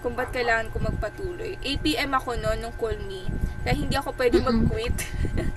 kung 0.07 0.15
ba't 0.15 0.31
kailangan 0.31 0.71
ko 0.71 0.79
magpatuloy. 0.79 1.59
APM 1.59 2.15
ako 2.15 2.39
no, 2.39 2.55
nung 2.55 2.71
call 2.79 2.95
me. 3.03 3.27
Kaya 3.67 3.75
hindi 3.75 3.99
ako 3.99 4.15
pwede 4.15 4.39
mag-quit. 4.39 4.95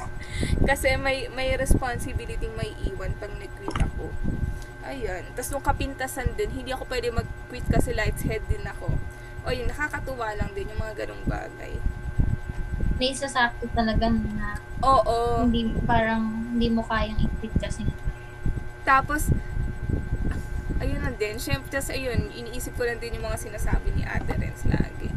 Kasi 0.68 0.98
may, 0.98 1.30
may 1.30 1.54
responsibility 1.54 2.50
may 2.58 2.74
iwan 2.90 3.14
pag 3.22 3.30
nag-quit 3.38 3.78
ako. 3.78 4.10
Ayun. 4.82 5.22
Tapos 5.38 5.54
nung 5.54 5.62
kapintasan 5.62 6.34
din, 6.34 6.50
hindi 6.50 6.74
ako 6.74 6.82
pwede 6.90 7.14
mag-quit 7.14 7.62
kasi 7.70 7.94
lights 7.94 8.26
head 8.26 8.42
din 8.50 8.66
ako. 8.66 8.90
O 9.46 9.54
yun, 9.54 9.70
nakakatuwa 9.70 10.34
lang 10.34 10.50
din 10.50 10.66
yung 10.66 10.82
mga 10.82 11.06
ganong 11.06 11.22
bagay. 11.30 11.78
Naisasakto 12.98 13.70
talaga 13.70 14.10
na 14.10 14.58
Oo. 14.82 15.46
hindi 15.46 15.70
parang 15.86 16.26
hindi 16.58 16.74
mo 16.74 16.82
kayang 16.82 17.22
i-quit 17.22 17.54
kasi 17.62 17.86
Tapos, 18.82 19.30
ayun 20.80 21.00
lang 21.04 21.16
din. 21.20 21.36
Siyempre, 21.36 21.68
tas 21.68 21.92
ayun, 21.92 22.32
iniisip 22.32 22.74
ko 22.74 22.88
lang 22.88 22.98
din 22.98 23.20
yung 23.20 23.28
mga 23.28 23.38
sinasabi 23.38 23.92
ni 23.94 24.02
Ate 24.02 24.34
Renz 24.34 24.64
lagi. 24.66 25.08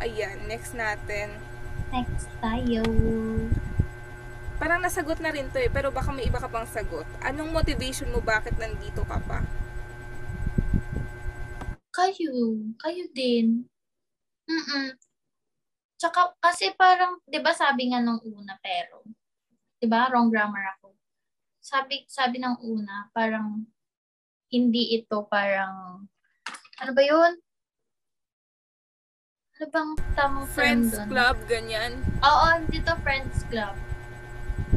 Ayan, 0.00 0.48
next 0.48 0.72
natin. 0.72 1.36
next 1.92 2.28
tayo. 2.42 2.82
Parang 4.56 4.80
nasagot 4.80 5.20
na 5.20 5.30
rin 5.30 5.52
to 5.52 5.60
eh, 5.60 5.68
pero 5.68 5.92
baka 5.92 6.10
may 6.10 6.24
iba 6.24 6.40
ka 6.40 6.48
pang 6.48 6.64
sagot. 6.64 7.04
Anong 7.20 7.52
motivation 7.52 8.08
mo 8.08 8.24
bakit 8.24 8.56
nandito 8.56 9.04
ka 9.04 9.20
pa? 9.28 9.44
Kayo, 11.92 12.60
kayo 12.80 13.04
din. 13.12 13.68
Mm 14.48 14.96
Tsaka, 15.96 16.36
kasi 16.44 16.76
parang, 16.76 17.16
di 17.24 17.40
ba 17.40 17.56
sabi 17.56 17.88
nga 17.88 18.04
nung 18.04 18.20
una, 18.20 18.52
pero, 18.60 19.00
di 19.80 19.88
ba, 19.88 20.12
wrong 20.12 20.28
grammar 20.28 20.76
ako. 20.76 20.92
Sabi, 21.66 22.06
sabi 22.06 22.38
ng 22.38 22.62
una, 22.62 23.10
parang, 23.10 23.66
hindi 24.54 24.94
ito 24.94 25.26
parang, 25.26 26.06
ano 26.78 26.90
ba 26.94 27.02
yun? 27.02 27.42
Ano 29.58 29.66
bang 29.74 29.90
tamang 30.14 30.46
term 30.46 30.54
Friends 30.54 30.94
dun? 30.94 31.10
club, 31.10 31.36
ganyan. 31.50 31.98
Oo, 32.22 32.46
hindi 32.62 32.78
to 32.86 32.94
friends 33.02 33.42
club. 33.50 33.74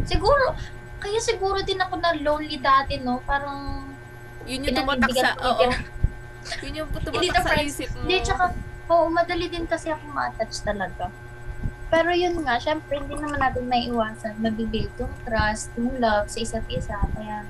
Siguro, 0.01 0.57
kaya 0.97 1.21
siguro 1.21 1.61
din 1.61 1.77
ako 1.77 2.01
na 2.01 2.17
lonely 2.17 2.57
dati, 2.57 2.97
no? 2.97 3.21
Parang, 3.21 3.85
Yun 4.49 4.65
yung 4.65 4.81
tumatak 4.81 5.13
sa, 5.13 5.37
oo. 5.45 5.69
Yun 6.65 6.73
yung 6.73 6.89
tumatak 6.89 7.37
sa 7.37 7.53
friends. 7.53 7.77
isip 7.77 7.93
mo. 7.93 8.09
Hindi, 8.09 8.17
tsaka, 8.25 8.43
oo, 8.89 9.05
madali 9.13 9.45
din 9.45 9.69
kasi 9.69 9.93
ako 9.93 10.09
ma-attach 10.09 10.65
talaga. 10.65 11.13
Pero 11.89 12.13
yun 12.13 12.37
nga, 12.45 12.61
syempre, 12.61 13.01
hindi 13.01 13.17
naman 13.17 13.41
natin 13.41 13.65
maiiwasan. 13.65 14.37
Mabibuild 14.37 14.93
yung 15.01 15.13
trust, 15.25 15.73
yung 15.73 15.97
love 15.97 16.29
sa 16.29 16.37
isa't 16.37 16.67
isa. 16.69 16.97
Kaya, 17.17 17.49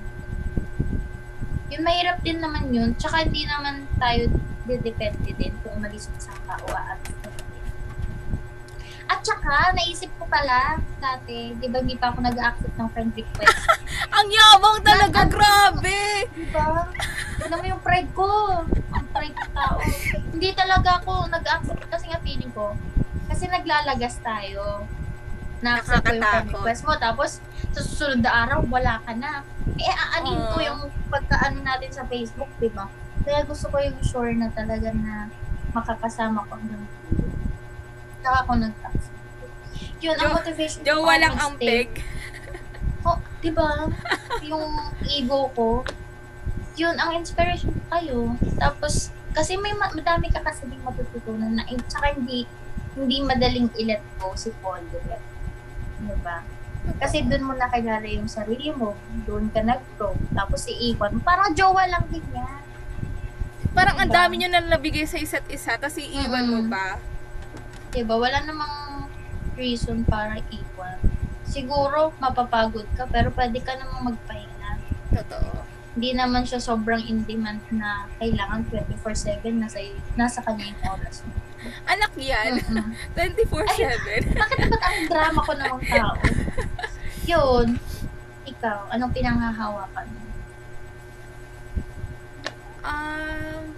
yun, 1.68 1.84
mahirap 1.84 2.24
din 2.24 2.40
naman 2.40 2.72
yun. 2.72 2.96
Tsaka 2.96 3.28
hindi 3.28 3.44
naman 3.44 3.84
tayo 4.00 4.32
didepende 4.64 5.34
din 5.36 5.52
kung 5.66 5.82
umalis 5.82 6.08
ka 6.14 6.30
sa 6.30 6.34
tao 6.46 6.70
at 6.78 7.02
at 9.10 9.26
saka, 9.26 9.74
naisip 9.74 10.14
ko 10.22 10.30
pala 10.30 10.78
dati, 11.02 11.58
di 11.58 11.66
ba 11.66 11.82
hindi 11.82 11.98
pa 11.98 12.14
ako 12.14 12.22
nag-accept 12.22 12.78
ng 12.78 12.90
friend 12.94 13.12
request? 13.18 13.58
Ang 14.22 14.30
yabang 14.30 14.80
talaga, 14.86 15.26
grabe! 15.26 16.30
Di 16.30 16.46
ba? 16.54 16.86
Alam 17.42 17.58
mo 17.58 17.66
yung 17.74 17.82
pride 17.82 18.12
ko. 18.14 18.30
Ang 18.70 19.06
pride 19.10 19.34
ko 19.34 19.46
tao. 19.50 19.82
Hindi 20.30 20.50
talaga 20.54 21.02
ako 21.02 21.26
nag-accept 21.26 21.90
kasi 21.90 22.06
nga 22.14 22.22
feeling 22.22 22.54
ko. 22.54 22.78
Kasi 23.30 23.46
naglalagas 23.48 24.18
tayo. 24.20 24.84
Ko 25.60 25.68
yung 25.68 26.04
friend 26.08 26.24
request 26.50 26.82
mo. 26.88 26.96
Tapos, 26.96 27.44
sa 27.76 27.82
susunod 27.84 28.24
na 28.24 28.32
araw, 28.48 28.64
wala 28.66 29.04
ka 29.04 29.12
na. 29.14 29.44
Eh, 29.76 29.92
aanin 29.92 30.40
ko 30.50 30.58
Oo. 30.58 30.66
yung 30.66 30.82
pagkaano 31.12 31.62
natin 31.62 31.92
sa 31.92 32.08
Facebook, 32.08 32.50
di 32.58 32.72
ba? 32.72 32.88
Kaya 33.28 33.44
gusto 33.44 33.68
ko 33.68 33.78
yung 33.78 34.00
sure 34.02 34.32
na 34.34 34.48
talaga 34.50 34.90
na 34.96 35.28
makakasama 35.76 36.48
ko 36.48 36.58
hanggang. 36.58 36.86
Saka 38.24 38.38
ako 38.48 38.52
nag-accept. 38.58 39.18
Yun, 40.00 40.16
ang 40.16 40.32
motivation 40.32 40.80
Jowa 40.84 41.16
para 41.16 41.22
lang 41.28 41.36
ang 41.36 41.52
mag-stay. 41.56 41.68
peg. 41.68 41.90
Oh, 43.04 43.20
di 43.40 43.52
ba? 43.52 43.88
yung 44.44 44.68
ego 45.08 45.52
ko, 45.56 45.84
yun, 46.80 46.96
ang 46.96 47.16
inspiration 47.16 47.72
ko 47.76 47.84
kayo. 47.92 48.20
Tapos, 48.56 49.12
kasi 49.36 49.60
may 49.60 49.76
ma- 49.76 49.92
madami 49.92 50.32
ka 50.32 50.40
kasi 50.40 50.68
din 50.68 50.80
matututunan 50.84 51.52
na, 51.52 51.64
eh, 51.68 51.80
tsaka 51.88 52.16
hindi, 52.16 52.48
hindi 52.98 53.22
madaling 53.22 53.70
i-let 53.78 54.02
go 54.18 54.34
si 54.34 54.50
Paul, 54.62 54.82
di 54.90 55.00
ba? 55.06 55.18
Di 56.00 56.16
ba? 56.24 56.38
Kasi 56.98 57.22
doon 57.28 57.46
mo 57.46 57.54
nakilala 57.54 58.08
yung 58.08 58.32
sarili 58.32 58.72
mo. 58.72 58.96
Doon 59.28 59.52
ka 59.54 59.62
nag-grow. 59.62 60.16
Tapos 60.34 60.66
iiwan 60.66 61.18
mo. 61.18 61.20
Parang 61.22 61.54
jowa 61.54 61.86
lang 61.86 62.06
din 62.10 62.24
yan. 62.34 62.62
Parang 63.76 63.96
ang 64.02 64.10
Diba? 64.10 64.18
dami 64.26 64.42
nyo 64.42 64.50
na 64.50 64.66
nabigay 64.66 65.06
sa 65.06 65.22
isa't 65.22 65.46
isa, 65.48 65.78
tapos 65.78 66.02
iiwan 66.02 66.50
mo 66.50 66.60
Mm-mm. 66.60 66.72
pa. 66.72 66.98
Diba? 67.94 68.16
Wala 68.18 68.42
namang 68.42 69.06
reason 69.54 70.02
para 70.06 70.40
iwan. 70.50 70.98
Siguro, 71.46 72.14
mapapagod 72.18 72.86
ka, 72.98 73.06
pero 73.10 73.30
pwede 73.34 73.60
ka 73.62 73.74
namang 73.78 74.14
magpahinga. 74.14 74.72
Totoo. 75.14 75.66
Hindi 76.00 76.16
naman 76.16 76.48
siya 76.48 76.64
sobrang 76.64 77.04
in-demand 77.04 77.60
na 77.76 78.08
kailangan 78.24 78.64
24-7 78.72 79.44
nasa, 79.60 79.84
nasa 80.16 80.40
kanya 80.40 80.72
yung 80.72 80.96
oras 80.96 81.28
mo. 81.28 81.36
Anak 81.92 82.16
yan. 82.16 82.64
Mm-mm. 82.64 82.96
24-7. 83.20 84.32
Bakit 84.32 84.60
ba't 84.72 84.80
ang 84.80 85.00
drama 85.12 85.40
ko 85.44 85.52
namang 85.60 85.84
tao? 85.92 86.16
Yun. 87.28 87.76
Ikaw, 88.48 88.96
anong 88.96 89.12
pinanghahawakan 89.12 90.08
mo? 90.08 90.22
Um, 92.80 93.76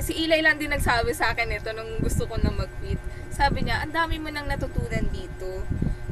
si 0.00 0.24
Eli 0.24 0.40
lang 0.40 0.56
din 0.56 0.72
nagsabi 0.72 1.12
sa 1.12 1.36
akin 1.36 1.52
ito 1.52 1.68
nung 1.76 2.00
gusto 2.00 2.24
ko 2.24 2.40
na 2.40 2.48
mag-quit. 2.48 2.96
Sabi 3.38 3.62
niya, 3.62 3.86
ang 3.86 3.94
dami 3.94 4.18
mo 4.18 4.34
nang 4.34 4.50
natutunan 4.50 5.06
dito. 5.14 5.62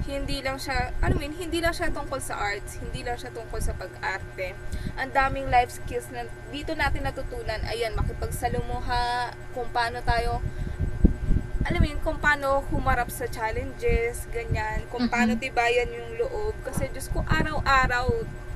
Hindi 0.06 0.38
lang 0.46 0.62
siya, 0.62 0.94
ano 1.02 1.18
mean, 1.18 1.34
hindi 1.34 1.58
lang 1.58 1.74
siya 1.74 1.90
tungkol 1.90 2.22
sa 2.22 2.38
arts, 2.38 2.78
hindi 2.78 3.02
lang 3.02 3.18
siya 3.18 3.34
tungkol 3.34 3.58
sa 3.58 3.74
pag-arte. 3.74 4.54
Ang 4.94 5.10
daming 5.10 5.50
life 5.50 5.74
skills 5.74 6.06
na 6.14 6.30
dito 6.54 6.78
natin 6.78 7.02
natutunan. 7.02 7.58
Ayan, 7.66 7.98
makipagsalamuha, 7.98 9.34
kung 9.50 9.66
paano 9.74 9.98
tayo 10.06 10.38
alam 11.66 11.82
mo 11.82 11.86
yun, 11.90 11.98
kung 11.98 12.22
paano 12.22 12.62
humarap 12.70 13.10
sa 13.10 13.26
challenges, 13.26 14.30
ganyan, 14.30 14.86
kung 14.86 15.10
paano 15.10 15.34
tibayan 15.34 15.90
yung 15.90 16.14
loob. 16.14 16.54
Kasi 16.62 16.86
Diyos 16.94 17.10
ko, 17.10 17.26
araw-araw, 17.26 18.06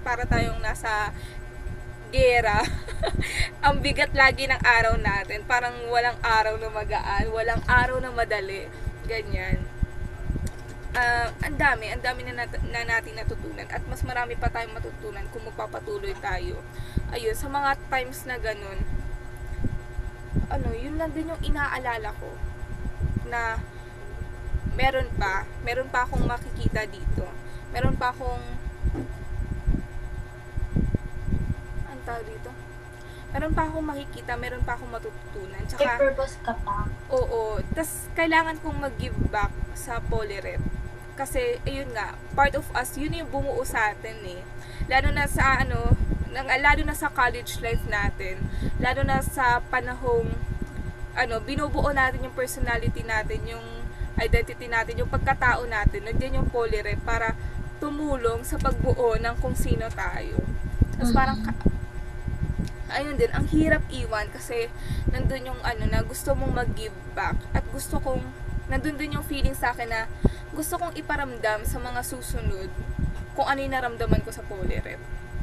para 0.06 0.24
tayong 0.24 0.62
nasa 0.62 1.10
gera. 2.12 2.60
Ang 3.66 3.80
bigat 3.80 4.12
lagi 4.12 4.46
ng 4.50 4.60
araw 4.60 4.98
natin. 4.98 5.46
Parang 5.46 5.74
walang 5.88 6.18
araw 6.20 6.58
na 6.58 6.68
magaan, 6.68 7.30
walang 7.30 7.62
araw 7.66 7.98
na 8.02 8.10
madali. 8.12 8.66
Ganyan. 9.06 9.62
Ah, 10.90 11.30
ang 11.46 11.54
dami, 11.54 11.86
ang 11.86 12.02
dami 12.02 12.26
na, 12.26 12.34
nat- 12.34 12.66
na 12.66 12.82
natin 12.82 13.14
natutunan 13.14 13.62
at 13.70 13.78
mas 13.86 14.02
marami 14.02 14.34
pa 14.34 14.50
tayong 14.50 14.74
matutunan 14.74 15.22
kung 15.30 15.46
magpapatuloy 15.46 16.10
tayo. 16.18 16.58
Ayun, 17.14 17.30
sa 17.38 17.46
mga 17.46 17.78
times 17.86 18.26
na 18.26 18.42
ganun, 18.42 18.82
ano, 20.50 20.74
yun 20.74 20.98
lang 20.98 21.14
din 21.14 21.30
yung 21.30 21.42
inaalala 21.46 22.10
ko 22.18 22.34
na 23.30 23.62
meron 24.74 25.06
pa, 25.14 25.46
meron 25.62 25.86
pa 25.86 26.02
akong 26.02 26.26
makikita 26.26 26.82
dito. 26.90 27.26
Meron 27.70 27.94
pa 27.94 28.10
akong 28.10 28.42
tawag 32.10 32.26
dito? 32.26 32.50
Meron 33.30 33.54
pa 33.54 33.62
akong 33.70 33.86
makikita, 33.86 34.34
meron 34.34 34.62
pa 34.66 34.74
akong 34.74 34.90
matututunan. 34.90 35.62
May 35.62 35.70
Tsaka, 35.70 36.02
purpose 36.02 36.34
ka 36.42 36.54
pa. 36.66 36.90
Oo. 37.14 37.62
Tapos, 37.78 38.10
kailangan 38.18 38.58
kong 38.58 38.78
mag-give 38.82 39.14
back 39.30 39.54
sa 39.78 40.02
Polyrep. 40.02 40.58
Kasi, 41.14 41.62
ayun 41.62 41.94
nga, 41.94 42.18
part 42.34 42.58
of 42.58 42.66
us, 42.74 42.98
yun 42.98 43.14
yung 43.14 43.30
bumuo 43.30 43.62
sa 43.62 43.94
atin 43.94 44.18
eh. 44.26 44.42
Lalo 44.90 45.14
na 45.14 45.30
sa, 45.30 45.62
ano, 45.62 45.94
nang, 46.34 46.50
lalo 46.50 46.82
na 46.82 46.96
sa 46.98 47.06
college 47.06 47.62
life 47.62 47.86
natin. 47.86 48.42
Lalo 48.82 49.06
na 49.06 49.22
sa 49.22 49.62
panahong, 49.62 50.26
ano, 51.14 51.38
binubuo 51.38 51.94
natin 51.94 52.26
yung 52.26 52.34
personality 52.34 53.06
natin, 53.06 53.46
yung 53.46 53.62
identity 54.18 54.66
natin, 54.66 54.98
yung 54.98 55.10
pagkatao 55.10 55.70
natin. 55.70 56.02
Nandiyan 56.02 56.42
yung 56.42 56.48
Polyrep 56.50 56.98
para 57.06 57.38
tumulong 57.78 58.42
sa 58.42 58.58
pagbuo 58.58 59.14
ng 59.22 59.38
kung 59.38 59.54
sino 59.54 59.86
tayo. 59.94 60.34
Tapos 60.98 61.14
Mhm. 61.14 61.16
parang, 61.16 61.38
ayun 62.90 63.16
din, 63.16 63.30
ang 63.32 63.46
hirap 63.48 63.82
iwan 63.88 64.26
kasi 64.28 64.68
nandun 65.08 65.54
yung 65.54 65.60
ano 65.62 65.86
na 65.86 66.02
gusto 66.02 66.34
mong 66.34 66.52
mag-give 66.52 66.94
back 67.14 67.38
at 67.54 67.64
gusto 67.70 68.02
kong, 68.02 68.22
nandun 68.68 68.98
din 68.98 69.16
yung 69.16 69.26
feeling 69.26 69.54
sa 69.54 69.72
akin 69.72 69.88
na 69.90 70.10
gusto 70.50 70.76
kong 70.76 70.94
iparamdam 70.98 71.62
sa 71.62 71.78
mga 71.78 72.00
susunod 72.02 72.70
kung 73.34 73.46
ano 73.46 73.58
yung 73.62 73.74
naramdaman 73.74 74.20
ko 74.26 74.34
sa 74.34 74.42
Polyrep. 74.44 74.98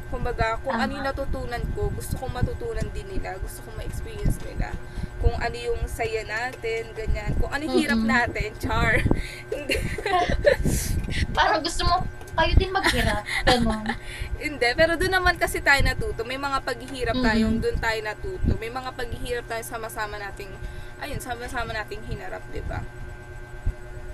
Kumbaga, 0.08 0.56
kung 0.64 0.72
ano 0.72 0.88
yung 0.88 1.04
natutunan 1.04 1.60
ko, 1.76 1.92
gusto 1.92 2.16
kong 2.16 2.32
matutunan 2.32 2.88
din 2.96 3.04
nila, 3.12 3.36
gusto 3.44 3.60
kong 3.68 3.76
ma-experience 3.76 4.40
nila. 4.40 4.72
Kung 5.20 5.36
ano 5.36 5.52
yung 5.52 5.84
saya 5.84 6.24
natin, 6.24 6.96
ganyan. 6.96 7.36
Kung 7.36 7.52
ano 7.52 7.68
yung 7.68 7.76
hirap 7.76 8.00
Mm-mm. 8.00 8.08
natin, 8.08 8.48
char. 8.56 9.04
Parang 11.36 11.60
gusto 11.60 11.84
mo 11.84 12.17
kayo 12.38 12.52
din 12.54 12.70
maghirap. 12.70 13.22
Ganon. 13.44 13.86
Hindi, 14.38 14.68
pero 14.72 14.94
doon 14.94 15.10
naman 15.12 15.34
kasi 15.34 15.58
tayo 15.58 15.82
natuto. 15.82 16.22
May 16.22 16.38
mga 16.38 16.62
paghihirap 16.62 17.18
Mhm. 17.18 17.26
tayong 17.26 17.56
doon 17.58 17.76
tayo 17.76 17.98
natuto. 18.00 18.52
May 18.56 18.70
mga 18.70 18.94
paghihirap 18.94 19.44
tayo 19.44 19.62
sama-sama 19.62 20.16
nating, 20.16 20.54
ayun, 20.98 21.18
sama-sama 21.18 21.74
nating 21.74 22.06
hinarap, 22.06 22.40
di 22.48 22.62
ba? 22.62 22.86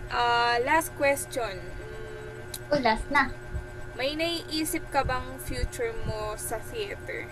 Ah, 0.09 0.57
last 0.59 0.95
question. 0.95 1.61
Mm, 1.61 2.73
O, 2.73 2.81
last 2.81 3.05
na. 3.09 3.29
may 3.95 4.15
naiisip 4.15 4.83
ka 4.89 5.05
bang 5.05 5.37
future 5.39 5.93
mo 6.03 6.35
sa 6.35 6.57
theater? 6.59 7.29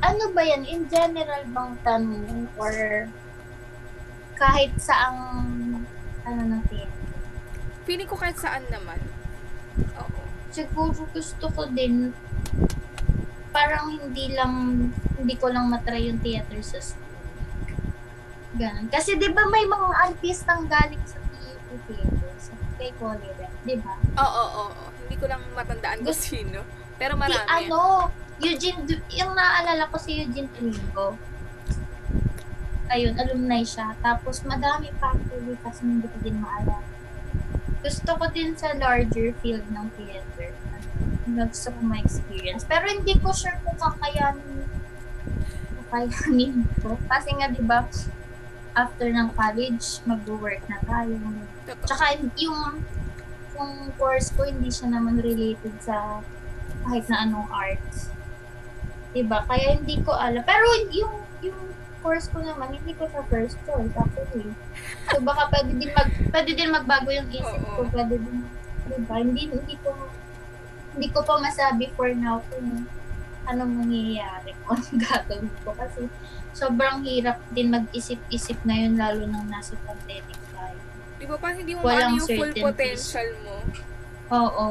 Ano 0.00 0.30
ba 0.30 0.44
yan? 0.44 0.62
In 0.64 0.84
general 0.86 1.44
bang 1.46 1.72
tanong 1.80 2.46
or 2.54 2.72
kahit 4.34 4.72
saang 4.76 5.18
ano 6.22 6.40
ng 6.42 6.62
theater? 6.68 6.93
Feeling 7.84 8.06
ko 8.06 8.16
kahit 8.16 8.36
saan 8.36 8.64
naman. 8.68 8.96
Oo. 9.94 10.20
Siguro 10.48 11.04
gusto 11.06 11.46
ko 11.48 11.62
din 11.68 12.12
parang 13.50 13.86
hindi 13.92 14.34
lang 14.34 14.52
hindi 15.14 15.34
ko 15.36 15.46
lang 15.46 15.68
matry 15.68 16.08
yung 16.08 16.18
theater 16.18 16.58
sa 16.60 16.80
school. 16.80 17.02
Ganun. 18.54 18.86
Kasi 18.88 19.14
'di 19.14 19.30
ba 19.30 19.46
may 19.46 19.64
mga 19.64 19.88
artistang 20.04 20.66
galing 20.66 21.02
sa 21.04 21.18
theater 21.86 22.32
sa 22.38 22.54
kay 22.74 22.90
Colin, 22.96 23.34
'di 23.62 23.76
ba? 23.78 23.94
Oo, 24.16 24.24
oo, 24.24 24.64
oo. 24.72 24.84
Hindi 25.00 25.14
ko 25.16 25.26
lang 25.26 25.42
matandaan 25.52 26.00
kung 26.00 26.14
sino. 26.16 26.62
Pero 26.94 27.14
Si 27.14 27.20
marami. 27.20 27.46
ano, 27.48 27.78
Eugene, 28.36 28.82
Du- 28.82 29.06
yung 29.10 29.30
naaalala 29.32 29.86
ko 29.86 29.96
si 29.96 30.18
Eugene 30.20 30.50
Tringo. 30.50 31.14
Ayun, 32.86 33.14
alumni 33.16 33.62
siya. 33.62 33.94
Tapos 33.98 34.42
madami 34.42 34.90
pa 34.94 35.10
actually 35.10 35.58
kasi 35.58 35.82
hindi 35.82 36.06
ko 36.06 36.16
din 36.20 36.38
maalala. 36.38 36.82
Gusto 37.84 38.16
ko 38.16 38.24
din 38.32 38.56
sa 38.56 38.72
larger 38.72 39.36
field 39.44 39.68
ng 39.68 39.86
theater. 40.00 40.56
Gusto 41.28 41.68
ko 41.68 41.80
ma-experience. 41.84 42.64
Pero 42.64 42.88
hindi 42.88 43.12
ko 43.20 43.28
sure 43.36 43.60
kung 43.60 43.76
kakayanin 43.76 44.64
kakayanin 45.94 46.64
ko. 46.80 46.96
Kasi 47.06 47.30
nga, 47.36 47.52
di 47.52 47.62
ba, 47.62 47.86
after 48.74 49.06
ng 49.06 49.30
college, 49.38 50.02
mag-work 50.08 50.64
na 50.66 50.82
tayo. 50.82 51.14
Tsaka 51.86 52.18
yung 52.40 52.82
yung 53.54 53.94
course 53.94 54.34
ko 54.34 54.42
hindi 54.42 54.66
siya 54.66 54.90
naman 54.90 55.22
related 55.22 55.78
sa 55.78 56.18
kahit 56.82 57.06
na 57.06 57.22
anong 57.22 57.46
arts. 57.54 58.10
'Di 59.14 59.22
ba? 59.30 59.46
Kaya 59.46 59.78
hindi 59.78 60.02
ko 60.02 60.10
alam. 60.10 60.42
Pero 60.42 60.66
yung 60.90 61.22
yung 61.38 61.62
course 62.04 62.28
ko 62.28 62.44
naman 62.44 62.76
hindi 62.76 62.92
ko 62.92 63.08
siya 63.08 63.24
first 63.32 63.56
choice 63.64 63.96
actually. 63.96 64.52
So 65.08 65.24
baka 65.24 65.48
pwede 65.48 65.72
din 65.80 65.90
mag 65.96 66.08
pwede 66.12 66.50
din 66.52 66.68
magbago 66.68 67.08
yung 67.08 67.32
isip 67.32 67.64
ko, 67.64 67.88
pwede 67.88 68.20
din 68.20 68.44
'di 68.84 69.00
ba? 69.08 69.16
Hindi 69.24 69.48
hindi 69.48 69.74
ko 69.80 69.96
hindi 70.92 71.08
ko 71.08 71.24
pa 71.24 71.40
masabi 71.40 71.88
for 71.96 72.12
now 72.12 72.44
kung 72.52 72.84
anong 73.48 73.72
mangyayari 73.80 74.52
kung 74.62 74.76
anong 74.76 75.00
gagawin 75.00 75.48
ko 75.64 75.72
kasi 75.72 76.06
sobrang 76.54 77.02
hirap 77.02 77.40
din 77.50 77.72
mag-isip-isip 77.72 78.60
ngayon 78.62 79.00
lalo 79.00 79.24
nang 79.24 79.48
nasa 79.48 79.74
pandemic 79.88 80.38
tayo. 80.52 80.78
Di 81.16 81.24
ba 81.24 81.40
parang 81.40 81.58
hindi 81.64 81.72
mo 81.72 81.82
Walang 81.82 82.20
yung 82.20 82.28
full 82.28 82.52
potential 82.52 83.28
mo? 83.42 83.56
Oo. 84.30 84.68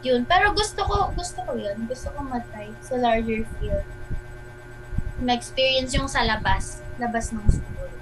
Yun. 0.00 0.24
Pero 0.24 0.56
gusto 0.56 0.80
ko, 0.80 1.12
gusto 1.12 1.38
ko 1.44 1.52
yun. 1.58 1.76
Gusto 1.84 2.08
ko 2.14 2.24
matry 2.24 2.72
sa 2.80 2.96
larger 2.96 3.44
field. 3.58 3.84
Ma-experience 5.20 5.92
yung 5.96 6.08
sa 6.08 6.24
labas. 6.24 6.80
Labas 6.96 7.32
ng 7.32 7.44
school. 7.48 7.92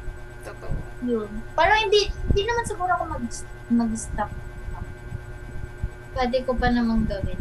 Totoo. 0.47 0.75
Yun. 1.03 1.31
Parang 1.55 1.79
hindi, 1.83 2.11
hindi 2.31 2.43
naman 2.47 2.65
siguro 2.67 2.91
ako 2.95 3.05
mag, 3.11 3.25
mag-stop. 3.71 4.31
Pwede 6.15 6.39
ko 6.47 6.55
pa 6.55 6.71
namang 6.71 7.07
gawin. 7.07 7.39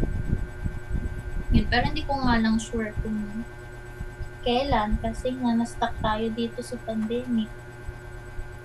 Yun. 1.54 1.66
Pero 1.66 1.82
hindi 1.88 2.02
ko 2.04 2.18
nga 2.22 2.38
lang 2.38 2.58
sure 2.60 2.94
kung 3.02 3.46
kailan 4.46 4.96
kasi 5.02 5.34
nga 5.34 5.52
na-stuck 5.54 5.94
tayo 5.98 6.26
dito 6.30 6.62
sa 6.62 6.78
pandemic. 6.86 7.50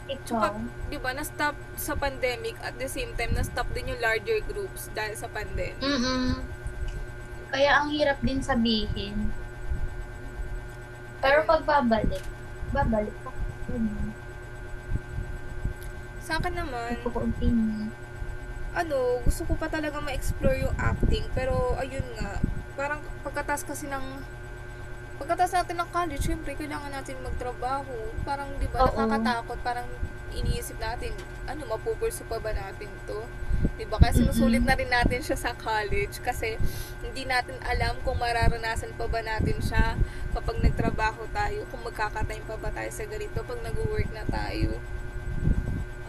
Ikaw? 0.04 0.60
Di 0.92 1.00
ba, 1.00 1.16
na-stop 1.16 1.56
sa 1.80 1.96
pandemic 1.96 2.60
at 2.62 2.76
the 2.76 2.92
same 2.92 3.16
time, 3.16 3.34
na-stop 3.34 3.66
din 3.72 3.96
yung 3.96 4.02
larger 4.04 4.44
groups 4.46 4.92
dahil 4.92 5.16
sa 5.16 5.32
pandemic. 5.32 5.80
Mm-mm. 5.80 6.44
Kaya 7.50 7.82
ang 7.82 7.94
hirap 7.94 8.20
din 8.20 8.44
sabihin. 8.44 9.32
Pero 11.24 11.40
pag 11.48 11.64
babalik, 11.64 12.24
babalik 12.70 13.16
ka. 13.24 13.32
Ganun. 13.72 14.12
Sa 16.20 16.36
akin 16.36 16.54
naman, 16.54 17.00
Pagkukunting. 17.00 17.88
ano, 18.74 18.98
gusto 19.24 19.42
ko 19.48 19.54
pa 19.56 19.68
talaga 19.68 20.04
ma-explore 20.04 20.68
yung 20.68 20.76
acting. 20.76 21.24
Pero, 21.32 21.80
ayun 21.80 22.04
nga, 22.16 22.44
parang 22.76 23.00
pagkatas 23.24 23.64
kasi 23.64 23.88
ng, 23.88 24.04
pagkatas 25.20 25.52
natin 25.54 25.76
ng 25.80 25.90
college, 25.94 26.24
syempre, 26.26 26.58
kailangan 26.58 26.90
natin 26.90 27.22
magtrabaho. 27.22 27.94
Parang, 28.26 28.50
di 28.58 28.68
ba, 28.70 28.90
nakakatakot. 28.90 29.58
Parang, 29.62 29.88
iniisip 30.34 30.82
natin, 30.82 31.14
ano, 31.46 31.70
mapupurso 31.70 32.26
pa 32.26 32.42
ba 32.42 32.50
natin 32.54 32.90
to? 33.06 33.22
Di 33.78 33.86
ba? 33.86 34.02
Kasi 34.02 34.26
sinusulit 34.26 34.66
na 34.66 34.74
rin 34.74 34.90
natin 34.90 35.22
siya 35.22 35.38
sa 35.38 35.52
college. 35.54 36.20
Kasi, 36.26 36.58
hindi 37.06 37.24
natin 37.30 37.56
alam 37.64 37.98
kung 38.02 38.18
mararanasan 38.18 38.98
pa 38.98 39.06
ba 39.06 39.22
natin 39.22 39.62
siya 39.62 39.96
kapag 40.34 40.58
nagtrabaho 40.66 41.30
tayo, 41.30 41.70
kung 41.70 41.86
magkakatime 41.86 42.44
pa 42.50 42.58
ba 42.58 42.74
tayo 42.74 42.90
sa 42.90 43.06
ganito 43.06 43.38
pag 43.46 43.60
nag-work 43.62 44.10
na 44.12 44.26
tayo. 44.26 44.82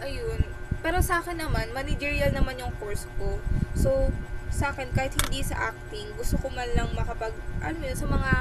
Ayun. 0.01 0.41
Pero 0.81 1.01
sa 1.01 1.21
akin 1.21 1.41
naman, 1.41 1.69
managerial 1.73 2.33
naman 2.33 2.57
yung 2.61 2.73
course 2.81 3.05
ko. 3.17 3.37
So, 3.77 4.09
sa 4.49 4.73
akin, 4.73 4.93
kahit 4.93 5.13
hindi 5.17 5.41
sa 5.45 5.73
acting, 5.73 6.13
gusto 6.17 6.37
ko 6.41 6.49
man 6.53 6.69
lang 6.73 6.89
makapag, 6.93 7.33
ano 7.61 7.77
yun, 7.81 7.97
sa 7.97 8.07
mga 8.09 8.31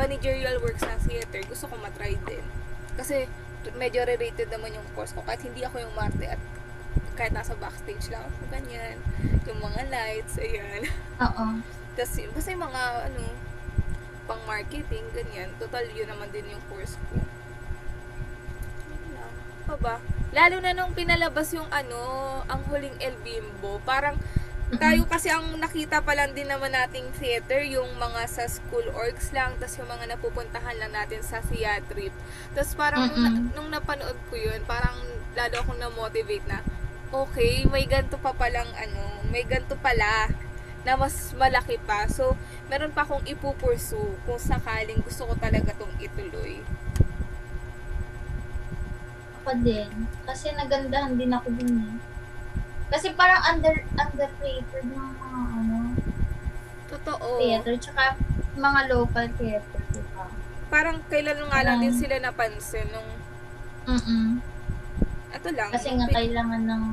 managerial 0.00 0.56
works 0.64 0.82
ng 0.82 1.00
theater, 1.04 1.44
gusto 1.44 1.68
ko 1.68 1.76
matry 1.78 2.16
din. 2.24 2.44
Kasi, 2.96 3.28
medyo 3.76 4.02
related 4.02 4.48
naman 4.48 4.72
yung 4.72 4.86
course 4.96 5.12
ko. 5.12 5.20
Kahit 5.22 5.44
hindi 5.44 5.62
ako 5.62 5.84
yung 5.84 5.94
marte 5.94 6.24
at 6.26 6.40
kahit 7.14 7.36
nasa 7.36 7.52
backstage 7.60 8.08
lang 8.08 8.24
ako, 8.24 8.48
ganyan. 8.48 8.96
Yung 9.44 9.60
mga 9.60 9.92
lights, 9.92 10.40
ayan. 10.40 10.88
Oo. 11.20 11.44
Kasi, 11.98 12.24
basta 12.32 12.48
yung 12.56 12.64
mga, 12.64 12.82
ano, 13.12 13.22
pang 14.24 14.42
marketing, 14.48 15.04
ganyan. 15.12 15.52
Total, 15.60 15.84
yun 15.92 16.08
naman 16.08 16.32
din 16.32 16.48
yung 16.48 16.64
course 16.72 16.96
ko. 17.12 17.20
Lang. 19.12 19.32
Pa 19.68 19.76
ba? 19.76 19.96
Lalo 20.32 20.56
na 20.64 20.72
nung 20.72 20.96
pinalabas 20.96 21.52
yung 21.52 21.68
ano, 21.68 22.00
ang 22.48 22.64
huling 22.72 22.96
El 23.04 23.20
Bimbo, 23.20 23.76
parang 23.84 24.16
tayo 24.80 25.04
kasi 25.04 25.28
ang 25.28 25.60
nakita 25.60 26.00
pa 26.00 26.16
lang 26.16 26.32
din 26.32 26.48
naman 26.48 26.72
nating 26.72 27.12
theater, 27.20 27.60
yung 27.60 27.92
mga 28.00 28.24
sa 28.24 28.44
school 28.48 28.88
orgs 28.96 29.28
lang, 29.36 29.52
tas 29.60 29.76
yung 29.76 29.88
mga 29.88 30.16
napupuntahan 30.16 30.76
lang 30.80 30.92
natin 30.96 31.20
sa 31.20 31.44
theatrip. 31.44 32.12
Tapos 32.56 32.72
parang 32.72 33.08
nung, 33.12 33.52
nung 33.52 33.68
napanood 33.68 34.16
ko 34.32 34.34
yun, 34.40 34.64
parang 34.64 34.96
lalo 35.36 35.54
akong 35.60 35.80
na-motivate 35.80 36.46
na, 36.48 36.64
okay, 37.12 37.68
may 37.68 37.84
ganito 37.84 38.16
pa 38.16 38.32
palang 38.32 38.68
ano, 38.72 39.20
may 39.28 39.44
ganito 39.44 39.76
pala 39.76 40.32
na 40.82 40.96
mas 40.96 41.36
malaki 41.36 41.76
pa. 41.82 42.08
So, 42.08 42.34
meron 42.72 42.96
pa 42.96 43.04
akong 43.04 43.22
ipupursu 43.28 44.18
kung 44.24 44.40
sakaling 44.40 45.04
gusto 45.04 45.28
ko 45.28 45.34
talaga 45.36 45.76
tong 45.76 45.94
ituloy. 46.00 46.64
Ako 49.42 49.58
din. 49.60 49.90
Kasi 50.26 50.54
nagandahan 50.54 51.18
din 51.18 51.34
ako 51.34 51.48
dun 51.54 51.74
eh. 51.76 51.94
Kasi 52.92 53.16
parang 53.16 53.40
under 53.48 53.74
underrated 53.96 54.84
ng 54.84 55.08
mga 55.16 55.40
ano, 55.56 55.76
Totoo. 56.92 57.40
theater. 57.40 57.74
Tsaka 57.80 58.20
mga 58.52 58.80
local 58.92 59.26
theater, 59.40 59.80
di 59.90 60.02
ba? 60.12 60.28
Parang 60.68 61.00
kailan 61.08 61.40
nga 61.48 61.64
lang 61.64 61.80
din 61.80 61.96
sila 61.96 62.20
napansin 62.20 62.86
nung, 62.92 63.08
Mm 63.82 64.52
ito 65.32 65.48
lang. 65.58 65.74
Kasi 65.74 65.90
nga 65.98 66.06
kailangan 66.06 66.62
ng 66.70 66.84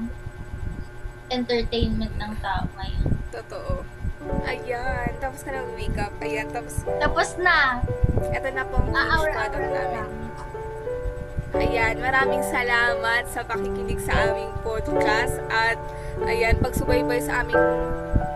entertainment 1.30 2.14
ng 2.18 2.34
tao 2.41 2.66
ngayon. 2.74 3.14
Totoo. 3.30 3.86
Ayan, 4.50 5.12
tapos 5.22 5.45
ka 5.45 5.54
na 5.54 5.64
makeup. 5.78 6.12
Ayan, 6.20 6.50
tapos 6.50 6.82
Tapos 6.97 7.30
na! 7.38 7.80
ito 8.20 8.50
na 8.52 8.64
po 8.66 8.82
ang 8.82 8.89
finished 8.89 9.06
Aawra-awra 9.06 9.34
product 9.38 9.70
na 9.70 9.84
namin. 9.93 10.28
Ayan, 11.50 11.97
maraming 11.97 12.45
salamat 12.45 13.26
sa 13.26 13.41
pakikinig 13.41 13.97
sa 13.97 14.30
aming 14.30 14.54
podcast 14.62 15.41
at 15.50 15.82
ayan, 16.22 16.54
pagsubaybay 16.62 17.18
sa 17.18 17.41
aming 17.41 17.58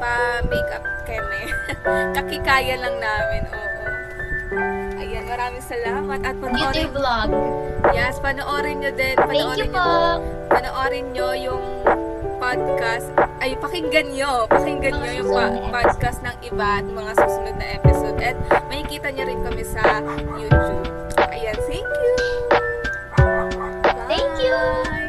pa-makeup 0.01 0.81
keme. 1.05 1.43
Kakikaya 2.17 2.73
lang 2.81 2.97
namin, 2.97 3.43
oo. 3.53 3.83
Ayan, 4.97 5.29
maraming 5.29 5.61
salamat 5.61 6.19
at 6.25 6.35
panoorin, 6.41 6.89
vlog. 6.89 7.29
yes, 7.93 8.17
panoorin 8.17 8.81
nyo 8.81 8.91
din, 8.97 9.13
Thank 9.13 9.29
panoorin 9.29 9.61
you 9.61 9.69
nyo, 9.69 9.85
po! 9.85 10.01
panoorin 10.49 11.05
nyo 11.13 11.29
yung 11.37 11.65
podcast, 12.41 13.07
ay 13.39 13.53
pakinggan 13.61 14.09
nyo, 14.09 14.49
pakinggan 14.49 14.97
nyo 14.97 15.11
yung 15.13 15.29
pa- 15.29 15.53
podcast 15.69 16.19
ng 16.25 16.37
iba 16.49 16.81
at 16.81 16.85
mga 16.89 17.11
susunod 17.13 17.55
na 17.61 17.67
episode 17.77 18.17
at 18.25 18.35
makikita 18.65 19.13
nyo 19.13 19.23
rin 19.29 19.39
kami 19.45 19.63
sa 19.63 20.01
YouTube. 20.33 20.81
你。 24.43 25.02